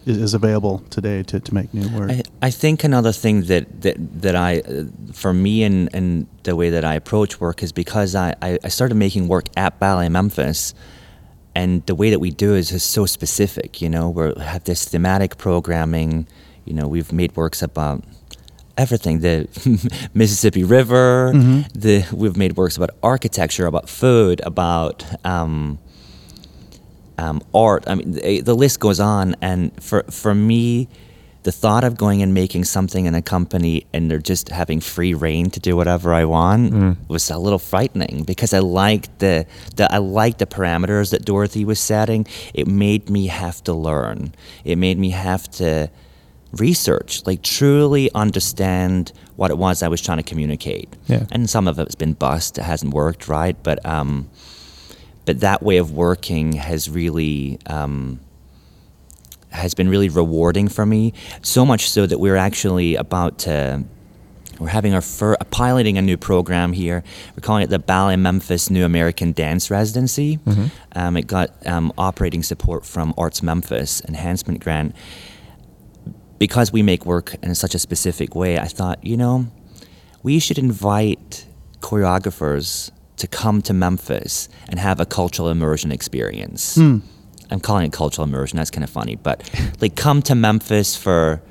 is, 0.07 0.35
available 0.35 0.81
today 0.91 1.23
to, 1.25 1.41
to 1.41 1.55
make 1.55 1.73
new 1.73 1.89
work. 1.97 2.11
I, 2.11 2.23
I 2.43 2.51
think 2.51 2.85
another 2.85 3.13
thing 3.13 3.43
that 3.43 3.83
that, 3.83 3.97
that 4.23 4.37
I, 4.37 4.61
uh, 4.61 4.85
for 5.13 5.33
me 5.33 5.63
and, 5.63 5.89
and 5.95 6.27
the 6.43 6.57
way 6.57 6.71
that 6.71 6.85
I 6.85 6.95
approach 6.95 7.41
work 7.41 7.63
is 7.63 7.73
because 7.73 8.15
I, 8.15 8.35
I, 8.43 8.59
I 8.65 8.69
started 8.69 8.97
making 8.97 9.29
work 9.29 9.47
at 9.57 9.79
Ballet 9.79 10.09
Memphis, 10.09 10.75
and 11.55 11.85
the 11.87 11.95
way 11.95 12.11
that 12.11 12.19
we 12.19 12.31
do 12.31 12.55
is, 12.55 12.73
is 12.73 12.83
so 12.83 13.07
specific. 13.07 13.81
You 13.81 13.89
know, 13.89 14.11
we 14.11 14.33
have 14.43 14.65
this 14.65 14.85
thematic 14.85 15.39
programming. 15.39 16.27
You 16.65 16.75
know, 16.75 16.89
we've 16.89 17.13
made 17.13 17.37
works 17.37 17.63
about 17.63 18.05
everything 18.77 19.21
the 19.21 19.49
Mississippi 20.15 20.65
River. 20.65 21.33
The 21.75 22.07
we've 22.13 22.37
made 22.37 22.57
works 22.57 22.77
about 22.77 22.91
architecture, 23.03 23.67
about 23.67 23.89
food, 23.89 24.41
about 24.45 25.05
um, 25.25 25.79
um, 27.19 27.43
art. 27.55 27.85
I 27.87 27.95
mean, 27.95 28.13
the, 28.13 28.41
the 28.41 28.55
list 28.55 28.81
goes 28.81 29.01
on. 29.01 29.37
And 29.41 29.73
for 29.83 30.03
for 30.05 30.35
me, 30.35 30.89
the 31.45 31.53
thought 31.53 31.85
of 31.85 31.97
going 31.97 32.23
and 32.23 32.33
making 32.33 32.65
something 32.65 33.05
in 33.05 33.15
a 33.15 33.21
company 33.23 33.87
and 33.93 34.11
they're 34.11 34.19
just 34.19 34.49
having 34.49 34.81
free 34.81 35.13
reign 35.13 35.51
to 35.51 35.61
do 35.61 35.77
whatever 35.77 36.15
I 36.15 36.25
want 36.25 36.73
was 37.09 37.31
a 37.31 37.37
little 37.37 37.59
frightening 37.59 38.25
because 38.25 38.55
I 38.55 38.61
liked 38.61 39.19
the, 39.19 39.47
the 39.77 39.93
I 39.93 39.99
liked 39.99 40.39
the 40.39 40.47
parameters 40.47 41.11
that 41.11 41.25
Dorothy 41.25 41.65
was 41.67 41.79
setting. 41.79 42.27
It 42.55 42.67
made 42.67 43.11
me 43.11 43.27
have 43.27 43.63
to 43.65 43.75
learn. 43.75 44.35
It 44.65 44.77
made 44.77 44.99
me 44.99 45.11
have 45.11 45.51
to 45.53 45.91
research, 46.53 47.27
like 47.27 47.43
truly 47.43 48.11
understand 48.15 49.13
what 49.37 49.51
it 49.51 49.59
was 49.59 49.83
I 49.83 49.89
was 49.89 50.01
trying 50.01 50.19
to 50.19 50.23
communicate. 50.23 50.89
Yeah. 51.09 51.27
And 51.31 51.51
some 51.51 51.69
of 51.69 51.79
it's 51.79 51.95
been 51.95 52.15
bust. 52.15 52.57
It 52.57 52.63
hasn't 52.63 52.95
worked 52.95 53.29
right, 53.29 53.57
but 53.63 53.85
um, 53.85 54.31
but 55.25 55.41
that 55.41 55.63
way 55.63 55.79
of 55.79 55.93
working 55.93 56.53
has 56.53 56.89
really 56.91 57.59
um, 57.67 58.21
has 59.51 59.75
been 59.75 59.89
really 59.89 60.09
rewarding 60.09 60.69
for 60.69 60.85
me. 60.85 61.13
So 61.43 61.65
much 61.65 61.89
so 61.89 62.07
that 62.07 62.19
we're 62.19 62.37
actually 62.37 62.97
about 62.97 63.39
to 63.41 63.85
we're 64.59 64.69
having 64.69 64.95
our 64.95 65.01
fir- 65.01 65.37
piloting 65.51 65.99
a 65.99 66.03
new 66.03 66.17
program 66.17 66.73
here. 66.73 67.03
We're 67.37 67.41
calling 67.41 67.65
it 67.65 67.71
the 67.71 67.79
Ballet 67.81 68.17
Memphis 68.17 68.71
New 68.71 68.85
American 68.85 69.33
Dance 69.33 69.71
Residency. 69.71 70.39
Um, 70.93 71.17
it 71.17 71.27
got 71.27 71.67
um, 71.67 71.93
operating 71.99 72.43
support 72.43 72.87
from 72.87 73.15
Arts 73.19 73.43
Memphis 73.43 74.01
Enhancement 74.07 74.63
Grant. 74.63 74.95
Because 76.39 76.73
we 76.73 76.83
make 76.83 77.05
work 77.07 77.35
in 77.43 77.55
such 77.55 77.75
a 77.75 77.79
specific 77.79 78.35
way, 78.35 78.59
I 78.59 78.67
thought, 78.67 79.05
you 79.05 79.17
know, 79.17 79.47
we 80.23 80.39
should 80.39 80.59
invite 80.59 81.47
choreographers 81.81 82.91
to 83.17 83.27
come 83.27 83.63
to 83.63 83.73
Memphis 83.73 84.49
and 84.69 84.79
have 84.79 85.01
a 85.01 85.07
cultural 85.07 85.49
immersion 85.49 85.93
experience. 85.93 86.75
Hmm. 86.75 86.99
I'm 87.51 87.61
calling 87.61 87.87
it 87.87 87.93
cultural 87.93 88.27
immersion. 88.27 88.57
That's 88.57 88.71
kind 88.71 88.85
of 88.85 88.91
funny, 88.91 89.17
but 89.17 89.49
like 89.81 89.97
come 89.97 90.23
to 90.23 90.35
Memphis 90.35 90.97
for 90.97 91.43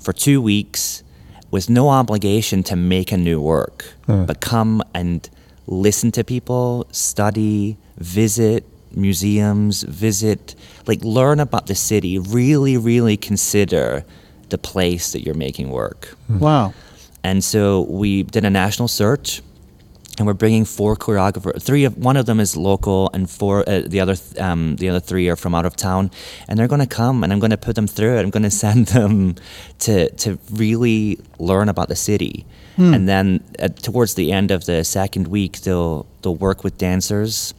for 0.00 0.12
two 0.12 0.40
weeks 0.40 1.02
with 1.50 1.68
no 1.68 1.88
obligation 1.88 2.62
to 2.62 2.76
make 2.76 3.12
a 3.12 3.16
new 3.16 3.40
work, 3.40 3.84
hmm. 4.06 4.24
but 4.24 4.40
come 4.40 4.82
and 4.94 5.28
listen 5.66 6.10
to 6.12 6.24
people, 6.24 6.86
study, 6.90 7.76
visit 7.98 8.64
museums, 8.92 9.82
visit, 9.84 10.54
like 10.86 11.02
learn 11.04 11.40
about 11.40 11.66
the 11.66 11.74
city. 11.74 12.18
Really, 12.18 12.76
really 12.76 13.16
consider 13.16 14.04
the 14.48 14.58
place 14.58 15.12
that 15.12 15.20
you're 15.20 15.34
making 15.34 15.70
work. 15.70 16.16
Hmm. 16.26 16.38
wow. 16.38 16.74
And 17.22 17.44
so 17.44 17.82
we 17.82 18.22
did 18.22 18.44
a 18.44 18.50
national 18.50 18.88
search, 18.88 19.42
and 20.20 20.26
we're 20.26 20.34
bringing 20.34 20.66
four 20.66 20.96
choreographers. 20.96 21.62
Three 21.62 21.84
of 21.84 21.96
one 21.96 22.18
of 22.18 22.26
them 22.26 22.40
is 22.40 22.54
local, 22.54 23.08
and 23.14 23.28
four 23.28 23.66
uh, 23.66 23.80
the 23.86 24.00
other 24.00 24.16
th- 24.16 24.38
um, 24.38 24.76
the 24.76 24.90
other 24.90 25.00
three 25.00 25.30
are 25.30 25.34
from 25.34 25.54
out 25.54 25.64
of 25.64 25.76
town. 25.76 26.10
And 26.46 26.58
they're 26.58 26.68
going 26.68 26.82
to 26.82 26.86
come, 26.86 27.24
and 27.24 27.32
I'm 27.32 27.38
going 27.38 27.52
to 27.52 27.56
put 27.56 27.74
them 27.74 27.86
through 27.86 28.18
it. 28.18 28.20
I'm 28.20 28.28
going 28.28 28.42
to 28.50 28.50
send 28.50 28.88
them 28.88 29.36
to 29.78 30.10
to 30.10 30.38
really 30.52 31.18
learn 31.38 31.70
about 31.70 31.88
the 31.88 31.96
city. 31.96 32.44
And 32.94 33.08
then 33.08 33.42
uh, 33.58 33.68
towards 33.68 34.14
the 34.14 34.30
end 34.30 34.50
of 34.50 34.66
the 34.66 34.84
second 34.84 35.26
week, 35.28 35.62
they'll 35.62 36.06
they'll 36.20 36.36
work 36.36 36.64
with 36.64 36.76
dancers 36.76 37.54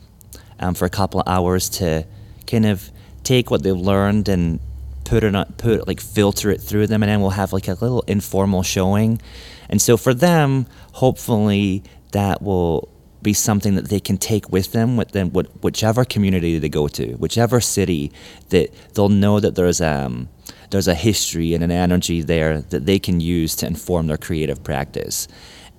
um, 0.60 0.76
for 0.76 0.86
a 0.86 0.90
couple 0.90 1.20
of 1.20 1.28
hours 1.28 1.68
to 1.70 2.06
kind 2.46 2.68
of 2.68 2.92
take 3.24 3.50
what 3.50 3.64
they've 3.64 3.76
learned 3.76 4.30
and 4.30 4.60
put 5.04 5.24
it 5.24 5.34
on, 5.34 5.46
put 5.58 5.88
like 5.88 6.00
filter 6.00 6.52
it 6.52 6.62
through 6.62 6.86
them, 6.86 7.02
and 7.02 7.10
then 7.10 7.22
we'll 7.22 7.32
have 7.32 7.54
like 7.54 7.68
a 7.68 7.74
little 7.74 8.04
informal 8.08 8.62
showing. 8.62 9.20
And 9.68 9.82
so 9.82 9.98
for 9.98 10.14
them, 10.14 10.68
hopefully 10.94 11.82
that 12.12 12.42
will 12.42 12.90
be 13.22 13.34
something 13.34 13.76
that 13.76 13.90
they 13.90 14.00
can 14.00 14.18
take 14.18 14.50
with 14.52 14.72
them 14.72 14.98
with 14.98 15.12
them 15.12 15.30
whichever 15.30 16.04
community 16.04 16.58
they 16.58 16.70
go 16.70 16.88
to 16.88 17.14
whichever 17.18 17.62
city 17.62 18.12
that 18.50 18.74
they'll 18.96 19.10
know 19.10 19.40
that 19.40 19.54
there's 19.54 19.80
um, 19.80 20.28
there's 20.72 20.88
a 20.88 20.96
history 20.96 21.54
and 21.54 21.64
an 21.64 21.72
energy 21.72 22.22
there 22.22 22.62
that 22.62 22.86
they 22.86 22.98
can 22.98 23.20
use 23.20 23.56
to 23.58 23.68
inform 23.68 24.08
their 24.08 24.18
creative 24.18 24.64
practice. 24.64 25.28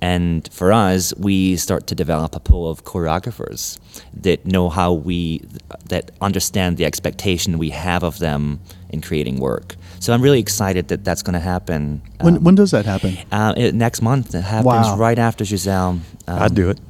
And 0.00 0.48
for 0.52 0.72
us, 0.72 1.14
we 1.16 1.56
start 1.56 1.86
to 1.86 1.94
develop 1.94 2.34
a 2.34 2.40
pool 2.40 2.68
of 2.68 2.84
choreographers 2.84 3.78
that 4.12 4.44
know 4.44 4.68
how 4.68 4.92
we, 4.92 5.42
that 5.88 6.10
understand 6.20 6.76
the 6.76 6.84
expectation 6.84 7.56
we 7.56 7.70
have 7.70 8.02
of 8.02 8.18
them 8.18 8.60
in 8.90 9.00
creating 9.00 9.38
work. 9.38 9.76
So 10.02 10.12
I'm 10.12 10.20
really 10.20 10.40
excited 10.40 10.88
that 10.88 11.04
that's 11.04 11.22
going 11.22 11.34
to 11.34 11.46
happen. 11.54 12.02
When, 12.20 12.38
um, 12.38 12.42
when 12.44 12.54
does 12.56 12.72
that 12.72 12.84
happen? 12.86 13.16
uh, 13.30 13.54
it, 13.56 13.72
next 13.72 14.02
month. 14.02 14.34
It 14.34 14.42
happens 14.42 14.66
Wow. 14.66 14.96
right 14.96 15.16
after 15.18 15.44
Giselle. 15.44 15.90
Um, 15.90 16.02
I'd 16.26 16.54
do 16.56 16.70
it. 16.70 16.80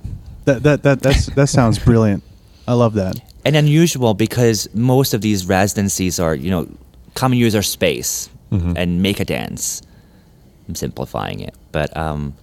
That 0.46 0.62
that 0.62 0.82
that 0.82 1.00
that's, 1.02 1.26
that 1.34 1.48
sounds 1.48 1.78
brilliant. 1.78 2.22
I 2.66 2.72
love 2.72 2.94
that. 2.94 3.20
and 3.44 3.54
unusual 3.54 4.14
because 4.14 4.66
most 4.74 5.12
of 5.14 5.20
these 5.20 5.44
residencies 5.46 6.18
are, 6.18 6.34
you 6.34 6.50
know, 6.50 6.66
come 7.14 7.32
and 7.32 7.38
use 7.40 7.54
our 7.54 7.62
space 7.62 8.30
and 8.50 9.02
make 9.02 9.20
a 9.20 9.24
dance. 9.24 9.82
I'm 10.68 10.74
simplifying 10.74 11.40
it, 11.40 11.54
but 11.70 11.94
um, 11.96 12.34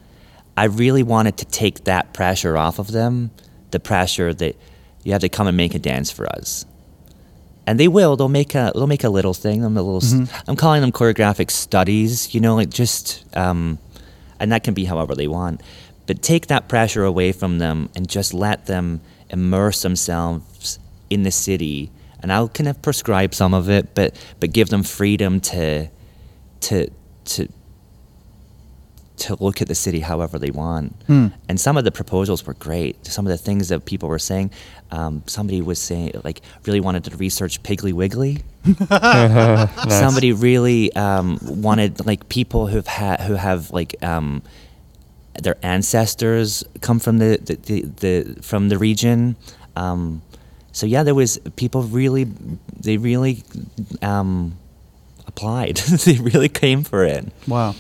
I 0.58 0.66
really 0.66 1.04
wanted 1.04 1.38
to 1.38 1.46
take 1.46 1.84
that 1.86 2.14
pressure 2.14 2.58
off 2.58 2.80
of 2.80 2.92
them. 2.92 3.32
The 3.72 3.80
pressure 3.80 4.34
that 4.36 4.56
you 5.04 5.12
have 5.14 5.22
to 5.22 5.30
come 5.30 5.48
and 5.48 5.56
make 5.58 5.74
a 5.76 5.80
dance 5.80 6.10
for 6.12 6.26
us, 6.28 6.66
and 7.70 7.80
they 7.80 7.88
will. 7.88 8.16
They'll 8.18 8.30
make 8.42 8.56
a 8.56 8.72
they'll 8.74 8.88
make 8.88 9.04
a 9.04 9.10
little 9.10 9.34
thing. 9.34 9.64
I'm 9.64 9.78
a 9.78 9.82
little. 9.82 10.04
s- 10.04 10.30
I'm 10.48 10.56
calling 10.56 10.82
them 10.82 10.92
choreographic 10.92 11.52
studies. 11.52 12.34
You 12.34 12.42
know, 12.42 12.56
like 12.56 12.70
just, 12.70 13.24
um, 13.38 13.78
and 14.40 14.52
that 14.52 14.64
can 14.64 14.74
be 14.74 14.86
however 14.86 15.14
they 15.16 15.28
want. 15.28 15.62
But 16.08 16.22
take 16.24 16.48
that 16.48 16.68
pressure 16.68 17.04
away 17.06 17.32
from 17.32 17.60
them 17.60 17.90
and 17.96 18.10
just 18.10 18.34
let 18.34 18.66
them 18.66 19.02
immerse 19.30 19.84
themselves 19.84 20.80
in 21.10 21.24
the 21.24 21.32
city. 21.32 21.92
And 22.22 22.34
I'll 22.34 22.50
kind 22.50 22.68
of 22.68 22.82
prescribe 22.82 23.34
some 23.34 23.54
of 23.54 23.70
it, 23.70 23.94
but 23.94 24.16
but 24.40 24.52
give 24.52 24.70
them 24.70 24.84
freedom 24.84 25.40
to 25.42 25.88
to 26.62 26.90
to 27.26 27.48
to 29.20 29.36
look 29.44 29.62
at 29.62 29.68
the 29.68 29.76
city 29.76 30.00
however 30.00 30.40
they 30.40 30.52
want. 30.52 30.96
And 31.48 31.60
some 31.60 31.78
of 31.78 31.84
the 31.84 31.92
proposals 31.92 32.46
were 32.46 32.54
great. 32.54 33.06
Some 33.06 33.26
of 33.26 33.32
the 33.32 33.38
things 33.38 33.70
that 33.70 33.86
people 33.86 34.10
were 34.10 34.20
saying, 34.20 34.52
um, 34.92 35.24
somebody 35.28 35.62
was 35.62 35.80
saying, 35.80 36.12
like, 36.24 36.42
really 36.66 36.80
wanted 36.80 37.04
to 37.06 37.16
research 37.18 37.62
Piggly 37.64 37.94
Wiggly. 37.94 38.44
Somebody 39.90 40.34
really 40.34 40.92
um, 40.94 41.40
wanted, 41.42 42.06
like, 42.06 42.28
people 42.30 42.68
who've 42.68 42.88
had 42.88 43.22
who 43.22 43.36
have 43.36 43.72
like 43.72 43.96
um, 44.04 44.42
their 45.42 45.58
ancestors 45.64 46.64
come 46.82 47.00
from 47.00 47.20
the 47.20 47.38
the, 47.42 47.56
the, 47.56 47.82
the 47.82 48.42
from 48.42 48.70
the 48.70 48.78
region. 48.78 49.36
Um, 49.76 50.22
so 50.72 50.86
yeah, 50.86 51.04
there 51.04 51.16
was 51.16 51.40
people 51.56 51.84
really, 51.84 52.26
they 52.80 52.98
really 52.98 53.44
um, 54.02 54.58
applied. 55.28 55.78
they 56.06 56.18
really 56.18 56.50
came 56.50 56.84
for 56.84 57.04
it. 57.04 57.26
Wow. 57.48 57.76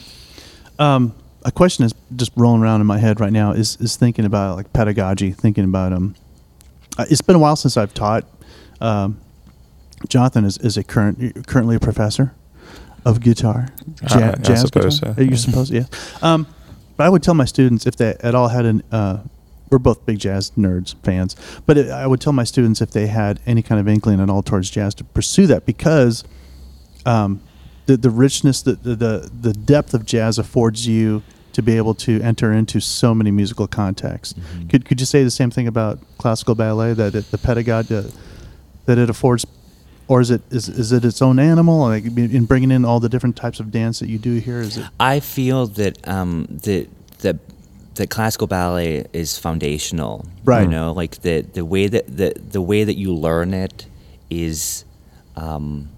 Um, 0.77 1.13
a 1.45 1.51
question 1.51 1.85
is 1.85 1.93
just 2.15 2.31
rolling 2.35 2.61
around 2.61 2.81
in 2.81 2.87
my 2.87 2.97
head 2.99 3.19
right 3.19 3.31
now 3.31 3.51
is 3.51 3.77
is 3.79 3.95
thinking 3.95 4.25
about 4.25 4.57
like 4.57 4.71
pedagogy, 4.73 5.31
thinking 5.31 5.63
about 5.65 5.93
um. 5.93 6.15
Uh, 6.97 7.05
it's 7.09 7.21
been 7.21 7.35
a 7.35 7.39
while 7.39 7.55
since 7.55 7.77
I've 7.77 7.93
taught. 7.93 8.25
Um, 8.81 9.19
Jonathan 10.07 10.45
is, 10.45 10.57
is 10.57 10.77
a 10.77 10.83
current 10.83 11.47
currently 11.47 11.75
a 11.75 11.79
professor 11.79 12.33
of 13.05 13.21
guitar, 13.21 13.69
ja- 14.09 14.17
Uh, 14.17 14.31
I 14.37 14.41
jazz 14.41 14.61
suppose 14.61 14.99
guitar. 14.99 15.13
so, 15.15 15.21
Are 15.21 15.23
you 15.23 15.31
yeah. 15.31 15.35
supposed? 15.37 15.71
Yeah. 15.73 15.85
Um, 16.21 16.47
but 16.97 17.05
I 17.05 17.09
would 17.09 17.23
tell 17.23 17.33
my 17.33 17.45
students 17.45 17.85
if 17.85 17.95
they 17.95 18.15
at 18.21 18.35
all 18.35 18.49
had 18.49 18.65
an. 18.65 18.83
Uh, 18.91 19.19
we're 19.69 19.77
both 19.77 20.03
big 20.05 20.17
jazz 20.17 20.51
nerds 20.57 20.95
fans, 21.03 21.35
but 21.67 21.77
it, 21.77 21.91
I 21.91 22.07
would 22.07 22.19
tell 22.19 22.33
my 22.33 22.43
students 22.43 22.81
if 22.81 22.89
they 22.91 23.05
had 23.07 23.39
any 23.45 23.61
kind 23.61 23.79
of 23.79 23.87
inkling 23.87 24.19
at 24.19 24.27
all 24.29 24.41
towards 24.41 24.69
jazz 24.71 24.95
to 24.95 25.03
pursue 25.03 25.45
that 25.47 25.65
because 25.65 26.23
um, 27.05 27.39
the 27.89 27.97
the 27.97 28.09
richness, 28.11 28.61
the, 28.61 28.73
the 28.73 29.29
the 29.41 29.53
depth 29.53 29.93
of 29.93 30.05
jazz 30.05 30.37
affords 30.37 30.85
you 30.85 31.23
to 31.53 31.63
be 31.63 31.75
able 31.75 31.95
to 31.95 32.21
enter 32.21 32.53
into 32.53 32.79
so 32.79 33.15
many 33.15 33.31
musical 33.31 33.67
contexts. 33.67 34.35
Could 34.69 34.85
could 34.85 34.99
you 34.99 35.07
say 35.07 35.23
the 35.23 35.31
same 35.31 35.49
thing 35.49 35.67
about 35.67 35.99
classical 36.19 36.53
ballet 36.53 36.93
that 36.93 37.15
it, 37.15 37.31
the 37.31 37.39
pedagogy 37.39 37.95
uh, 37.95 38.03
that 38.85 38.99
it 38.99 39.09
affords, 39.09 39.45
or 40.07 40.21
is 40.21 40.29
it 40.29 40.41
is, 40.51 40.69
is 40.69 40.91
it 40.91 41.03
its 41.03 41.21
own 41.21 41.39
animal? 41.39 41.79
Like 41.79 42.05
in 42.05 42.45
bringing 42.45 42.69
in 42.69 42.85
all 42.85 42.99
the 42.99 43.09
different 43.09 43.35
types 43.35 43.59
of 43.59 43.71
dance 43.71 43.99
that 43.99 44.07
you 44.07 44.19
do 44.19 44.35
here, 44.35 44.59
is 44.59 44.77
it? 44.77 44.85
I 44.99 45.19
feel 45.19 45.65
that 45.67 46.07
um, 46.07 46.45
that 46.63 46.87
that 47.19 47.37
that 47.95 48.09
classical 48.11 48.45
ballet 48.45 49.07
is 49.13 49.39
foundational. 49.39 50.27
Right. 50.45 50.61
You 50.61 50.67
know, 50.67 50.93
like 50.93 51.21
the 51.21 51.41
the 51.41 51.65
way 51.65 51.87
that 51.87 52.05
the 52.05 52.33
the 52.37 52.61
way 52.61 52.83
that 52.83 52.97
you 52.97 53.15
learn 53.15 53.55
it 53.55 53.87
is 54.29 54.85
um, 55.35 55.89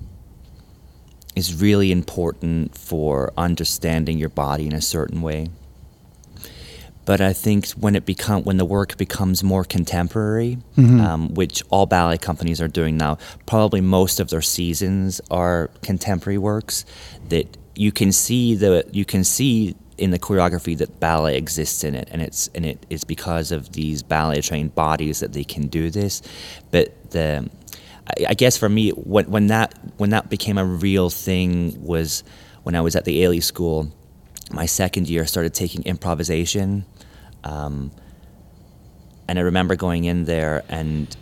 is 1.35 1.61
really 1.61 1.91
important 1.91 2.77
for 2.77 3.31
understanding 3.37 4.17
your 4.17 4.29
body 4.29 4.67
in 4.67 4.73
a 4.73 4.81
certain 4.81 5.21
way. 5.21 5.49
But 7.05 7.19
I 7.19 7.33
think 7.33 7.69
when 7.71 7.95
it 7.95 8.05
become 8.05 8.43
when 8.43 8.57
the 8.57 8.65
work 8.65 8.95
becomes 8.97 9.43
more 9.43 9.63
contemporary, 9.63 10.59
um, 11.01 11.33
which 11.33 11.63
all 11.69 11.85
ballet 11.85 12.17
companies 12.17 12.61
are 12.61 12.67
doing 12.67 12.95
now, 12.95 13.17
probably 13.45 13.81
most 13.81 14.19
of 14.19 14.29
their 14.29 14.41
seasons 14.41 15.19
are 15.31 15.69
contemporary 15.81 16.37
works. 16.37 16.85
That 17.29 17.57
you 17.75 17.91
can 17.91 18.11
see 18.11 18.55
the 18.55 18.85
you 18.91 19.03
can 19.03 19.23
see 19.23 19.75
in 19.97 20.11
the 20.11 20.19
choreography 20.19 20.77
that 20.77 20.99
ballet 20.99 21.37
exists 21.37 21.83
in 21.83 21.95
it, 21.95 22.07
and 22.11 22.21
it's 22.21 22.49
and 22.53 22.65
it 22.65 22.85
is 22.89 23.03
because 23.03 23.51
of 23.51 23.71
these 23.73 24.03
ballet 24.03 24.41
trained 24.41 24.75
bodies 24.75 25.19
that 25.21 25.33
they 25.33 25.43
can 25.43 25.67
do 25.67 25.89
this. 25.89 26.21
But 26.69 27.11
the 27.11 27.49
I, 28.19 28.25
I 28.29 28.33
guess 28.33 28.57
for 28.57 28.69
me, 28.69 28.91
when 28.91 29.29
when 29.29 29.47
that 29.47 29.73
when 29.97 30.11
that 30.11 30.29
became 30.29 30.57
a 30.57 30.65
real 30.65 31.09
thing 31.09 31.81
was 31.83 32.23
when 32.63 32.75
I 32.75 32.81
was 32.81 32.95
at 32.95 33.05
the 33.05 33.21
Ailey 33.23 33.41
School 33.41 33.91
my 34.53 34.65
second 34.65 35.09
year, 35.09 35.23
I 35.23 35.25
started 35.25 35.53
taking 35.53 35.83
improvisation. 35.83 36.85
Um, 37.43 37.91
and 39.27 39.39
I 39.39 39.43
remember 39.43 39.75
going 39.75 40.03
in 40.05 40.25
there 40.25 40.63
and 40.69 41.15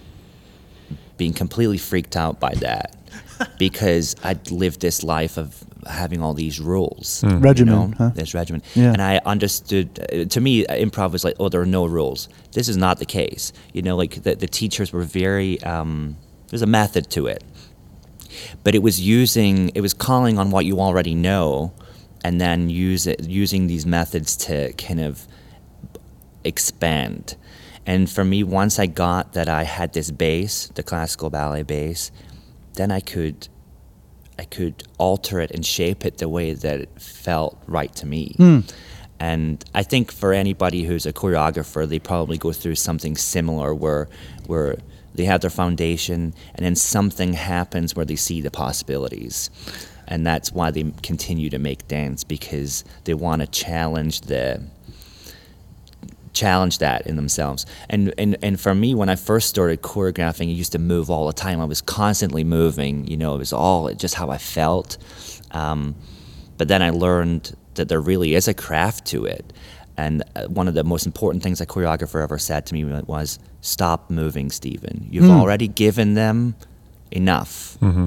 being 1.17 1.33
completely 1.33 1.77
freaked 1.77 2.15
out 2.15 2.39
by 2.39 2.53
that 2.55 2.95
because 3.59 4.15
I'd 4.23 4.51
lived 4.51 4.81
this 4.81 5.03
life 5.03 5.37
of 5.37 5.63
having 5.85 6.21
all 6.21 6.33
these 6.33 6.59
rules. 6.59 7.23
you 7.23 7.37
Regimen, 7.37 7.91
know, 7.91 7.95
huh? 7.97 8.09
This 8.09 8.33
regimen. 8.33 8.63
Yeah. 8.75 8.91
And 8.93 9.01
I 9.01 9.17
understood, 9.25 9.99
uh, 10.11 10.25
to 10.25 10.41
me, 10.41 10.65
uh, 10.65 10.75
improv 10.75 11.11
was 11.11 11.23
like, 11.23 11.35
oh, 11.39 11.49
there 11.49 11.61
are 11.61 11.65
no 11.65 11.85
rules. 11.85 12.29
This 12.51 12.67
is 12.67 12.77
not 12.77 12.99
the 12.99 13.05
case. 13.05 13.53
You 13.73 13.81
know, 13.81 13.95
like 13.95 14.23
the, 14.23 14.35
the 14.35 14.47
teachers 14.47 14.91
were 14.91 15.03
very, 15.03 15.61
um, 15.63 16.17
there's 16.49 16.61
a 16.61 16.67
method 16.67 17.09
to 17.11 17.27
it. 17.27 17.43
But 18.63 18.75
it 18.75 18.79
was 18.83 18.99
using 18.99 19.69
it 19.75 19.81
was 19.81 19.93
calling 19.93 20.37
on 20.37 20.51
what 20.51 20.65
you 20.65 20.79
already 20.79 21.15
know 21.15 21.73
and 22.23 22.39
then 22.39 22.69
use 22.69 23.07
it 23.07 23.27
using 23.27 23.67
these 23.67 23.85
methods 23.85 24.35
to 24.37 24.73
kind 24.73 24.99
of 24.99 25.27
expand. 26.43 27.35
And 27.85 28.09
for 28.09 28.23
me 28.23 28.43
once 28.43 28.77
i 28.77 28.85
got 28.85 29.33
that 29.33 29.49
i 29.49 29.63
had 29.63 29.93
this 29.93 30.11
base 30.11 30.67
the 30.75 30.83
classical 30.83 31.29
ballet 31.29 31.63
base 31.63 32.11
then 32.73 32.91
i 32.91 32.99
could 32.99 33.47
i 34.37 34.43
could 34.43 34.83
alter 34.99 35.39
it 35.39 35.49
and 35.51 35.65
shape 35.65 36.05
it 36.05 36.19
the 36.19 36.29
way 36.29 36.53
that 36.53 36.81
it 36.81 37.01
felt 37.01 37.61
right 37.67 37.93
to 37.95 38.05
me. 38.05 38.33
Hmm. 38.37 38.59
And 39.19 39.63
i 39.73 39.83
think 39.83 40.11
for 40.11 40.33
anybody 40.33 40.83
who's 40.83 41.05
a 41.05 41.13
choreographer 41.13 41.87
they 41.87 41.99
probably 41.99 42.37
go 42.37 42.51
through 42.51 42.75
something 42.75 43.17
similar 43.17 43.73
where 43.73 44.07
where 44.45 44.77
they 45.19 45.25
have 45.25 45.41
their 45.41 45.49
foundation 45.49 46.33
and 46.55 46.65
then 46.65 46.75
something 46.75 47.33
happens 47.33 47.93
where 47.93 48.05
they 48.05 48.15
see 48.15 48.39
the 48.39 48.49
possibilities 48.49 49.49
and 50.07 50.25
that's 50.25 50.51
why 50.51 50.71
they 50.71 50.91
continue 51.03 51.49
to 51.49 51.59
make 51.59 51.87
dance 51.89 52.23
because 52.23 52.85
they 53.03 53.13
want 53.13 53.41
to 53.41 53.47
challenge 53.47 54.21
the 54.21 54.63
challenge 56.33 56.77
that 56.77 57.05
in 57.05 57.17
themselves. 57.17 57.65
And, 57.89 58.13
and 58.17 58.37
and 58.41 58.59
for 58.59 58.73
me, 58.73 58.95
when 58.95 59.09
I 59.09 59.15
first 59.15 59.49
started 59.49 59.81
choreographing, 59.81 60.47
I 60.47 60.51
used 60.51 60.71
to 60.71 60.79
move 60.79 61.09
all 61.09 61.27
the 61.27 61.33
time. 61.33 61.59
I 61.59 61.65
was 61.65 61.81
constantly 61.81 62.43
moving. 62.43 63.05
You 63.07 63.17
know, 63.17 63.35
it 63.35 63.39
was 63.39 63.53
all 63.53 63.93
just 63.93 64.15
how 64.15 64.29
I 64.29 64.37
felt. 64.37 64.97
Um, 65.51 65.95
but 66.57 66.67
then 66.67 66.81
I 66.81 66.89
learned 66.91 67.55
that 67.75 67.89
there 67.89 68.01
really 68.01 68.35
is 68.35 68.47
a 68.47 68.53
craft 68.53 69.05
to 69.07 69.25
it. 69.25 69.53
And 70.03 70.13
uh, 70.35 70.45
one 70.59 70.67
of 70.69 70.75
the 70.79 70.83
most 70.93 71.05
important 71.11 71.39
things 71.43 71.59
a 71.61 71.65
choreographer 71.73 72.19
ever 72.27 72.37
said 72.49 72.61
to 72.67 72.73
me 72.75 72.81
was, 73.15 73.29
"Stop 73.61 73.99
moving, 74.21 74.47
Stephen. 74.51 74.95
You've 75.13 75.31
already 75.41 75.67
given 75.85 76.09
them 76.23 76.37
enough. 77.11 77.53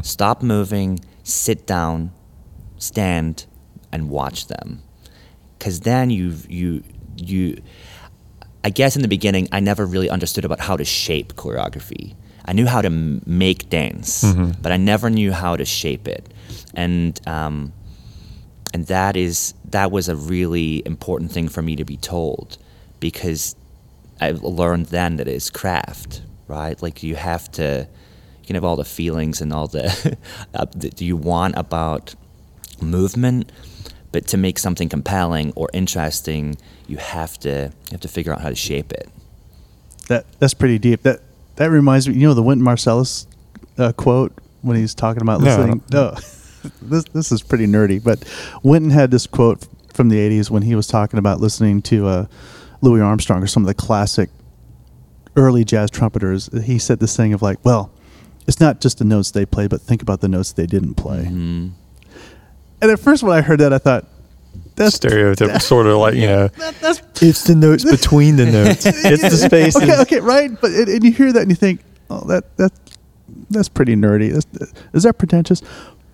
Stop 0.02 0.42
moving. 0.42 0.88
Sit 1.24 1.60
down, 1.66 1.96
stand, 2.78 3.34
and 3.92 4.00
watch 4.18 4.46
them." 4.46 4.68
Because 5.58 5.80
then 5.90 6.10
you 6.18 6.26
you 6.60 6.68
you 7.32 7.42
I 8.64 8.70
guess 8.70 8.96
in 8.96 9.02
the 9.02 9.08
beginning, 9.16 9.44
I 9.56 9.60
never 9.60 9.84
really 9.94 10.08
understood 10.16 10.44
about 10.44 10.60
how 10.68 10.76
to 10.82 10.84
shape 10.84 11.28
choreography. 11.42 12.04
I 12.48 12.52
knew 12.56 12.66
how 12.74 12.80
to 12.82 12.90
m- 13.00 13.20
make 13.26 13.60
dance, 13.80 14.10
but 14.62 14.70
I 14.72 14.78
never 14.92 15.10
knew 15.10 15.30
how 15.32 15.52
to 15.56 15.64
shape 15.64 16.04
it, 16.16 16.24
and 16.74 17.12
um, 17.26 17.72
and 18.74 18.86
that 18.86 19.16
is 19.16 19.54
that 19.72 19.90
was 19.90 20.08
a 20.08 20.16
really 20.16 20.82
important 20.86 21.32
thing 21.32 21.48
for 21.48 21.60
me 21.62 21.76
to 21.76 21.84
be 21.84 21.96
told, 21.96 22.56
because 23.00 23.56
I 24.20 24.30
learned 24.30 24.86
then 24.86 25.16
that 25.16 25.28
it's 25.28 25.50
craft, 25.50 26.22
right? 26.48 26.80
Like 26.80 27.02
you 27.02 27.16
have 27.16 27.50
to, 27.52 27.86
you 28.40 28.46
can 28.46 28.54
have 28.54 28.64
all 28.64 28.76
the 28.76 28.84
feelings 28.84 29.40
and 29.40 29.52
all 29.52 29.66
the 29.68 30.16
uh, 30.54 30.66
that 30.76 31.00
you 31.00 31.16
want 31.16 31.56
about 31.56 32.14
movement. 32.80 33.50
But 34.12 34.26
to 34.28 34.36
make 34.36 34.58
something 34.58 34.88
compelling 34.90 35.52
or 35.56 35.70
interesting, 35.72 36.56
you 36.86 36.98
have 36.98 37.38
to 37.40 37.48
you 37.72 37.90
have 37.92 38.00
to 38.02 38.08
figure 38.08 38.32
out 38.32 38.42
how 38.42 38.50
to 38.50 38.54
shape 38.54 38.92
it. 38.92 39.08
That 40.08 40.26
that's 40.38 40.52
pretty 40.54 40.78
deep. 40.78 41.02
That 41.02 41.20
that 41.56 41.70
reminds 41.70 42.06
me. 42.08 42.14
You 42.16 42.28
know 42.28 42.34
the 42.34 42.42
Wynton 42.42 42.64
Marsalis 42.66 43.26
uh, 43.78 43.92
quote 43.92 44.32
when 44.60 44.76
he's 44.76 44.94
talking 44.94 45.22
about 45.22 45.40
No. 45.40 45.46
listening. 45.46 45.82
No, 45.90 46.14
this 46.80 47.04
this 47.12 47.32
is 47.32 47.42
pretty 47.42 47.66
nerdy. 47.66 48.02
But 48.02 48.24
Wynton 48.62 48.90
had 48.90 49.10
this 49.10 49.26
quote 49.26 49.66
from 49.92 50.08
the 50.08 50.16
'80s 50.16 50.50
when 50.50 50.62
he 50.62 50.74
was 50.74 50.86
talking 50.86 51.18
about 51.18 51.40
listening 51.40 51.82
to 51.82 52.06
uh, 52.06 52.26
Louis 52.80 53.00
Armstrong 53.00 53.42
or 53.42 53.46
some 53.46 53.62
of 53.62 53.66
the 53.66 53.74
classic 53.74 54.30
early 55.36 55.64
jazz 55.64 55.90
trumpeters. 55.90 56.50
He 56.64 56.78
said 56.78 57.00
this 57.00 57.16
thing 57.16 57.32
of 57.32 57.42
like, 57.42 57.64
well, 57.64 57.90
it's 58.46 58.60
not 58.60 58.80
just 58.80 58.98
the 58.98 59.04
notes 59.04 59.30
they 59.30 59.46
play, 59.46 59.66
but 59.66 59.80
think 59.80 60.02
about 60.02 60.20
the 60.20 60.28
notes 60.28 60.52
they 60.52 60.66
didn't 60.66 60.94
play. 60.94 61.24
Mm-hmm. 61.24 61.68
And 62.80 62.90
at 62.90 62.98
first, 62.98 63.22
when 63.22 63.36
I 63.36 63.40
heard 63.40 63.60
that, 63.60 63.72
I 63.72 63.78
thought 63.78 64.06
that's 64.74 64.98
Stereotypical, 64.98 65.62
sort 65.62 65.86
of 65.86 65.98
like 65.98 66.14
you 66.14 66.26
know, 66.26 66.48
that, 66.48 66.74
that's 66.80 67.02
it's 67.22 67.44
the 67.44 67.54
notes 67.54 67.84
between 67.84 68.36
the 68.36 68.46
notes. 68.46 68.86
It's 68.86 69.22
the 69.22 69.30
spaces. 69.30 69.82
okay, 69.82 70.00
okay, 70.00 70.20
right. 70.20 70.50
But 70.60 70.72
and, 70.72 70.88
and 70.88 71.04
you 71.04 71.12
hear 71.12 71.32
that 71.32 71.42
and 71.42 71.50
you 71.50 71.56
think, 71.56 71.80
oh, 72.10 72.26
that 72.26 72.56
that 72.56 72.72
that's 73.50 73.68
pretty 73.68 73.94
nerdy. 73.94 74.32
That's, 74.32 74.72
is 74.92 75.02
that 75.04 75.18
pretentious? 75.18 75.62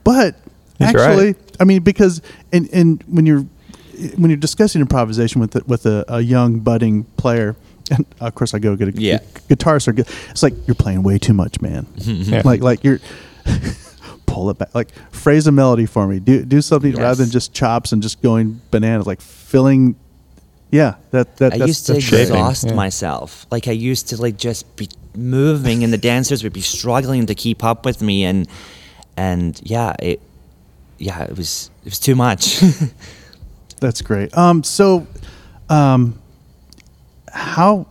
But 0.08 0.36
He's 0.78 0.88
actually, 0.88 1.26
right. 1.26 1.56
I 1.60 1.64
mean, 1.64 1.82
because 1.82 2.22
and 2.50 2.66
and 2.72 3.04
when 3.08 3.26
you're 3.26 3.42
when 4.16 4.30
you're 4.30 4.38
discussing 4.38 4.80
improvisation 4.80 5.38
with 5.38 5.50
the, 5.50 5.62
with 5.66 5.84
a, 5.84 6.02
a 6.08 6.20
young 6.22 6.60
budding 6.60 7.04
player. 7.18 7.56
And 7.90 8.04
of 8.20 8.34
course, 8.34 8.52
I 8.54 8.58
go 8.58 8.76
get 8.76 8.88
a 8.88 8.92
Yeah. 8.92 9.18
guitarists 9.48 9.88
are 9.88 9.92
good. 9.94 10.06
It's 10.30 10.42
like 10.42 10.54
you're 10.66 10.74
playing 10.74 11.02
way 11.02 11.16
too 11.18 11.32
much, 11.32 11.60
man. 11.62 11.86
Yeah. 11.96 12.42
Like 12.44 12.60
like 12.62 12.84
you're 12.84 13.00
pull 14.26 14.48
it 14.50 14.58
back. 14.58 14.74
Like 14.74 14.90
phrase 15.10 15.46
a 15.46 15.52
melody 15.52 15.86
for 15.86 16.06
me. 16.06 16.20
Do 16.20 16.44
do 16.44 16.60
something 16.62 16.92
Yes. 16.92 17.00
rather 17.00 17.22
than 17.22 17.30
just 17.30 17.52
chops 17.52 17.92
and 17.92 18.02
just 18.02 18.22
going 18.22 18.60
bananas. 18.70 19.06
Like 19.06 19.20
filling. 19.20 19.96
Yeah, 20.70 20.94
that 21.12 21.36
that 21.38 21.54
I 21.54 21.58
that's, 21.58 21.68
used 21.68 21.86
to 21.86 21.92
that's 21.94 22.04
shaping, 22.04 22.34
exhaust 22.34 22.66
yeah. 22.66 22.74
myself. 22.74 23.46
Like 23.50 23.68
I 23.68 23.72
used 23.90 24.08
to 24.10 24.20
like 24.20 24.36
just 24.36 24.76
be 24.76 24.88
moving, 25.14 25.82
and 25.84 25.92
the 25.92 26.02
dancers 26.12 26.42
would 26.44 26.52
be 26.52 26.60
struggling 26.60 27.26
to 27.26 27.34
keep 27.34 27.64
up 27.64 27.84
with 27.86 28.00
me, 28.02 28.24
and 28.24 28.46
and 29.18 29.60
yeah, 29.64 29.94
it 30.00 30.20
yeah 30.98 31.22
it 31.24 31.36
was 31.36 31.70
it 31.84 31.90
was 31.92 31.98
too 31.98 32.14
much. 32.14 32.60
That's 33.80 34.02
great. 34.02 34.36
Um, 34.36 34.62
so, 34.64 35.06
um, 35.68 36.18
how? 37.32 37.86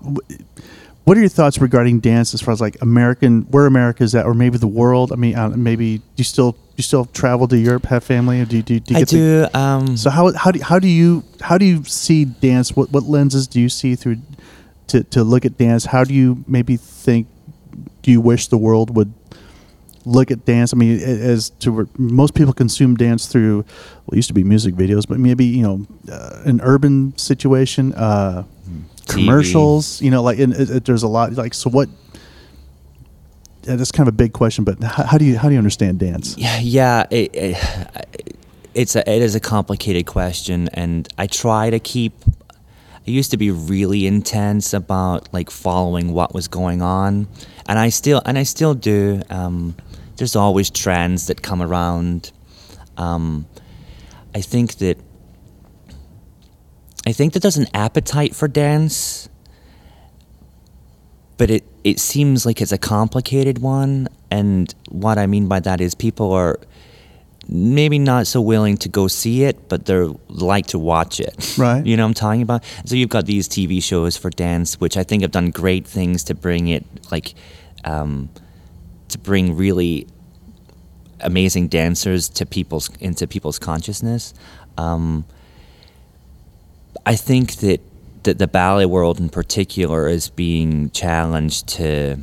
What 1.05 1.15
are 1.15 1.21
your 1.21 1.30
thoughts 1.30 1.57
regarding 1.59 2.01
dance 2.01 2.34
as 2.34 2.41
far 2.41 2.51
as 2.51 2.59
like 2.59 2.75
American, 2.82 3.43
where 3.43 3.65
America 3.65 4.03
is 4.03 4.13
at, 4.13 4.25
or 4.25 4.34
maybe 4.34 4.57
the 4.57 4.67
world? 4.67 5.13
I 5.13 5.15
mean, 5.15 5.36
uh, 5.38 5.49
maybe 5.49 5.99
do 5.99 6.03
you 6.17 6.23
still 6.25 6.51
do 6.51 6.57
you 6.75 6.84
still 6.84 7.05
travel 7.05 7.47
to 7.47 7.57
Europe, 7.57 7.86
have 7.86 8.03
family, 8.03 8.41
or 8.41 8.45
do 8.45 8.57
you 8.57 8.63
do, 8.63 8.73
you- 8.75 8.80
do 8.82 8.93
you 8.93 8.97
I 8.97 9.01
get 9.01 9.09
to- 9.09 9.49
do. 9.49 9.57
Um, 9.57 9.95
so 9.97 10.09
how 10.09 10.34
how 10.34 10.51
do 10.51 10.59
how 10.61 10.80
do 10.80 10.88
you 10.88 11.23
how 11.41 11.57
do 11.57 11.65
you 11.65 11.84
see 11.86 12.25
dance? 12.25 12.75
What 12.75 12.91
what 12.91 13.03
lenses 13.03 13.47
do 13.47 13.61
you 13.61 13.69
see 13.69 13.95
through 13.95 14.17
to 14.88 15.03
to 15.15 15.23
look 15.23 15.45
at 15.45 15.57
dance? 15.57 15.86
How 15.86 16.03
do 16.03 16.13
you 16.13 16.43
maybe 16.47 16.75
think? 16.78 17.28
Do 18.01 18.11
you 18.11 18.19
wish 18.21 18.47
the 18.47 18.57
world 18.57 18.93
would 18.95 19.13
look 20.07 20.31
at 20.31 20.45
dance? 20.45 20.73
I 20.73 20.77
mean, 20.77 20.99
as 20.99 21.49
to 21.61 21.71
where 21.71 21.87
most 21.97 22.33
people 22.33 22.53
consume 22.53 22.95
dance 22.95 23.27
through 23.27 23.57
well, 23.57 24.13
it 24.13 24.15
used 24.15 24.29
to 24.29 24.33
be 24.33 24.43
music 24.43 24.75
videos, 24.75 25.07
but 25.07 25.19
maybe 25.19 25.45
you 25.45 25.63
know 25.63 25.85
uh, 26.11 26.41
an 26.45 26.61
urban 26.63 27.17
situation, 27.17 27.93
uh, 27.93 28.43
commercials. 29.07 30.01
You 30.01 30.11
know, 30.11 30.23
like 30.23 30.39
and 30.39 30.53
it, 30.53 30.69
it, 30.69 30.85
there's 30.85 31.03
a 31.03 31.07
lot 31.07 31.33
like 31.33 31.53
so 31.53 31.69
what. 31.69 31.89
Yeah, 33.63 33.75
that's 33.75 33.91
kind 33.91 34.07
of 34.07 34.13
a 34.13 34.17
big 34.17 34.31
question, 34.31 34.63
but 34.63 34.81
how, 34.81 35.03
how 35.03 35.17
do 35.17 35.25
you 35.25 35.37
how 35.37 35.49
do 35.49 35.53
you 35.53 35.59
understand 35.59 35.99
dance? 35.99 36.37
Yeah, 36.37 36.57
yeah. 36.59 37.05
It, 37.11 37.31
it, 37.33 38.37
it's 38.73 38.95
a 38.95 39.09
it 39.09 39.21
is 39.21 39.35
a 39.35 39.41
complicated 39.41 40.05
question, 40.05 40.69
and 40.73 41.07
I 41.17 41.27
try 41.27 41.69
to 41.69 41.79
keep. 41.79 42.13
I 42.53 43.09
used 43.09 43.31
to 43.31 43.37
be 43.37 43.51
really 43.51 44.05
intense 44.05 44.73
about 44.73 45.33
like 45.33 45.49
following 45.49 46.13
what 46.13 46.33
was 46.33 46.47
going 46.47 46.81
on, 46.81 47.27
and 47.67 47.77
I 47.77 47.89
still 47.89 48.21
and 48.25 48.37
I 48.37 48.43
still 48.43 48.73
do. 48.73 49.21
Um, 49.29 49.75
there's 50.18 50.36
always 50.36 50.70
trends 50.70 51.28
that 51.28 51.41
come 51.41 51.61
around. 51.61 52.32
Um, 52.97 53.47
I 54.36 54.41
think 54.41 54.76
that. 54.76 54.97
I 57.05 57.13
think 57.13 57.34
that 57.34 57.41
there's 57.41 57.55
an 57.55 57.68
appetite 57.74 58.36
for 58.36 58.49
dance 58.49 59.30
but 61.38 61.51
it, 61.51 61.63
it 61.84 61.99
seems 61.99 62.45
like 62.45 62.61
it's 62.61 62.72
a 62.72 62.78
complicated 62.78 63.59
one. 63.59 64.09
And 64.30 64.74
what 64.89 65.18
I 65.18 65.28
mean 65.28 65.47
by 65.47 65.59
that 65.61 65.80
is 65.80 65.95
people 65.95 66.32
are 66.34 66.59
maybe 67.47 67.97
not 67.97 68.28
so 68.28 68.41
willing 68.41 68.76
to 68.78 68.89
go 68.89 69.07
see 69.07 69.43
it, 69.43 69.70
but 69.70 69.86
they're 69.86 70.09
like 70.28 70.68
to 70.68 70.80
watch 70.80 71.20
it. 71.20 71.36
Right. 71.57 71.84
You 71.86 71.97
know 71.97 72.03
what 72.03 72.09
I'm 72.09 72.13
talking 72.13 72.41
about? 72.41 72.63
So 72.86 72.95
you've 72.95 73.09
got 73.09 73.26
these 73.26 73.47
TV 73.47 73.82
shows 73.82 74.18
for 74.18 74.30
dance, 74.30 74.80
which 74.80 74.97
I 74.97 75.03
think 75.03 75.24
have 75.24 75.32
done 75.32 75.49
great 75.49 75.88
things 75.88 76.24
to 76.26 76.36
bring 76.36 76.68
it, 76.68 76.86
like, 77.11 77.34
um, 77.84 78.30
to 79.09 79.17
bring 79.17 79.55
really 79.55 80.07
amazing 81.21 81.67
dancers 81.67 82.29
to 82.29 82.45
people's 82.45 82.89
into 82.99 83.27
people's 83.27 83.59
consciousness. 83.59 84.33
Um, 84.77 85.25
I 87.05 87.15
think 87.15 87.55
that, 87.57 87.81
that 88.23 88.37
the 88.37 88.47
ballet 88.47 88.85
world 88.85 89.19
in 89.19 89.29
particular 89.29 90.07
is 90.07 90.29
being 90.29 90.89
challenged 90.91 91.67
to. 91.69 92.17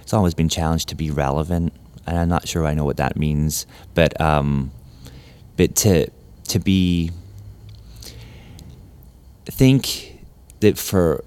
It's 0.00 0.12
always 0.12 0.34
been 0.34 0.48
challenged 0.48 0.88
to 0.88 0.94
be 0.94 1.10
relevant, 1.10 1.72
and 2.06 2.18
I'm 2.18 2.28
not 2.28 2.46
sure 2.46 2.64
I 2.64 2.74
know 2.74 2.84
what 2.84 2.96
that 2.98 3.16
means, 3.16 3.66
but 3.94 4.18
um, 4.20 4.72
but 5.56 5.74
to 5.76 6.08
to 6.48 6.58
be. 6.58 7.10
Think 9.44 10.18
that 10.60 10.76
for 10.76 11.24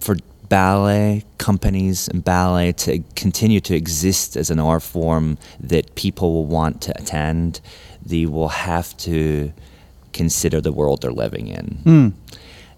for 0.00 0.16
ballet 0.52 1.24
companies 1.38 2.08
and 2.08 2.22
ballet 2.22 2.72
to 2.72 3.02
continue 3.16 3.58
to 3.58 3.74
exist 3.74 4.36
as 4.36 4.50
an 4.50 4.60
art 4.60 4.82
form 4.82 5.38
that 5.58 5.94
people 5.94 6.34
will 6.34 6.44
want 6.44 6.82
to 6.82 6.92
attend, 7.00 7.62
they 8.04 8.26
will 8.26 8.50
have 8.50 8.94
to 8.98 9.50
consider 10.12 10.60
the 10.60 10.70
world 10.70 11.00
they're 11.00 11.10
living 11.10 11.48
in. 11.48 12.12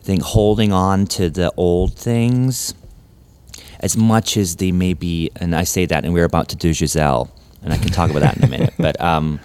I 0.00 0.02
think 0.04 0.22
holding 0.22 0.72
on 0.72 1.06
to 1.18 1.28
the 1.28 1.52
old 1.56 1.94
things, 1.94 2.74
as 3.80 3.96
much 3.96 4.36
as 4.36 4.54
they 4.54 4.70
may 4.70 4.94
be, 4.94 5.32
and 5.34 5.52
I 5.52 5.64
say 5.64 5.84
that, 5.86 6.04
and 6.04 6.14
we're 6.14 6.30
about 6.32 6.50
to 6.50 6.56
do 6.56 6.72
Giselle, 6.72 7.28
and 7.60 7.72
I 7.72 7.78
can 7.78 7.88
talk 7.88 8.08
about 8.08 8.20
that 8.20 8.36
in 8.36 8.44
a 8.44 8.48
minute, 8.48 8.74
but 8.78 9.00
um, 9.00 9.40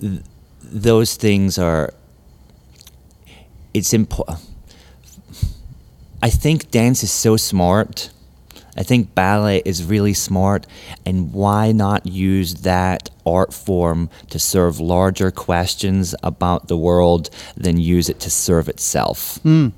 th- 0.00 0.20
those 0.60 1.16
things 1.16 1.58
are. 1.58 1.94
It's 3.72 3.94
important. 3.94 4.49
I 6.22 6.30
think 6.30 6.70
dance 6.70 7.02
is 7.02 7.10
so 7.10 7.36
smart. 7.36 8.10
I 8.76 8.82
think 8.82 9.14
ballet 9.14 9.62
is 9.64 9.84
really 9.84 10.14
smart, 10.14 10.64
and 11.04 11.32
why 11.32 11.72
not 11.72 12.06
use 12.06 12.54
that 12.62 13.10
art 13.26 13.52
form 13.52 14.08
to 14.30 14.38
serve 14.38 14.78
larger 14.78 15.30
questions 15.30 16.14
about 16.22 16.68
the 16.68 16.76
world 16.76 17.30
than 17.56 17.78
use 17.78 18.08
it 18.08 18.20
to 18.20 18.30
serve 18.30 18.68
itself? 18.68 19.38
Hmm. 19.38 19.68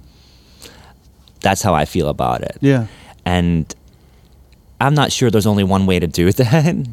That's 1.40 1.62
how 1.62 1.74
I 1.74 1.86
feel 1.86 2.08
about 2.08 2.42
it. 2.42 2.58
Yeah. 2.60 2.86
And 3.24 3.74
I'm 4.80 4.94
not 4.94 5.10
sure 5.10 5.30
there's 5.30 5.46
only 5.46 5.64
one 5.64 5.86
way 5.86 5.98
to 5.98 6.06
do 6.06 6.30
that, 6.32 6.86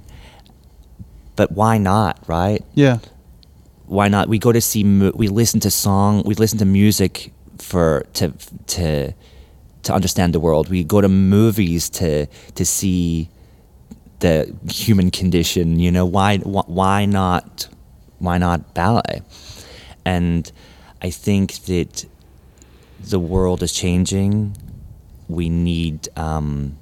but 1.36 1.52
why 1.52 1.78
not, 1.78 2.24
right? 2.28 2.64
Yeah. 2.76 3.00
why 3.88 4.08
not? 4.08 4.30
We 4.30 4.40
go 4.40 4.52
to 4.52 4.62
see, 4.62 4.84
we 4.84 5.28
listen 5.28 5.60
to 5.62 5.70
song, 5.72 6.24
we 6.26 6.34
listen 6.34 6.60
to 6.60 6.66
music 6.66 7.34
for 7.58 8.06
to 8.14 8.32
to 8.68 9.14
to 9.90 9.96
understand 9.96 10.34
the 10.34 10.40
world. 10.40 10.70
We 10.70 10.84
go 10.84 11.02
to 11.02 11.10
movies 11.10 11.90
to 12.02 12.28
to 12.28 12.66
see 12.66 13.30
the 14.20 14.56
human 14.70 15.10
condition. 15.10 15.80
You 15.80 15.92
know, 15.92 16.06
why 16.06 16.38
why 16.38 17.06
not 17.06 17.68
why 18.20 18.38
not 18.38 18.74
ballet? 18.76 19.22
And 20.06 20.52
I 21.02 21.10
think 21.10 21.66
that 21.66 22.06
the 23.02 23.20
world 23.20 23.64
is 23.64 23.74
changing. 23.74 24.56
We 25.28 25.50
need 25.50 26.08
um, 26.16 26.78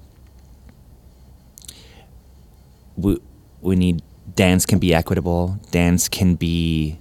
we 2.97 3.19
we 3.61 3.75
need 3.75 4.01
dance 4.35 4.65
can 4.65 4.79
be 4.79 4.93
equitable. 4.93 5.59
Dance 5.71 6.09
can 6.09 6.35
be, 6.35 6.99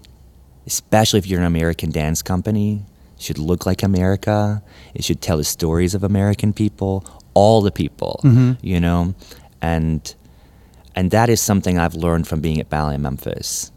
especially 0.66 1.18
if 1.18 1.26
you're 1.26 1.40
an 1.40 1.46
American 1.46 1.90
dance 1.90 2.22
company, 2.22 2.84
should 3.18 3.38
look 3.38 3.66
like 3.66 3.82
America. 3.82 4.62
It 4.94 5.04
should 5.04 5.20
tell 5.20 5.36
the 5.38 5.44
stories 5.44 5.94
of 5.94 6.04
American 6.04 6.52
people, 6.52 7.04
all 7.34 7.62
the 7.62 7.70
people, 7.72 8.20
you 8.62 8.80
know, 8.80 9.14
and 9.62 10.14
and 10.94 11.10
that 11.10 11.28
is 11.28 11.40
something 11.40 11.78
I've 11.78 11.94
learned 11.94 12.26
from 12.26 12.40
being 12.40 12.60
at 12.60 12.70
Ballet 12.70 12.96
Memphis. 12.96 13.70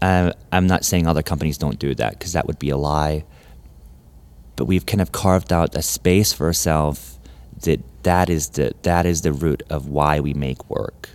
Uh, 0.00 0.32
I'm 0.52 0.66
not 0.66 0.84
saying 0.84 1.06
other 1.06 1.22
companies 1.22 1.58
don't 1.58 1.78
do 1.78 1.94
that 1.96 2.12
because 2.18 2.32
that 2.32 2.46
would 2.46 2.58
be 2.58 2.70
a 2.70 2.76
lie. 2.76 3.24
But 4.56 4.64
we've 4.66 4.86
kind 4.86 5.00
of 5.00 5.12
carved 5.12 5.52
out 5.52 5.74
a 5.74 5.82
space 5.82 6.32
for 6.32 6.46
ourselves 6.46 7.18
that 7.62 7.80
that 8.04 8.30
is 8.30 8.50
the 8.50 8.72
that 8.82 9.06
is 9.06 9.22
the 9.22 9.32
root 9.32 9.62
of 9.70 9.88
why 9.88 10.20
we 10.20 10.34
make 10.34 10.68
work. 10.70 11.10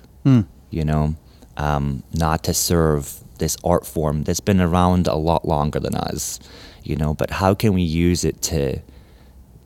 You 0.69 0.85
know, 0.85 1.15
um, 1.57 2.03
not 2.13 2.43
to 2.45 2.53
serve 2.53 3.19
this 3.39 3.57
art 3.63 3.85
form 3.85 4.23
that's 4.23 4.39
been 4.39 4.61
around 4.61 5.07
a 5.07 5.15
lot 5.15 5.45
longer 5.47 5.79
than 5.79 5.95
us, 5.95 6.39
you 6.83 6.95
know. 6.95 7.13
But 7.13 7.31
how 7.31 7.53
can 7.53 7.73
we 7.73 7.81
use 7.81 8.23
it 8.23 8.41
to 8.43 8.79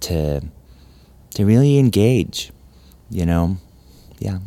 to 0.01 0.41
to 1.35 1.45
really 1.45 1.77
engage, 1.77 2.51
you 3.09 3.25
know? 3.25 3.57
Yeah. 4.19 4.39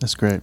That's 0.00 0.14
great. 0.14 0.40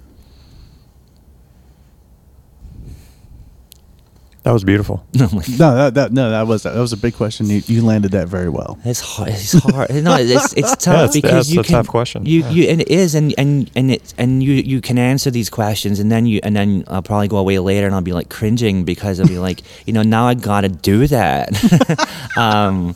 That 4.44 4.54
was 4.54 4.64
beautiful. 4.64 5.06
No, 5.14 5.28
that, 5.76 5.94
that 5.94 6.12
no, 6.12 6.32
that 6.32 6.48
was 6.48 6.64
that 6.64 6.76
was 6.76 6.94
a 6.94 6.98
big 6.98 7.14
question. 7.14 7.46
You, 7.48 7.62
you 7.68 7.84
landed 7.86 8.12
that 8.14 8.28
very 8.28 8.50
well. 8.50 8.80
It's 8.84 9.00
hard. 9.00 9.30
It's 9.30 9.54
hard. 9.54 9.92
no, 10.04 10.16
it's 10.18 10.54
it's 10.54 10.72
tough 10.84 11.12
That's- 11.12 11.14
because 11.14 11.32
that's 11.48 11.52
you 11.52 11.60
a 11.60 11.64
can, 11.64 11.74
tough 11.74 11.88
question. 11.88 12.26
You 12.26 12.42
Yeah. 12.42 12.50
you 12.50 12.64
and 12.70 12.82
it 12.82 12.88
is 12.90 13.14
and 13.14 13.36
and 13.38 13.70
and 13.76 13.92
it 13.92 14.14
and 14.18 14.42
you 14.42 14.54
you 14.54 14.82
can 14.82 14.98
answer 14.98 15.30
these 15.30 15.50
questions 15.52 16.00
and 16.00 16.12
then 16.12 16.26
you 16.26 16.40
and 16.42 16.56
then 16.56 16.84
I'll 16.88 17.04
probably 17.04 17.28
go 17.28 17.38
away 17.38 17.60
later 17.60 17.86
and 17.86 17.94
I'll 17.94 18.02
be 18.02 18.14
like 18.14 18.30
cringing 18.30 18.84
because 18.84 19.20
I'll 19.20 19.28
be 19.28 19.38
like 19.38 19.62
you 19.86 19.94
know 19.94 20.02
now 20.02 20.26
I 20.28 20.34
gotta 20.34 20.70
do 20.70 21.06
that. 21.08 21.48
um, 22.38 22.96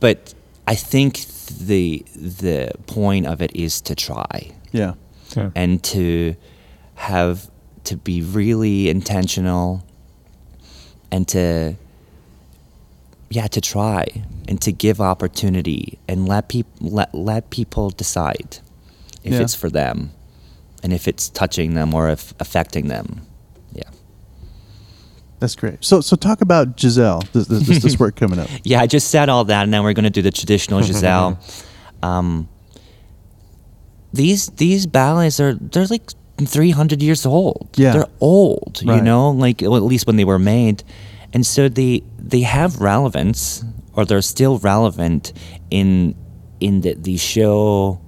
but 0.00 0.32
I 0.66 0.74
think 0.76 1.26
the 1.60 2.04
the 2.16 2.70
point 2.86 3.26
of 3.26 3.42
it 3.42 3.54
is 3.54 3.80
to 3.82 3.94
try 3.94 4.52
Yeah. 4.72 4.94
Yeah. 5.36 5.50
and 5.54 5.82
to 5.84 6.36
have 6.94 7.50
to 7.86 7.96
be 7.96 8.20
really 8.22 8.88
intentional 8.88 9.84
and 11.10 11.26
to 11.28 11.74
yeah 13.30 13.46
to 13.48 13.60
try 13.60 14.04
and 14.48 14.60
to 14.62 14.72
give 14.72 15.00
opportunity 15.00 15.98
and 16.08 16.28
let 16.28 16.48
people 16.48 16.72
let, 16.80 17.14
let 17.14 17.50
people 17.50 17.90
decide 17.90 18.58
if 19.24 19.32
Yeah. 19.32 19.40
it's 19.42 19.54
for 19.54 19.68
them 19.70 20.10
and 20.82 20.92
if 20.92 21.08
it's 21.08 21.28
touching 21.28 21.74
them 21.74 21.94
or 21.94 22.08
if 22.10 22.32
affecting 22.38 22.88
them 22.88 23.22
yeah 23.72 23.90
That's 25.40 25.56
great. 25.56 25.84
So 25.84 26.00
so 26.00 26.16
talk 26.16 26.40
about 26.40 26.78
Giselle. 26.78 27.22
This 27.32 27.46
this, 27.48 27.82
this, 27.82 27.98
work 27.98 28.16
coming 28.16 28.38
up. 28.38 28.48
yeah 28.64 28.80
i 28.80 28.86
just 28.86 29.08
said 29.10 29.28
all 29.28 29.44
that 29.44 29.62
and 29.62 29.70
now 29.70 29.82
we're 29.82 29.92
going 29.92 30.04
to 30.04 30.10
do 30.10 30.22
the 30.22 30.30
traditional 30.30 30.82
giselle 30.88 31.38
um, 32.02 32.48
these 34.12 34.48
these 34.56 34.86
ballets 34.86 35.40
are 35.40 35.54
they're 35.54 35.86
like 35.86 36.10
300 36.44 37.00
years 37.02 37.24
old 37.24 37.68
Yeah. 37.76 37.92
they're 37.92 38.06
old 38.20 38.82
right. 38.84 38.96
you 38.96 39.02
know 39.02 39.30
like 39.30 39.62
well, 39.62 39.76
at 39.76 39.82
least 39.82 40.06
when 40.06 40.16
they 40.16 40.24
were 40.24 40.38
made 40.38 40.82
and 41.32 41.46
so 41.46 41.68
they 41.68 42.02
they 42.18 42.40
have 42.42 42.80
relevance 42.80 43.64
or 43.94 44.04
they're 44.04 44.20
still 44.22 44.58
relevant 44.58 45.32
in 45.70 46.14
in 46.60 46.82
that 46.82 47.04
they 47.04 47.16
show 47.16 47.98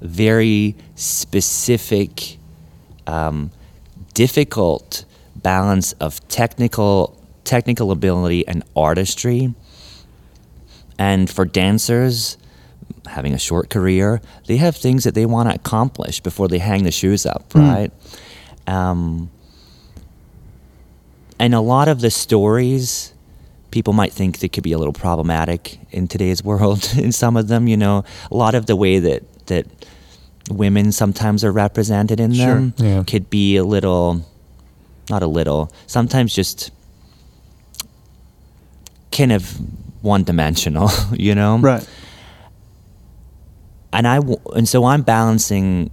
very 0.00 0.74
specific 0.94 2.38
um, 3.06 3.50
difficult 4.14 5.04
balance 5.36 5.92
of 5.94 6.26
technical 6.28 7.18
technical 7.44 7.90
ability 7.90 8.46
and 8.46 8.62
artistry 8.76 9.54
and 10.98 11.28
for 11.28 11.44
dancers 11.44 12.36
having 13.06 13.32
a 13.34 13.38
short 13.38 13.68
career 13.70 14.20
they 14.46 14.56
have 14.56 14.74
things 14.76 15.04
that 15.04 15.14
they 15.14 15.26
want 15.26 15.48
to 15.48 15.54
accomplish 15.54 16.20
before 16.20 16.48
they 16.48 16.58
hang 16.58 16.84
the 16.84 16.90
shoes 16.90 17.26
up 17.26 17.44
right 17.54 17.90
um, 18.66 19.30
and 21.38 21.54
a 21.54 21.60
lot 21.60 21.88
of 21.88 22.00
the 22.00 22.10
stories 22.10 23.12
people 23.70 23.92
might 23.92 24.12
think 24.12 24.38
they 24.38 24.48
could 24.48 24.62
be 24.64 24.72
a 24.72 24.78
little 24.78 24.92
problematic 24.92 25.78
in 25.90 26.06
today's 26.08 26.42
world 26.44 26.90
in 26.96 27.12
some 27.12 27.36
of 27.36 27.48
them 27.48 27.68
you 27.68 27.76
know 27.76 28.04
a 28.30 28.34
lot 28.36 28.54
of 28.54 28.66
the 28.66 28.76
way 28.76 28.98
that 28.98 29.22
that 29.46 29.66
women 30.50 30.92
sometimes 30.92 31.42
are 31.44 31.52
represented 31.52 32.20
in 32.20 32.32
Sure. 32.34 32.46
them 32.54 32.74
Yeah. 32.78 33.02
could 33.06 33.28
be 33.30 33.56
a 33.56 33.64
little 33.64 34.24
not 35.10 35.22
a 35.22 35.26
little 35.26 35.70
sometimes 35.86 36.34
just 36.34 36.70
kind 39.12 39.32
of 39.32 39.58
one 40.02 40.24
dimensional 40.24 40.90
you 41.12 41.34
know 41.34 41.58
Right. 41.58 41.86
And 43.94 44.06
I 44.08 44.20
and 44.54 44.68
so 44.68 44.84
I'm 44.84 45.02
balancing 45.02 45.90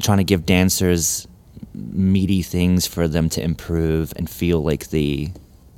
trying 0.00 0.18
to 0.18 0.24
give 0.24 0.44
dancers 0.44 1.26
meaty 1.74 2.42
things 2.42 2.86
for 2.86 3.08
them 3.08 3.28
to 3.30 3.42
improve 3.42 4.12
and 4.16 4.28
feel 4.28 4.62
like 4.62 4.88
the 4.90 5.30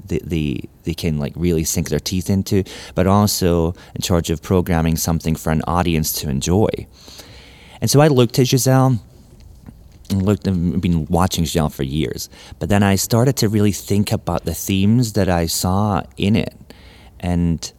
the, 0.07 0.21
the 0.25 0.65
they 0.85 0.95
can 0.95 1.19
like 1.19 1.33
really 1.37 1.65
sink 1.65 1.89
their 1.89 2.01
teeth 2.01 2.31
into, 2.31 2.65
but 2.95 3.07
also 3.07 3.75
in 3.95 4.01
charge 4.01 4.31
of 4.31 4.43
programming 4.43 4.97
something 4.97 5.37
for 5.37 5.51
an 5.51 5.63
audience 5.67 6.13
to 6.15 6.31
enjoy. 6.31 6.69
And 7.81 7.91
so 7.91 8.01
I 8.01 8.09
looked 8.09 8.39
at 8.39 8.47
Giselle 8.47 8.99
and 10.11 10.23
looked 10.23 10.45
been 10.45 11.07
watching 11.07 11.45
Giselle 11.45 11.69
for 11.69 11.83
years. 11.83 12.29
But 12.59 12.71
then 12.71 12.83
I 12.83 12.97
started 12.97 13.37
to 13.39 13.49
really 13.49 13.73
think 13.73 14.11
about 14.11 14.45
the 14.45 14.55
themes 14.55 15.13
that 15.13 15.29
I 15.29 15.47
saw 15.47 16.03
in 16.17 16.35
it. 16.35 16.55
And 17.21 17.71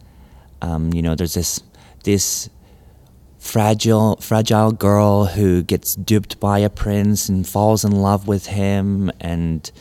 um, 0.62 0.92
you 0.94 1.02
know, 1.02 1.14
there's 1.14 1.34
this 1.34 1.60
this 2.04 2.48
fragile 3.40 4.16
fragile 4.16 4.70
girl 4.70 5.24
who 5.24 5.62
gets 5.62 5.96
duped 5.96 6.38
by 6.38 6.58
a 6.58 6.68
prince 6.68 7.28
and 7.28 7.48
falls 7.48 7.84
in 7.84 7.90
love 7.90 8.28
with 8.28 8.46
him 8.46 9.10
and 9.18 9.72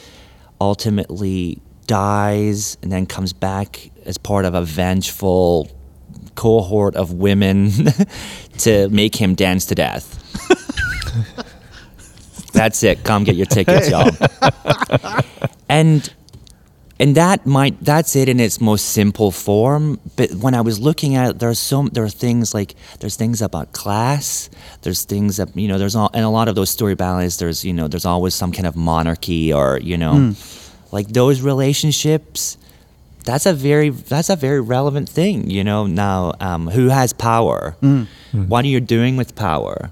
ultimately 0.61 1.61
dies 1.85 2.77
and 2.81 2.91
then 2.91 3.05
comes 3.05 3.33
back 3.33 3.91
as 4.05 4.17
part 4.17 4.45
of 4.45 4.55
a 4.55 4.61
vengeful 4.61 5.69
cohort 6.35 6.95
of 6.95 7.11
women 7.11 7.69
to 8.57 8.87
make 8.89 9.15
him 9.15 9.35
dance 9.35 9.65
to 9.65 9.75
death. 9.75 10.15
That's 12.53 12.81
it. 12.81 13.03
Come 13.03 13.25
get 13.25 13.35
your 13.35 13.45
tickets, 13.45 13.89
y'all. 13.89 14.09
and 15.69 16.11
and 16.99 17.15
that 17.15 17.45
might 17.45 17.79
that's 17.83 18.15
it 18.15 18.27
in 18.29 18.39
its 18.39 18.59
most 18.59 18.89
simple 18.89 19.31
form. 19.31 19.99
But 20.15 20.31
when 20.31 20.53
i 20.53 20.61
was 20.61 20.79
looking 20.79 21.15
at 21.15 21.29
it 21.29 21.39
there's 21.39 21.59
so 21.59 21.83
there 21.91 22.03
are 22.03 22.09
things 22.09 22.53
like 22.53 22.75
there's 22.99 23.15
things 23.15 23.41
about 23.41 23.71
class. 23.71 24.49
There's 24.81 25.05
things 25.05 25.37
that 25.37 25.55
you 25.55 25.67
know 25.67 25.77
there's 25.77 25.95
all 25.95 26.09
and 26.13 26.25
a 26.25 26.29
lot 26.29 26.47
of 26.47 26.55
those 26.55 26.69
story 26.69 26.95
ballets 26.95 27.37
there's 27.37 27.63
you 27.63 27.73
know 27.73 27.87
there's 27.87 28.05
always 28.05 28.35
some 28.35 28.51
kind 28.51 28.67
of 28.67 28.75
monarchy 28.75 29.53
or 29.53 29.79
you 29.81 29.97
know 29.97 30.13
like 30.91 31.07
those 31.09 31.41
relationships 31.41 32.57
that's 33.23 33.45
a 33.45 33.53
very 33.53 33.89
that's 33.89 34.29
a 34.29 34.35
very 34.35 34.61
relevant 34.61 35.07
thing 35.09 35.49
you 35.49 35.63
know. 35.63 35.85
Now 35.87 36.33
um, 36.39 36.67
who 36.67 36.89
has 36.89 37.13
power? 37.13 37.75
What 38.31 38.65
are 38.65 38.67
you 38.67 38.79
doing 38.79 39.17
with 39.17 39.35
power? 39.35 39.91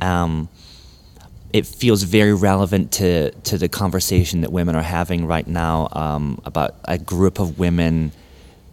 Um, 0.00 0.48
it 1.52 1.66
feels 1.66 2.02
very 2.04 2.34
relevant 2.34 2.92
to 2.92 3.30
to 3.30 3.58
the 3.58 3.68
conversation 3.68 4.40
that 4.42 4.52
women 4.52 4.76
are 4.76 4.82
having 4.82 5.26
right 5.26 5.46
now 5.46 5.88
um, 5.92 6.40
about 6.44 6.74
a 6.84 6.98
group 6.98 7.38
of 7.38 7.58
women 7.58 8.12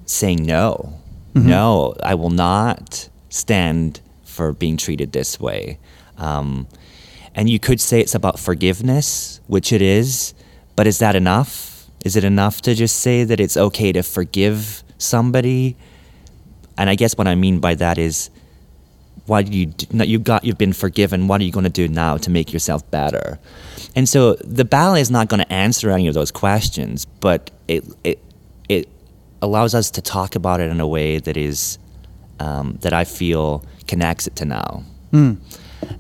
saying 0.06 0.44
no, 0.44 0.94
no, 1.34 1.96
I 2.02 2.16
will 2.16 2.30
not 2.30 3.10
stand 3.30 4.02
for 4.24 4.54
being 4.54 4.78
treated 4.78 5.12
this 5.12 5.40
way. 5.40 5.80
Um, 6.18 6.68
and 7.36 7.50
you 7.50 7.60
could 7.60 7.80
say 7.80 8.00
it's 8.00 8.16
about 8.16 8.40
forgiveness, 8.40 9.40
which 9.48 9.72
it 9.72 9.82
is, 9.82 10.34
but 10.76 10.88
is 10.88 11.00
that 11.00 11.16
enough? 11.16 11.86
Is 12.04 12.16
it 12.16 12.24
enough 12.24 12.62
to 12.62 12.74
just 12.74 13.00
say 13.00 13.24
that 13.24 13.40
it's 13.40 13.58
okay 13.58 13.92
to 13.92 14.02
forgive 14.02 14.84
somebody? 14.98 15.76
And 16.78 16.90
I 16.90 16.96
guess 16.96 17.18
what 17.18 17.28
I 17.28 17.36
mean 17.36 17.60
by 17.60 17.76
that 17.76 17.98
is 17.98 18.30
why 19.28 19.42
do 19.44 19.56
you 19.58 19.68
d- 19.68 19.88
no, 19.92 20.04
you 20.04 20.20
got 20.20 20.44
you've 20.44 20.58
been 20.58 20.74
forgiven 20.74 21.28
what 21.28 21.40
are 21.42 21.44
you 21.44 21.52
going 21.52 21.64
to 21.64 21.70
do 21.70 21.88
now 21.88 22.18
to 22.18 22.30
make 22.30 22.52
yourself 22.54 22.82
better 22.92 23.38
and 23.96 24.08
so 24.10 24.34
the 24.36 24.66
ballet 24.66 25.02
is 25.02 25.12
not 25.12 25.28
going 25.28 25.40
to 25.40 25.52
answer 25.54 25.92
any 25.92 26.08
of 26.08 26.14
those 26.14 26.32
questions 26.32 27.06
but 27.20 27.52
it 27.68 27.84
it 28.04 28.20
it 28.70 28.88
allows 29.42 29.74
us 29.76 29.92
to 29.92 30.02
talk 30.02 30.36
about 30.36 30.60
it 30.60 30.70
in 30.72 30.80
a 30.80 30.88
way 30.88 31.20
that 31.20 31.38
is 31.38 31.78
um, 32.40 32.78
that 32.82 32.94
I 32.94 33.04
feel 33.04 33.64
connects 33.88 34.28
it 34.28 34.36
to 34.38 34.46
now 34.46 34.84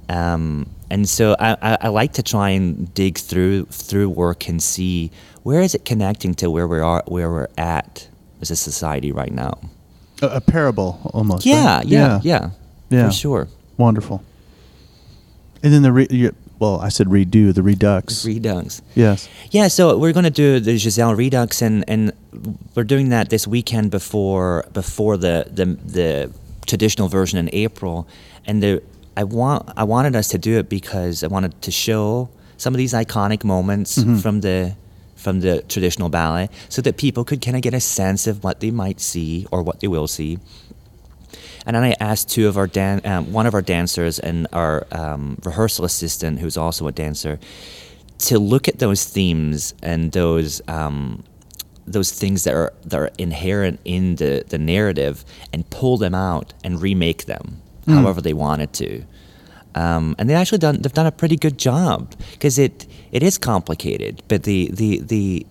um, 0.09 0.69
and 0.89 1.07
so 1.07 1.36
I, 1.39 1.51
I, 1.61 1.78
I 1.82 1.88
like 1.89 2.13
to 2.13 2.23
try 2.23 2.49
and 2.51 2.93
dig 2.93 3.17
through 3.17 3.65
through 3.65 4.09
work 4.09 4.47
and 4.47 4.61
see 4.61 5.11
where 5.43 5.61
is 5.61 5.75
it 5.75 5.86
connecting 5.86 6.34
to 6.36 6.49
where 6.49 6.67
we 6.67 6.80
are 6.80 7.03
where 7.07 7.30
we're 7.30 7.47
at 7.57 8.07
as 8.41 8.51
a 8.51 8.55
society 8.55 9.11
right 9.11 9.32
now 9.32 9.53
A, 10.21 10.28
a 10.28 10.41
parable 10.41 10.99
almost. 11.13 11.45
yeah 11.45 11.78
right? 11.78 11.86
yeah 11.86 12.19
yeah 12.23 12.39
Yeah. 12.39 12.49
For 12.89 13.11
sure 13.11 13.47
Wonderful. 13.77 14.23
And 15.63 15.73
then 15.73 15.81
the 15.83 15.91
re, 15.91 16.07
you, 16.09 16.35
well, 16.59 16.79
I 16.79 16.89
said 16.89 17.07
redo 17.07 17.53
the 17.53 17.61
redux. 17.61 18.25
redux 18.25 18.81
yes. 18.95 19.29
Yeah, 19.51 19.67
so 19.67 19.97
we're 19.97 20.13
going 20.13 20.23
to 20.23 20.29
do 20.31 20.59
the 20.59 20.77
Giselle 20.77 21.15
Redux, 21.15 21.61
and, 21.61 21.83
and 21.88 22.11
we're 22.75 22.83
doing 22.83 23.09
that 23.09 23.29
this 23.29 23.47
weekend 23.47 23.91
before 23.91 24.65
before 24.73 25.17
the, 25.17 25.47
the 25.51 25.65
the 25.65 26.33
traditional 26.65 27.07
version 27.07 27.38
in 27.39 27.49
April. 27.53 28.07
And 28.45 28.61
the 28.63 28.83
I 29.15 29.23
want 29.23 29.69
I 29.77 29.83
wanted 29.83 30.15
us 30.15 30.27
to 30.29 30.38
do 30.38 30.57
it 30.57 30.69
because 30.69 31.23
I 31.23 31.27
wanted 31.27 31.61
to 31.61 31.71
show 31.71 32.29
some 32.57 32.73
of 32.73 32.77
these 32.77 32.93
iconic 32.93 33.43
moments 33.43 33.97
mm-hmm. 33.97 34.17
from 34.17 34.41
the 34.41 34.75
from 35.15 35.41
the 35.41 35.63
traditional 35.63 36.09
ballet, 36.09 36.49
so 36.69 36.81
that 36.83 36.97
people 36.97 37.23
could 37.23 37.41
kind 37.41 37.55
of 37.55 37.63
get 37.63 37.73
a 37.73 37.79
sense 37.79 38.27
of 38.27 38.43
what 38.43 38.59
they 38.59 38.71
might 38.71 38.99
see 38.99 39.47
or 39.51 39.63
what 39.63 39.79
they 39.79 39.88
will 39.88 40.07
see. 40.07 40.39
And 41.65 41.75
then 41.75 41.83
I 41.83 41.95
asked 41.99 42.29
two 42.29 42.47
of 42.47 42.57
our 42.57 42.67
dan- 42.67 43.05
um, 43.05 43.31
one 43.31 43.45
of 43.45 43.53
our 43.53 43.61
dancers 43.61 44.19
and 44.19 44.47
our 44.53 44.88
um, 44.91 45.38
rehearsal 45.43 45.85
assistant, 45.85 46.39
who's 46.39 46.57
also 46.57 46.88
a 46.88 46.91
dancer, 46.91 47.39
to 48.19 48.39
look 48.39 48.67
at 48.67 48.79
those 48.79 49.05
themes 49.05 49.73
and 49.83 50.11
those 50.11 50.61
um, 50.67 51.23
those 51.85 52.11
things 52.11 52.43
that 52.43 52.53
are 52.53 52.73
that 52.83 52.99
are 52.99 53.11
inherent 53.17 53.79
in 53.85 54.15
the, 54.15 54.43
the 54.49 54.57
narrative 54.57 55.23
and 55.53 55.69
pull 55.69 55.97
them 55.97 56.13
out 56.13 56.53
and 56.63 56.81
remake 56.81 57.25
them 57.25 57.61
however 57.88 58.19
they 58.19 58.33
wanted 58.33 58.73
to. 58.73 59.03
Um, 59.73 60.15
and 60.17 60.29
they 60.29 60.33
actually 60.33 60.57
done 60.57 60.81
they've 60.81 60.91
done 60.91 61.05
a 61.05 61.11
pretty 61.11 61.35
good 61.38 61.57
job 61.57 62.15
because 62.31 62.57
it 62.57 62.88
it 63.11 63.23
is 63.23 63.38
complicated, 63.38 64.23
but 64.27 64.43
the 64.43 64.69
the 64.73 64.99
the 64.99 65.45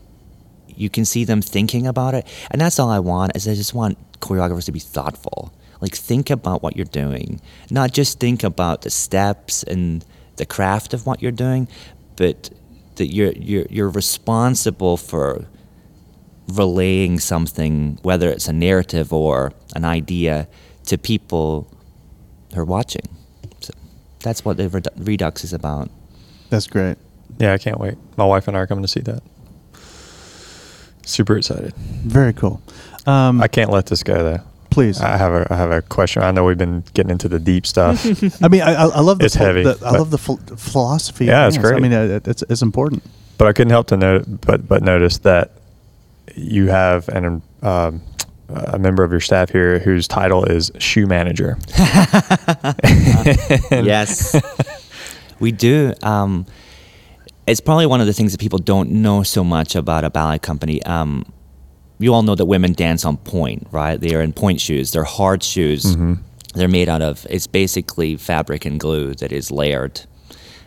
you 0.68 0.90
can 0.90 1.04
see 1.04 1.24
them 1.24 1.40
thinking 1.40 1.86
about 1.86 2.14
it, 2.14 2.26
and 2.50 2.60
that's 2.60 2.78
all 2.78 2.90
I 2.90 2.98
want. 2.98 3.36
Is 3.36 3.48
I 3.48 3.54
just 3.54 3.72
want 3.72 3.96
choreographers 4.20 4.64
to 4.66 4.72
be 4.72 4.80
thoughtful, 4.80 5.52
like 5.80 5.94
think 5.94 6.30
about 6.30 6.62
what 6.62 6.76
you're 6.76 6.84
doing, 6.86 7.40
not 7.70 7.92
just 7.92 8.20
think 8.20 8.42
about 8.42 8.82
the 8.82 8.90
steps 8.90 9.62
and 9.62 10.04
the 10.36 10.46
craft 10.46 10.94
of 10.94 11.06
what 11.06 11.22
you're 11.22 11.32
doing, 11.32 11.68
but 12.16 12.50
that 12.96 13.06
you're 13.06 13.32
you're 13.32 13.66
you're 13.70 13.90
responsible 13.90 14.96
for 14.96 15.46
relaying 16.48 17.18
something, 17.18 17.98
whether 18.02 18.28
it's 18.30 18.48
a 18.48 18.52
narrative 18.52 19.12
or 19.12 19.52
an 19.74 19.84
idea, 19.84 20.48
to 20.86 20.96
people 20.96 21.68
who 22.54 22.60
are 22.60 22.64
watching. 22.64 23.08
So 23.60 23.72
that's 24.20 24.44
what 24.44 24.56
the 24.56 24.90
Redux 24.96 25.44
is 25.44 25.52
about. 25.52 25.90
That's 26.50 26.66
great. 26.66 26.96
Yeah, 27.38 27.52
I 27.52 27.58
can't 27.58 27.78
wait. 27.78 27.96
My 28.16 28.24
wife 28.24 28.48
and 28.48 28.56
I 28.56 28.60
are 28.60 28.66
coming 28.66 28.82
to 28.82 28.88
see 28.88 29.00
that. 29.00 29.22
Super 31.04 31.36
excited. 31.36 31.74
Very 31.76 32.32
cool. 32.32 32.62
Um, 33.06 33.40
I 33.40 33.48
can't 33.48 33.70
let 33.70 33.86
this 33.86 34.02
go 34.02 34.22
though. 34.22 34.40
Please. 34.70 35.00
I 35.00 35.16
have 35.16 35.32
a 35.32 35.46
I 35.50 35.56
have 35.56 35.70
a 35.70 35.82
question. 35.82 36.22
I 36.22 36.30
know 36.30 36.44
we've 36.44 36.58
been 36.58 36.84
getting 36.94 37.10
into 37.10 37.28
the 37.28 37.38
deep 37.38 37.66
stuff. 37.66 38.04
I 38.42 38.48
mean, 38.48 38.62
I, 38.62 38.74
I 38.74 38.86
I 38.86 39.00
love 39.00 39.18
the, 39.18 39.24
It's 39.26 39.36
phil- 39.36 39.46
heavy, 39.46 39.62
the- 39.62 39.78
I 39.84 39.90
love 39.92 40.10
the 40.10 40.18
phil- 40.18 40.40
philosophy. 40.56 41.24
of 41.24 41.28
Yeah, 41.28 41.46
it's 41.48 41.56
dance. 41.56 41.70
I 41.72 41.78
mean, 41.80 41.92
uh, 41.92 42.20
it's 42.24 42.42
it's 42.48 42.62
important. 42.62 43.02
but 43.38 43.46
I 43.48 43.52
couldn't 43.52 43.70
help 43.72 43.86
to 43.88 43.96
note, 43.96 44.24
but 44.42 44.66
but 44.68 44.82
notice 44.82 45.18
that 45.18 45.52
you 46.34 46.68
have 46.68 47.08
an 47.08 47.42
um, 47.62 48.02
a 48.48 48.78
member 48.78 49.02
of 49.04 49.10
your 49.10 49.20
staff 49.20 49.50
here 49.50 49.78
whose 49.80 50.06
title 50.06 50.44
is 50.44 50.70
shoe 50.78 51.06
manager. 51.06 51.56
yes, 53.70 54.34
we 55.40 55.52
do. 55.52 55.92
Um, 56.02 56.46
it's 57.46 57.60
probably 57.60 57.86
one 57.86 58.00
of 58.00 58.06
the 58.06 58.12
things 58.12 58.32
that 58.32 58.40
people 58.40 58.58
don't 58.58 58.90
know 58.90 59.22
so 59.22 59.44
much 59.44 59.74
about 59.76 60.04
a 60.04 60.10
ballet 60.10 60.38
company. 60.38 60.82
Um, 60.84 61.24
you 61.98 62.12
all 62.14 62.22
know 62.22 62.34
that 62.34 62.44
women 62.46 62.72
dance 62.72 63.04
on 63.04 63.16
pointe, 63.18 63.66
right? 63.70 63.98
They 64.00 64.14
are 64.14 64.22
in 64.22 64.32
pointe 64.32 64.60
shoes. 64.60 64.92
They're 64.92 65.04
hard 65.04 65.42
shoes. 65.42 65.96
They're 66.54 66.68
made 66.68 66.88
out 66.88 67.02
of. 67.02 67.26
It's 67.28 67.46
basically 67.46 68.16
fabric 68.16 68.64
and 68.64 68.80
glue 68.80 69.14
that 69.16 69.30
is 69.32 69.50
layered, 69.50 70.00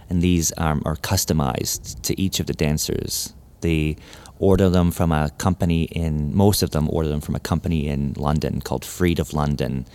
and 0.09 0.21
these 0.21 0.51
um, 0.57 0.81
are 0.85 0.95
customized 0.95 2.01
to 2.03 2.19
each 2.21 2.39
of 2.39 2.45
the 2.45 2.53
dancers. 2.53 3.33
They 3.61 3.97
order 4.37 4.69
them 4.69 4.91
from 4.91 5.11
a 5.11 5.31
company 5.37 5.83
in. 5.83 6.35
Most 6.35 6.61
of 6.63 6.71
them 6.71 6.87
order 6.91 7.09
them 7.09 7.21
from 7.21 7.35
a 7.35 7.39
company 7.39 7.87
in 7.87 8.13
London 8.17 8.61
called 8.61 8.85
Freed 8.85 9.19
of 9.19 9.33
London, 9.33 9.85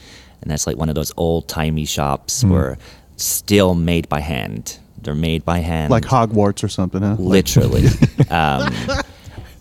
and 0.43 0.51
that's 0.51 0.67
like 0.67 0.77
one 0.77 0.89
of 0.89 0.95
those 0.97 1.13
old 1.17 1.49
timey 1.49 1.85
shops 1.85 2.43
where 2.45 2.77
still 3.17 3.75
made 3.75 4.09
by 4.09 4.21
hand. 4.21 4.79
They're 5.01 5.15
made 5.15 5.45
by 5.45 5.59
hand, 5.59 5.91
Like 5.91 6.05
Hogwarts 6.05 6.65
or 6.65 6.69
something, 6.69 7.03
huh? 7.03 7.17
Literally. 7.19 7.85
um, 8.31 8.73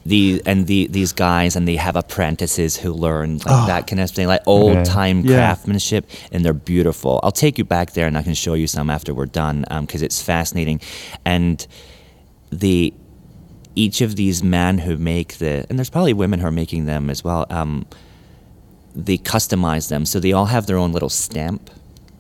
the 0.06 0.42
and 0.46 0.68
the 0.68 0.88
these 0.88 1.14
guys 1.14 1.56
and 1.56 1.66
they 1.68 1.78
have 1.78 1.96
apprentices 1.96 2.76
who 2.78 2.92
learn 2.94 3.38
like 3.46 3.68
that 3.68 3.88
kind 3.88 4.00
of 4.02 4.12
thing, 4.12 4.28
like 4.28 4.42
old 4.46 4.84
time 4.86 5.22
Yeah. 5.22 5.36
craftsmanship, 5.38 6.10
and 6.32 6.44
they're 6.44 6.54
beautiful. 6.54 7.20
I'll 7.24 7.32
take 7.32 7.58
you 7.58 7.64
back 7.64 7.94
there 7.94 8.08
and 8.08 8.18
I 8.18 8.24
can 8.24 8.34
show 8.34 8.54
you 8.54 8.68
some 8.68 8.90
after 8.90 9.14
we're 9.14 9.26
done 9.28 9.66
because 9.82 10.02
it's 10.02 10.22
fascinating, 10.22 10.82
and 11.26 11.66
the 12.52 12.94
each 13.76 14.02
of 14.02 14.16
these 14.16 14.44
men 14.44 14.78
who 14.80 14.98
make 14.98 15.38
the 15.40 15.66
and 15.70 15.80
there's 15.80 15.90
probably 15.90 16.14
women 16.14 16.40
who 16.42 16.48
are 16.48 16.52
making 16.52 16.86
them 16.86 17.10
as 17.10 17.24
well. 17.24 17.46
Um, 17.50 17.86
they 18.96 19.18
customize 19.18 19.90
them 19.90 20.06
so 20.06 20.20
they 20.20 20.34
all 20.34 20.46
have 20.46 20.68
their 20.68 20.78
own 20.78 20.92
little 20.92 21.10
stamp. 21.10 21.70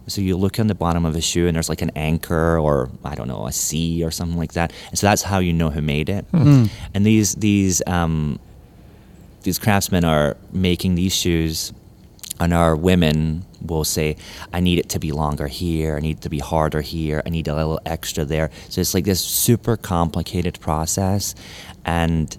So 0.08 0.22
you 0.22 0.36
look 0.36 0.60
on 0.60 0.68
the 0.68 0.76
bottom 0.76 1.06
of 1.06 1.16
a 1.16 1.22
shoe 1.22 1.48
and 1.48 1.56
there's 1.56 1.70
like 1.70 1.82
an 1.82 1.92
anchor 1.96 2.60
or 2.60 2.90
I 3.06 3.16
don't 3.16 3.28
know 3.30 3.48
a 3.48 3.52
C 3.54 4.04
or 4.04 4.12
something 4.12 4.38
like 4.38 4.54
that, 4.54 4.74
and 4.90 5.00
so 5.00 5.08
that's 5.08 5.24
how 5.24 5.40
you 5.40 5.54
know 5.54 5.70
who 5.70 5.82
made 5.82 6.10
it. 6.10 6.26
And 6.34 7.06
these 7.06 7.36
these 7.36 7.82
um, 7.88 8.40
these 9.44 9.58
craftsmen 9.60 10.04
are 10.04 10.36
making 10.52 10.96
these 10.96 11.16
shoes, 11.16 11.72
and 12.40 12.54
our 12.54 12.76
women 12.76 13.46
will 13.62 13.86
say, 13.86 14.18
"I 14.52 14.60
need 14.60 14.78
it 14.80 14.90
to 14.90 15.00
be 15.00 15.12
longer 15.14 15.48
here. 15.48 15.96
I 15.96 16.00
need 16.02 16.18
it 16.18 16.22
to 16.24 16.30
be 16.30 16.40
harder 16.40 16.82
here. 16.82 17.24
I 17.26 17.30
need 17.30 17.48
a 17.48 17.56
little 17.56 17.80
extra 17.86 18.26
there." 18.26 18.52
So 18.70 18.82
it's 18.82 18.94
like 18.94 19.06
this 19.06 19.22
super 19.22 19.78
complicated 19.78 20.60
process, 20.60 21.34
and 21.86 22.36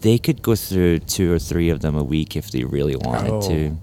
they 0.00 0.16
could 0.18 0.40
go 0.42 0.54
through 0.54 1.00
two 1.00 1.32
or 1.34 1.38
three 1.38 1.68
of 1.68 1.80
them 1.80 1.96
a 1.96 2.04
week 2.04 2.34
if 2.36 2.50
they 2.50 2.64
really 2.64 2.96
wanted 2.96 3.32
Oh. 3.32 3.40
to. 3.50 3.76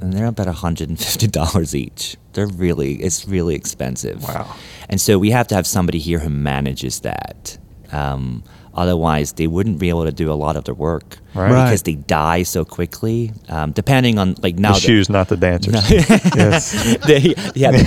And 0.00 0.12
they're 0.12 0.26
about 0.26 0.46
$150 0.46 1.74
each. 1.74 2.16
They're 2.32 2.46
really, 2.46 2.94
it's 2.94 3.28
really 3.28 3.54
expensive. 3.54 4.22
Wow. 4.22 4.56
And 4.88 5.00
so 5.00 5.18
we 5.18 5.30
have 5.30 5.46
to 5.48 5.54
have 5.54 5.66
somebody 5.66 5.98
here 5.98 6.18
who 6.20 6.30
manages 6.30 7.00
that. 7.00 7.58
Um, 7.92 8.42
otherwise, 8.74 9.32
they 9.34 9.46
wouldn't 9.46 9.78
be 9.78 9.88
able 9.88 10.04
to 10.04 10.12
do 10.12 10.32
a 10.32 10.34
lot 10.34 10.56
of 10.56 10.64
their 10.64 10.74
work 10.74 11.18
Right. 11.34 11.64
Because 11.64 11.82
they 11.82 11.94
die 11.94 12.42
so 12.42 12.64
quickly. 12.64 13.32
Um, 13.48 13.72
depending 13.72 14.18
on, 14.18 14.34
like 14.42 14.58
now, 14.58 14.74
the 14.74 14.80
shoes, 14.80 15.08
not 15.08 15.28
the 15.28 15.36
dancers. 15.36 15.74
yes. 15.90 16.96
they, 17.06 17.34
yeah, 17.54 17.70
the 17.70 17.84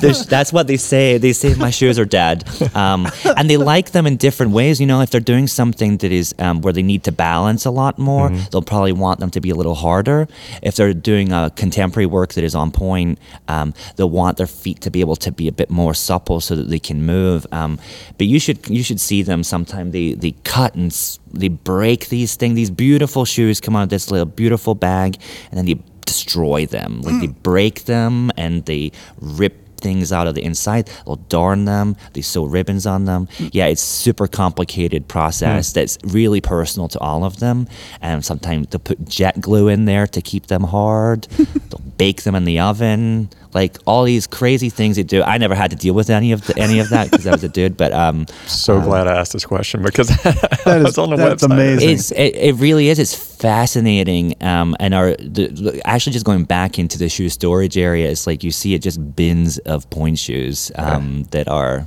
shoes. 0.00 0.26
that's 0.26 0.52
what 0.52 0.66
they 0.66 0.76
say. 0.76 1.18
They 1.18 1.32
say 1.32 1.54
my 1.54 1.70
shoes 1.70 1.98
are 1.98 2.04
dead, 2.04 2.44
um, 2.76 3.08
and 3.36 3.50
they 3.50 3.56
like 3.56 3.90
them 3.90 4.06
in 4.06 4.16
different 4.16 4.52
ways. 4.52 4.80
You 4.80 4.86
know, 4.86 5.00
if 5.00 5.10
they're 5.10 5.20
doing 5.20 5.48
something 5.48 5.96
that 5.98 6.12
is 6.12 6.34
um, 6.38 6.60
where 6.60 6.72
they 6.72 6.82
need 6.82 7.04
to 7.04 7.12
balance 7.12 7.64
a 7.64 7.70
lot 7.70 7.98
more, 7.98 8.30
they'll 8.50 8.62
probably 8.62 8.92
want 8.92 9.20
them 9.20 9.30
to 9.30 9.40
be 9.40 9.50
a 9.50 9.54
little 9.54 9.74
harder. 9.74 10.28
If 10.62 10.76
they're 10.76 10.94
doing 10.94 11.32
a 11.32 11.50
contemporary 11.50 12.06
work 12.06 12.34
that 12.34 12.44
is 12.44 12.54
on 12.54 12.70
pointe, 12.70 13.18
um, 13.48 13.74
they'll 13.96 14.10
want 14.10 14.36
their 14.36 14.46
feet 14.46 14.80
to 14.82 14.90
be 14.90 15.00
able 15.00 15.16
to 15.16 15.32
be 15.32 15.48
a 15.48 15.52
bit 15.52 15.70
more 15.70 15.94
supple 15.94 16.40
so 16.40 16.54
that 16.54 16.68
they 16.68 16.78
can 16.78 17.04
move. 17.04 17.46
Um, 17.50 17.78
but 18.18 18.26
you 18.26 18.38
should 18.38 18.68
you 18.68 18.82
should 18.82 19.00
see 19.00 19.22
them 19.22 19.42
sometime. 19.42 19.90
They 19.90 20.14
they 20.14 20.32
cut 20.44 20.74
and 20.74 20.92
they 21.32 21.48
break 21.48 22.08
these 22.08 22.36
things. 22.36 22.51
These 22.54 22.70
beautiful 22.70 23.24
shoes 23.24 23.60
come 23.60 23.76
out 23.76 23.84
of 23.84 23.88
this 23.88 24.10
little 24.10 24.26
beautiful 24.26 24.74
bag, 24.74 25.16
and 25.50 25.58
then 25.58 25.66
they 25.66 25.82
destroy 26.04 26.66
them. 26.66 27.00
Like 27.02 27.20
they 27.20 27.28
mm. 27.28 27.42
break 27.42 27.84
them 27.84 28.30
and 28.36 28.64
they 28.66 28.92
rip 29.20 29.62
things 29.78 30.12
out 30.12 30.26
of 30.26 30.34
the 30.34 30.42
inside. 30.44 30.88
They'll 31.04 31.16
darn 31.16 31.64
them. 31.64 31.96
They 32.12 32.22
sew 32.22 32.44
ribbons 32.44 32.86
on 32.86 33.04
them. 33.04 33.26
Mm. 33.38 33.50
Yeah, 33.52 33.66
it's 33.66 33.82
super 33.82 34.26
complicated 34.26 35.08
process 35.08 35.70
mm. 35.70 35.74
that's 35.74 35.98
really 36.04 36.40
personal 36.40 36.88
to 36.88 36.98
all 37.00 37.24
of 37.24 37.40
them. 37.40 37.66
And 38.00 38.24
sometimes 38.24 38.68
they'll 38.68 38.80
put 38.80 39.06
jet 39.08 39.40
glue 39.40 39.68
in 39.68 39.84
there 39.84 40.06
to 40.06 40.22
keep 40.22 40.46
them 40.46 40.62
hard. 40.62 41.22
they'll 41.70 41.90
bake 41.98 42.22
them 42.22 42.34
in 42.34 42.44
the 42.44 42.60
oven. 42.60 43.28
Like 43.54 43.76
all 43.84 44.04
these 44.04 44.26
crazy 44.26 44.70
things 44.70 44.96
they 44.96 45.02
do. 45.02 45.22
I 45.22 45.36
never 45.36 45.54
had 45.54 45.70
to 45.72 45.76
deal 45.76 45.92
with 45.94 46.08
any 46.08 46.32
of 46.32 46.46
the, 46.46 46.58
any 46.58 46.78
of 46.80 46.88
that 46.88 47.10
because 47.10 47.26
I 47.26 47.32
was 47.32 47.44
a 47.44 47.48
dude. 47.48 47.76
But 47.76 47.92
um, 47.92 48.26
So 48.46 48.80
glad 48.80 49.06
I 49.06 49.18
asked 49.18 49.32
this 49.34 49.44
question 49.44 49.82
because 49.82 50.08
That 50.22 50.62
I 50.66 50.76
is- 50.78 50.84
was 50.84 50.98
on 50.98 51.10
the 51.10 51.16
that's 51.16 51.42
website. 51.44 51.52
amazing. 51.52 51.90
it's 51.90 52.10
it, 52.12 52.34
it 52.36 52.54
really 52.56 52.88
is. 52.88 52.98
It's 52.98 53.14
fascinating. 53.14 54.34
Um, 54.42 54.74
and 54.80 54.94
our 54.94 55.14
the, 55.16 55.48
the- 55.48 55.82
actually 55.86 56.12
just 56.14 56.24
going 56.24 56.44
back 56.44 56.78
into 56.78 56.98
the 56.98 57.08
shoe 57.08 57.28
storage 57.28 57.76
area, 57.76 58.10
it's 58.10 58.26
like 58.26 58.42
you 58.42 58.50
see 58.50 58.74
it 58.74 58.80
just 58.82 59.14
bins 59.16 59.58
of 59.58 59.88
pointe 59.90 60.18
shoes 60.18 60.72
um, 60.76 61.24
that 61.32 61.46
are 61.48 61.86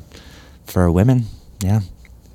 for 0.66 0.92
women. 0.92 1.26
Yeah, 1.62 1.82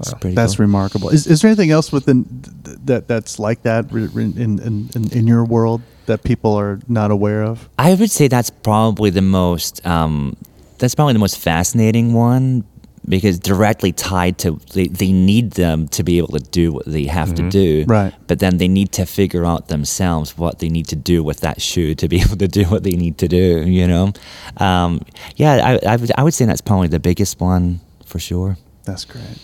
it's 0.01 0.13
pretty. 0.15 0.35
That's 0.35 0.57
cool. 0.57 0.65
remarkable. 0.65 1.11
Is, 1.11 1.27
is 1.27 1.43
there 1.43 1.49
anything 1.51 1.71
else 1.71 1.93
within 1.93 2.25
th- 2.65 2.79
that 2.87 3.07
that's 3.09 3.39
like 3.39 3.63
that 3.63 3.93
re- 3.93 4.07
re- 4.07 4.25
in, 4.25 4.59
in, 4.59 4.91
in, 4.97 5.13
in 5.13 5.27
your 5.27 5.45
world 5.45 5.83
that 6.11 6.23
people 6.25 6.55
are 6.55 6.79
not 6.89 7.11
aware 7.11 7.43
of? 7.43 7.69
I 7.79 7.95
would 7.95 8.11
say 8.11 8.29
that's 8.29 8.51
probably 8.51 9.11
the 9.11 9.23
most. 9.23 9.85
Um, 9.87 10.37
that's 10.79 10.95
probably 10.95 11.13
the 11.15 11.19
most 11.21 11.39
fascinating 11.39 12.13
one 12.13 12.65
because 13.09 13.39
directly 13.39 13.93
tied 13.93 14.37
to 14.39 14.61
they, 14.75 14.87
they 14.87 15.11
need 15.11 15.53
them 15.53 15.89
to 15.89 16.03
be 16.03 16.19
able 16.19 16.29
to 16.39 16.45
do 16.51 16.71
what 16.73 16.85
they 16.87 17.05
have 17.07 17.35
to 17.35 17.49
do 17.49 17.85
Right. 17.89 18.13
but 18.27 18.39
then 18.41 18.59
they 18.59 18.69
need 18.69 18.93
to 18.93 19.07
figure 19.07 19.45
out 19.47 19.69
themselves 19.69 20.37
what 20.37 20.59
they 20.59 20.69
need 20.69 20.87
to 20.89 20.97
do 20.97 21.25
with 21.25 21.41
that 21.41 21.63
shoe 21.63 21.95
to 21.97 22.09
be 22.09 22.21
able 22.25 22.37
to 22.37 22.47
do 22.47 22.65
what 22.65 22.83
they 22.85 22.93
need 22.93 23.17
to 23.19 23.27
do 23.27 23.65
you 23.67 23.87
know 23.89 24.13
um, 24.59 25.01
yeah 25.37 25.53
I, 25.83 25.93
I, 25.95 25.97
would, 25.97 26.13
I 26.19 26.23
would 26.23 26.35
say 26.35 26.45
that's 26.45 26.61
probably 26.61 26.89
the 26.89 27.01
biggest 27.01 27.41
one 27.41 27.81
for 28.05 28.19
sure 28.19 28.59
That's 28.85 29.05
great. 29.07 29.39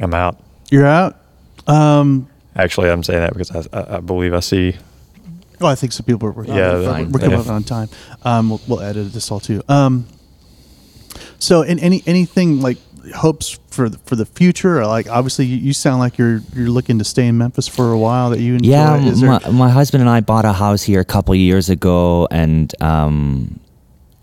I'm 0.00 0.12
out. 0.14 0.38
You're 0.70 0.86
out. 0.86 1.16
Um, 1.66 2.28
Actually, 2.56 2.90
I'm 2.90 3.02
saying 3.02 3.20
that 3.20 3.32
because 3.34 3.50
I, 3.72 3.78
I, 3.78 3.96
I 3.96 4.00
believe 4.00 4.32
I 4.34 4.40
see. 4.40 4.76
oh, 5.60 5.66
I 5.66 5.74
think 5.74 5.92
some 5.92 6.04
people 6.06 6.30
were, 6.30 6.44
Yeah, 6.44 6.72
we're, 6.74 6.84
fine. 6.90 7.12
we're 7.12 7.20
coming 7.20 7.36
Yeah. 7.36 7.42
up 7.44 7.48
on 7.50 7.64
time. 7.64 7.88
Um, 8.24 8.50
we'll, 8.50 8.60
we'll 8.66 8.80
edit 8.80 9.12
this 9.12 9.30
all 9.30 9.40
too. 9.40 9.62
Um, 9.68 10.06
so, 11.38 11.62
in 11.62 11.78
any 11.78 12.02
anything 12.06 12.60
like 12.60 12.78
hopes 13.14 13.58
for 13.70 13.88
the, 13.88 13.98
for 13.98 14.16
the 14.16 14.26
future, 14.26 14.84
like 14.86 15.08
obviously 15.08 15.44
you, 15.46 15.56
you 15.58 15.72
sound 15.72 16.00
like 16.00 16.18
you're 16.18 16.40
you're 16.54 16.68
looking 16.70 16.98
to 16.98 17.04
stay 17.04 17.26
in 17.26 17.38
Memphis 17.38 17.68
for 17.68 17.92
a 17.92 17.98
while. 17.98 18.30
That 18.30 18.40
you 18.40 18.54
enjoy. 18.54 18.70
Yeah, 18.70 18.98
there- 18.98 19.28
my, 19.28 19.50
my 19.50 19.68
husband 19.70 20.00
and 20.02 20.10
I 20.10 20.20
bought 20.20 20.44
a 20.44 20.52
house 20.52 20.82
here 20.82 21.00
a 21.00 21.04
couple 21.04 21.34
years 21.34 21.68
ago, 21.70 22.26
and 22.30 22.72
um, 22.82 23.60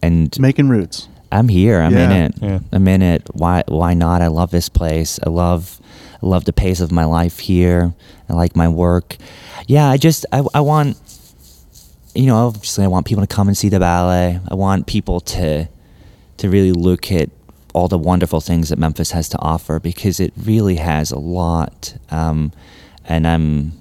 and 0.02 0.38
making 0.40 0.70
roots. 0.70 1.08
I'm 1.32 1.48
here. 1.48 1.80
I'm 1.82 1.96
in 1.98 2.12
it. 2.12 2.34
Yeah. 2.42 2.60
I'm 2.72 2.88
in 2.88 3.02
it. 3.02 3.24
Why? 3.34 3.64
Why 3.68 3.94
not? 3.96 4.22
I 4.22 4.28
love 4.28 4.52
this 4.52 4.70
place. 4.70 5.20
I 5.26 5.30
love, 5.32 5.80
I 5.82 5.84
love 6.26 6.46
the 6.46 6.54
pace 6.54 6.80
of 6.80 6.92
my 6.92 7.06
life 7.06 7.40
here. 7.40 7.94
I 8.30 8.34
like 8.34 8.56
my 8.56 8.68
work. 8.68 9.18
Yeah, 9.68 9.90
I 9.90 9.98
just 9.98 10.26
I, 10.32 10.44
I 10.54 10.62
want, 10.62 10.98
you 12.16 12.26
know, 12.26 12.48
obviously 12.48 12.84
I 12.84 12.88
want 12.88 13.06
people 13.06 13.26
to 13.26 13.36
come 13.36 13.48
and 13.48 13.58
see 13.58 13.70
the 13.70 13.80
ballet. 13.80 14.40
I 14.50 14.56
want 14.56 14.88
people 14.88 15.20
to, 15.20 15.68
to 16.38 16.50
really 16.50 16.72
look 16.72 17.12
at 17.12 17.30
all 17.74 17.88
the 17.88 17.98
wonderful 17.98 18.42
things 18.42 18.70
that 18.70 18.78
Memphis 18.78 19.12
has 19.12 19.30
to 19.30 19.40
offer 19.40 19.80
because 19.80 20.20
it 20.20 20.34
really 20.38 20.76
has 20.76 21.12
a 21.12 21.20
lot. 21.20 21.96
Um, 22.12 22.52
and 23.06 23.28
I'm, 23.28 23.74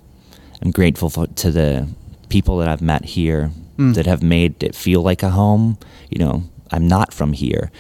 I'm 0.63 0.71
grateful 0.71 1.11
for, 1.11 1.27
to 1.27 1.51
the 1.51 1.89
people 2.29 2.59
that 2.59 2.69
I've 2.69 2.83
met 2.83 3.05
here 3.05 3.51
that 3.95 4.07
have 4.07 4.23
made 4.23 4.63
it 4.63 4.77
feel 4.77 5.03
like 5.03 5.23
a 5.25 5.31
home. 5.31 5.77
You 6.09 6.19
know, 6.19 6.45
I'm 6.71 6.87
not 6.87 7.13
from 7.13 7.33
here. 7.33 7.73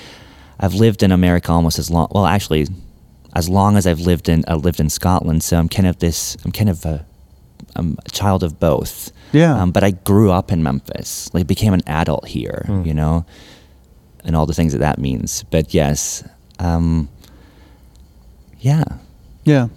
I've 0.59 0.75
lived 0.75 1.03
in 1.03 1.13
America 1.13 1.53
almost 1.53 1.79
as 1.79 1.91
long. 1.91 2.09
Well, 2.11 2.27
actually, 2.27 2.67
as 3.35 3.49
long 3.49 3.77
as 3.77 3.87
I've 3.87 4.01
lived 4.01 4.29
in 4.29 4.45
I 4.49 4.55
lived 4.55 4.81
in 4.81 4.89
Scotland. 4.89 5.43
So 5.43 5.59
I'm 5.59 5.69
kind 5.69 5.87
of 5.89 5.99
this. 5.99 6.37
I'm 6.45 6.53
kind 6.53 6.69
of 6.71 6.85
a, 6.85 7.05
I'm 7.77 7.97
a 8.05 8.11
child 8.11 8.43
of 8.43 8.59
both. 8.61 9.11
Yeah. 9.33 9.61
Um, 9.61 9.73
but 9.73 9.83
I 9.83 9.93
grew 9.93 10.31
up 10.31 10.53
in 10.53 10.63
Memphis. 10.63 11.33
Like 11.33 11.47
became 11.47 11.73
an 11.73 11.83
adult 11.87 12.29
here. 12.29 12.65
You 12.85 12.95
know, 12.95 13.25
and 14.25 14.37
all 14.37 14.47
the 14.47 14.55
things 14.55 14.73
that 14.73 14.79
that 14.79 14.99
means. 14.99 15.45
But 15.45 15.75
yes, 15.75 16.25
um, 16.59 17.09
yeah. 18.61 18.85
Yeah. 19.45 19.69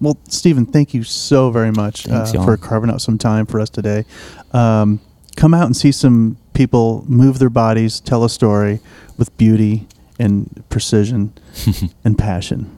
Well, 0.00 0.16
Stephen, 0.28 0.64
thank 0.64 0.94
you 0.94 1.02
so 1.02 1.50
very 1.50 1.72
much 1.72 2.06
uh, 2.06 2.10
Thanks, 2.10 2.32
y'all. 2.32 2.44
for 2.44 2.56
carving 2.56 2.88
out 2.88 3.00
some 3.00 3.18
time 3.18 3.46
for 3.46 3.60
us 3.60 3.68
today. 3.68 4.04
Um, 4.52 5.00
come 5.34 5.54
out 5.54 5.66
and 5.66 5.76
see 5.76 5.90
some 5.90 6.36
people 6.54 7.04
move 7.08 7.40
their 7.40 7.50
bodies, 7.50 7.98
tell 7.98 8.22
a 8.24 8.30
story 8.30 8.78
with 9.16 9.36
beauty 9.36 9.88
and 10.18 10.64
precision 10.68 11.32
and 12.04 12.16
passion. 12.16 12.77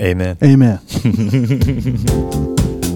Amen. 0.00 0.36
Amen. 0.42 0.80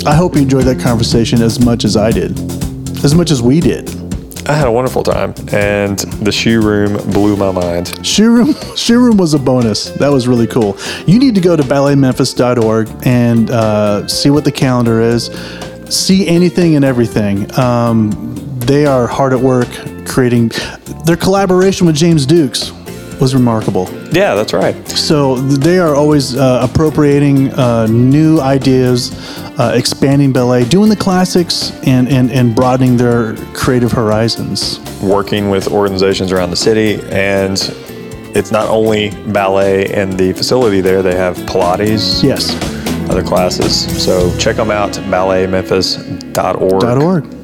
I 0.06 0.14
hope 0.14 0.34
you 0.34 0.42
enjoyed 0.42 0.64
that 0.64 0.80
conversation 0.82 1.42
as 1.42 1.64
much 1.64 1.84
as 1.84 1.96
I 1.96 2.10
did, 2.10 2.38
as 3.04 3.14
much 3.14 3.30
as 3.30 3.42
we 3.42 3.60
did. 3.60 3.88
I 4.48 4.54
had 4.54 4.66
a 4.66 4.72
wonderful 4.72 5.02
time, 5.02 5.34
and 5.52 5.98
the 5.98 6.32
shoe 6.32 6.60
room 6.60 6.96
blew 7.12 7.36
my 7.36 7.52
mind. 7.52 8.04
Shoe 8.04 8.30
room, 8.34 8.54
shoe 8.76 8.98
room 8.98 9.16
was 9.16 9.34
a 9.34 9.38
bonus. 9.38 9.90
That 9.90 10.08
was 10.08 10.26
really 10.26 10.46
cool. 10.46 10.76
You 11.06 11.18
need 11.18 11.34
to 11.34 11.40
go 11.40 11.56
to 11.56 11.62
balletmemphis.org 11.62 12.88
and 13.06 13.50
uh, 13.50 14.08
see 14.08 14.30
what 14.30 14.44
the 14.44 14.52
calendar 14.52 15.00
is. 15.00 15.26
See 15.88 16.26
anything 16.26 16.74
and 16.76 16.84
everything. 16.84 17.50
Um, 17.58 18.10
they 18.58 18.86
are 18.86 19.06
hard 19.06 19.32
at 19.32 19.40
work 19.40 19.68
creating. 20.06 20.50
Their 21.04 21.16
collaboration 21.16 21.86
with 21.86 21.96
James 21.96 22.26
Dukes 22.26 22.72
was 23.20 23.34
remarkable. 23.34 23.88
Yeah, 24.12 24.34
that's 24.34 24.52
right. 24.52 24.74
So 24.88 25.36
they 25.36 25.78
are 25.78 25.94
always 25.94 26.36
uh, 26.36 26.66
appropriating 26.70 27.50
uh, 27.52 27.86
new 27.86 28.40
ideas, 28.40 29.12
uh, 29.58 29.72
expanding 29.74 30.32
ballet, 30.32 30.64
doing 30.64 30.88
the 30.88 30.96
classics, 30.96 31.70
and, 31.86 32.08
and, 32.08 32.30
and 32.30 32.54
broadening 32.54 32.96
their 32.96 33.36
creative 33.54 33.92
horizons. 33.92 34.80
Working 35.02 35.50
with 35.50 35.68
organizations 35.68 36.32
around 36.32 36.50
the 36.50 36.56
city, 36.56 37.00
and 37.10 37.58
it's 38.34 38.50
not 38.50 38.68
only 38.68 39.10
ballet 39.32 39.92
and 39.92 40.12
the 40.18 40.32
facility 40.32 40.80
there, 40.80 41.02
they 41.02 41.14
have 41.16 41.36
Pilates, 41.36 42.22
Yes. 42.22 42.54
other 43.10 43.22
classes. 43.22 44.02
So 44.02 44.34
check 44.38 44.56
them 44.56 44.70
out, 44.70 44.92
balletmemphis.org. 44.92 46.84
Org. 47.02 47.39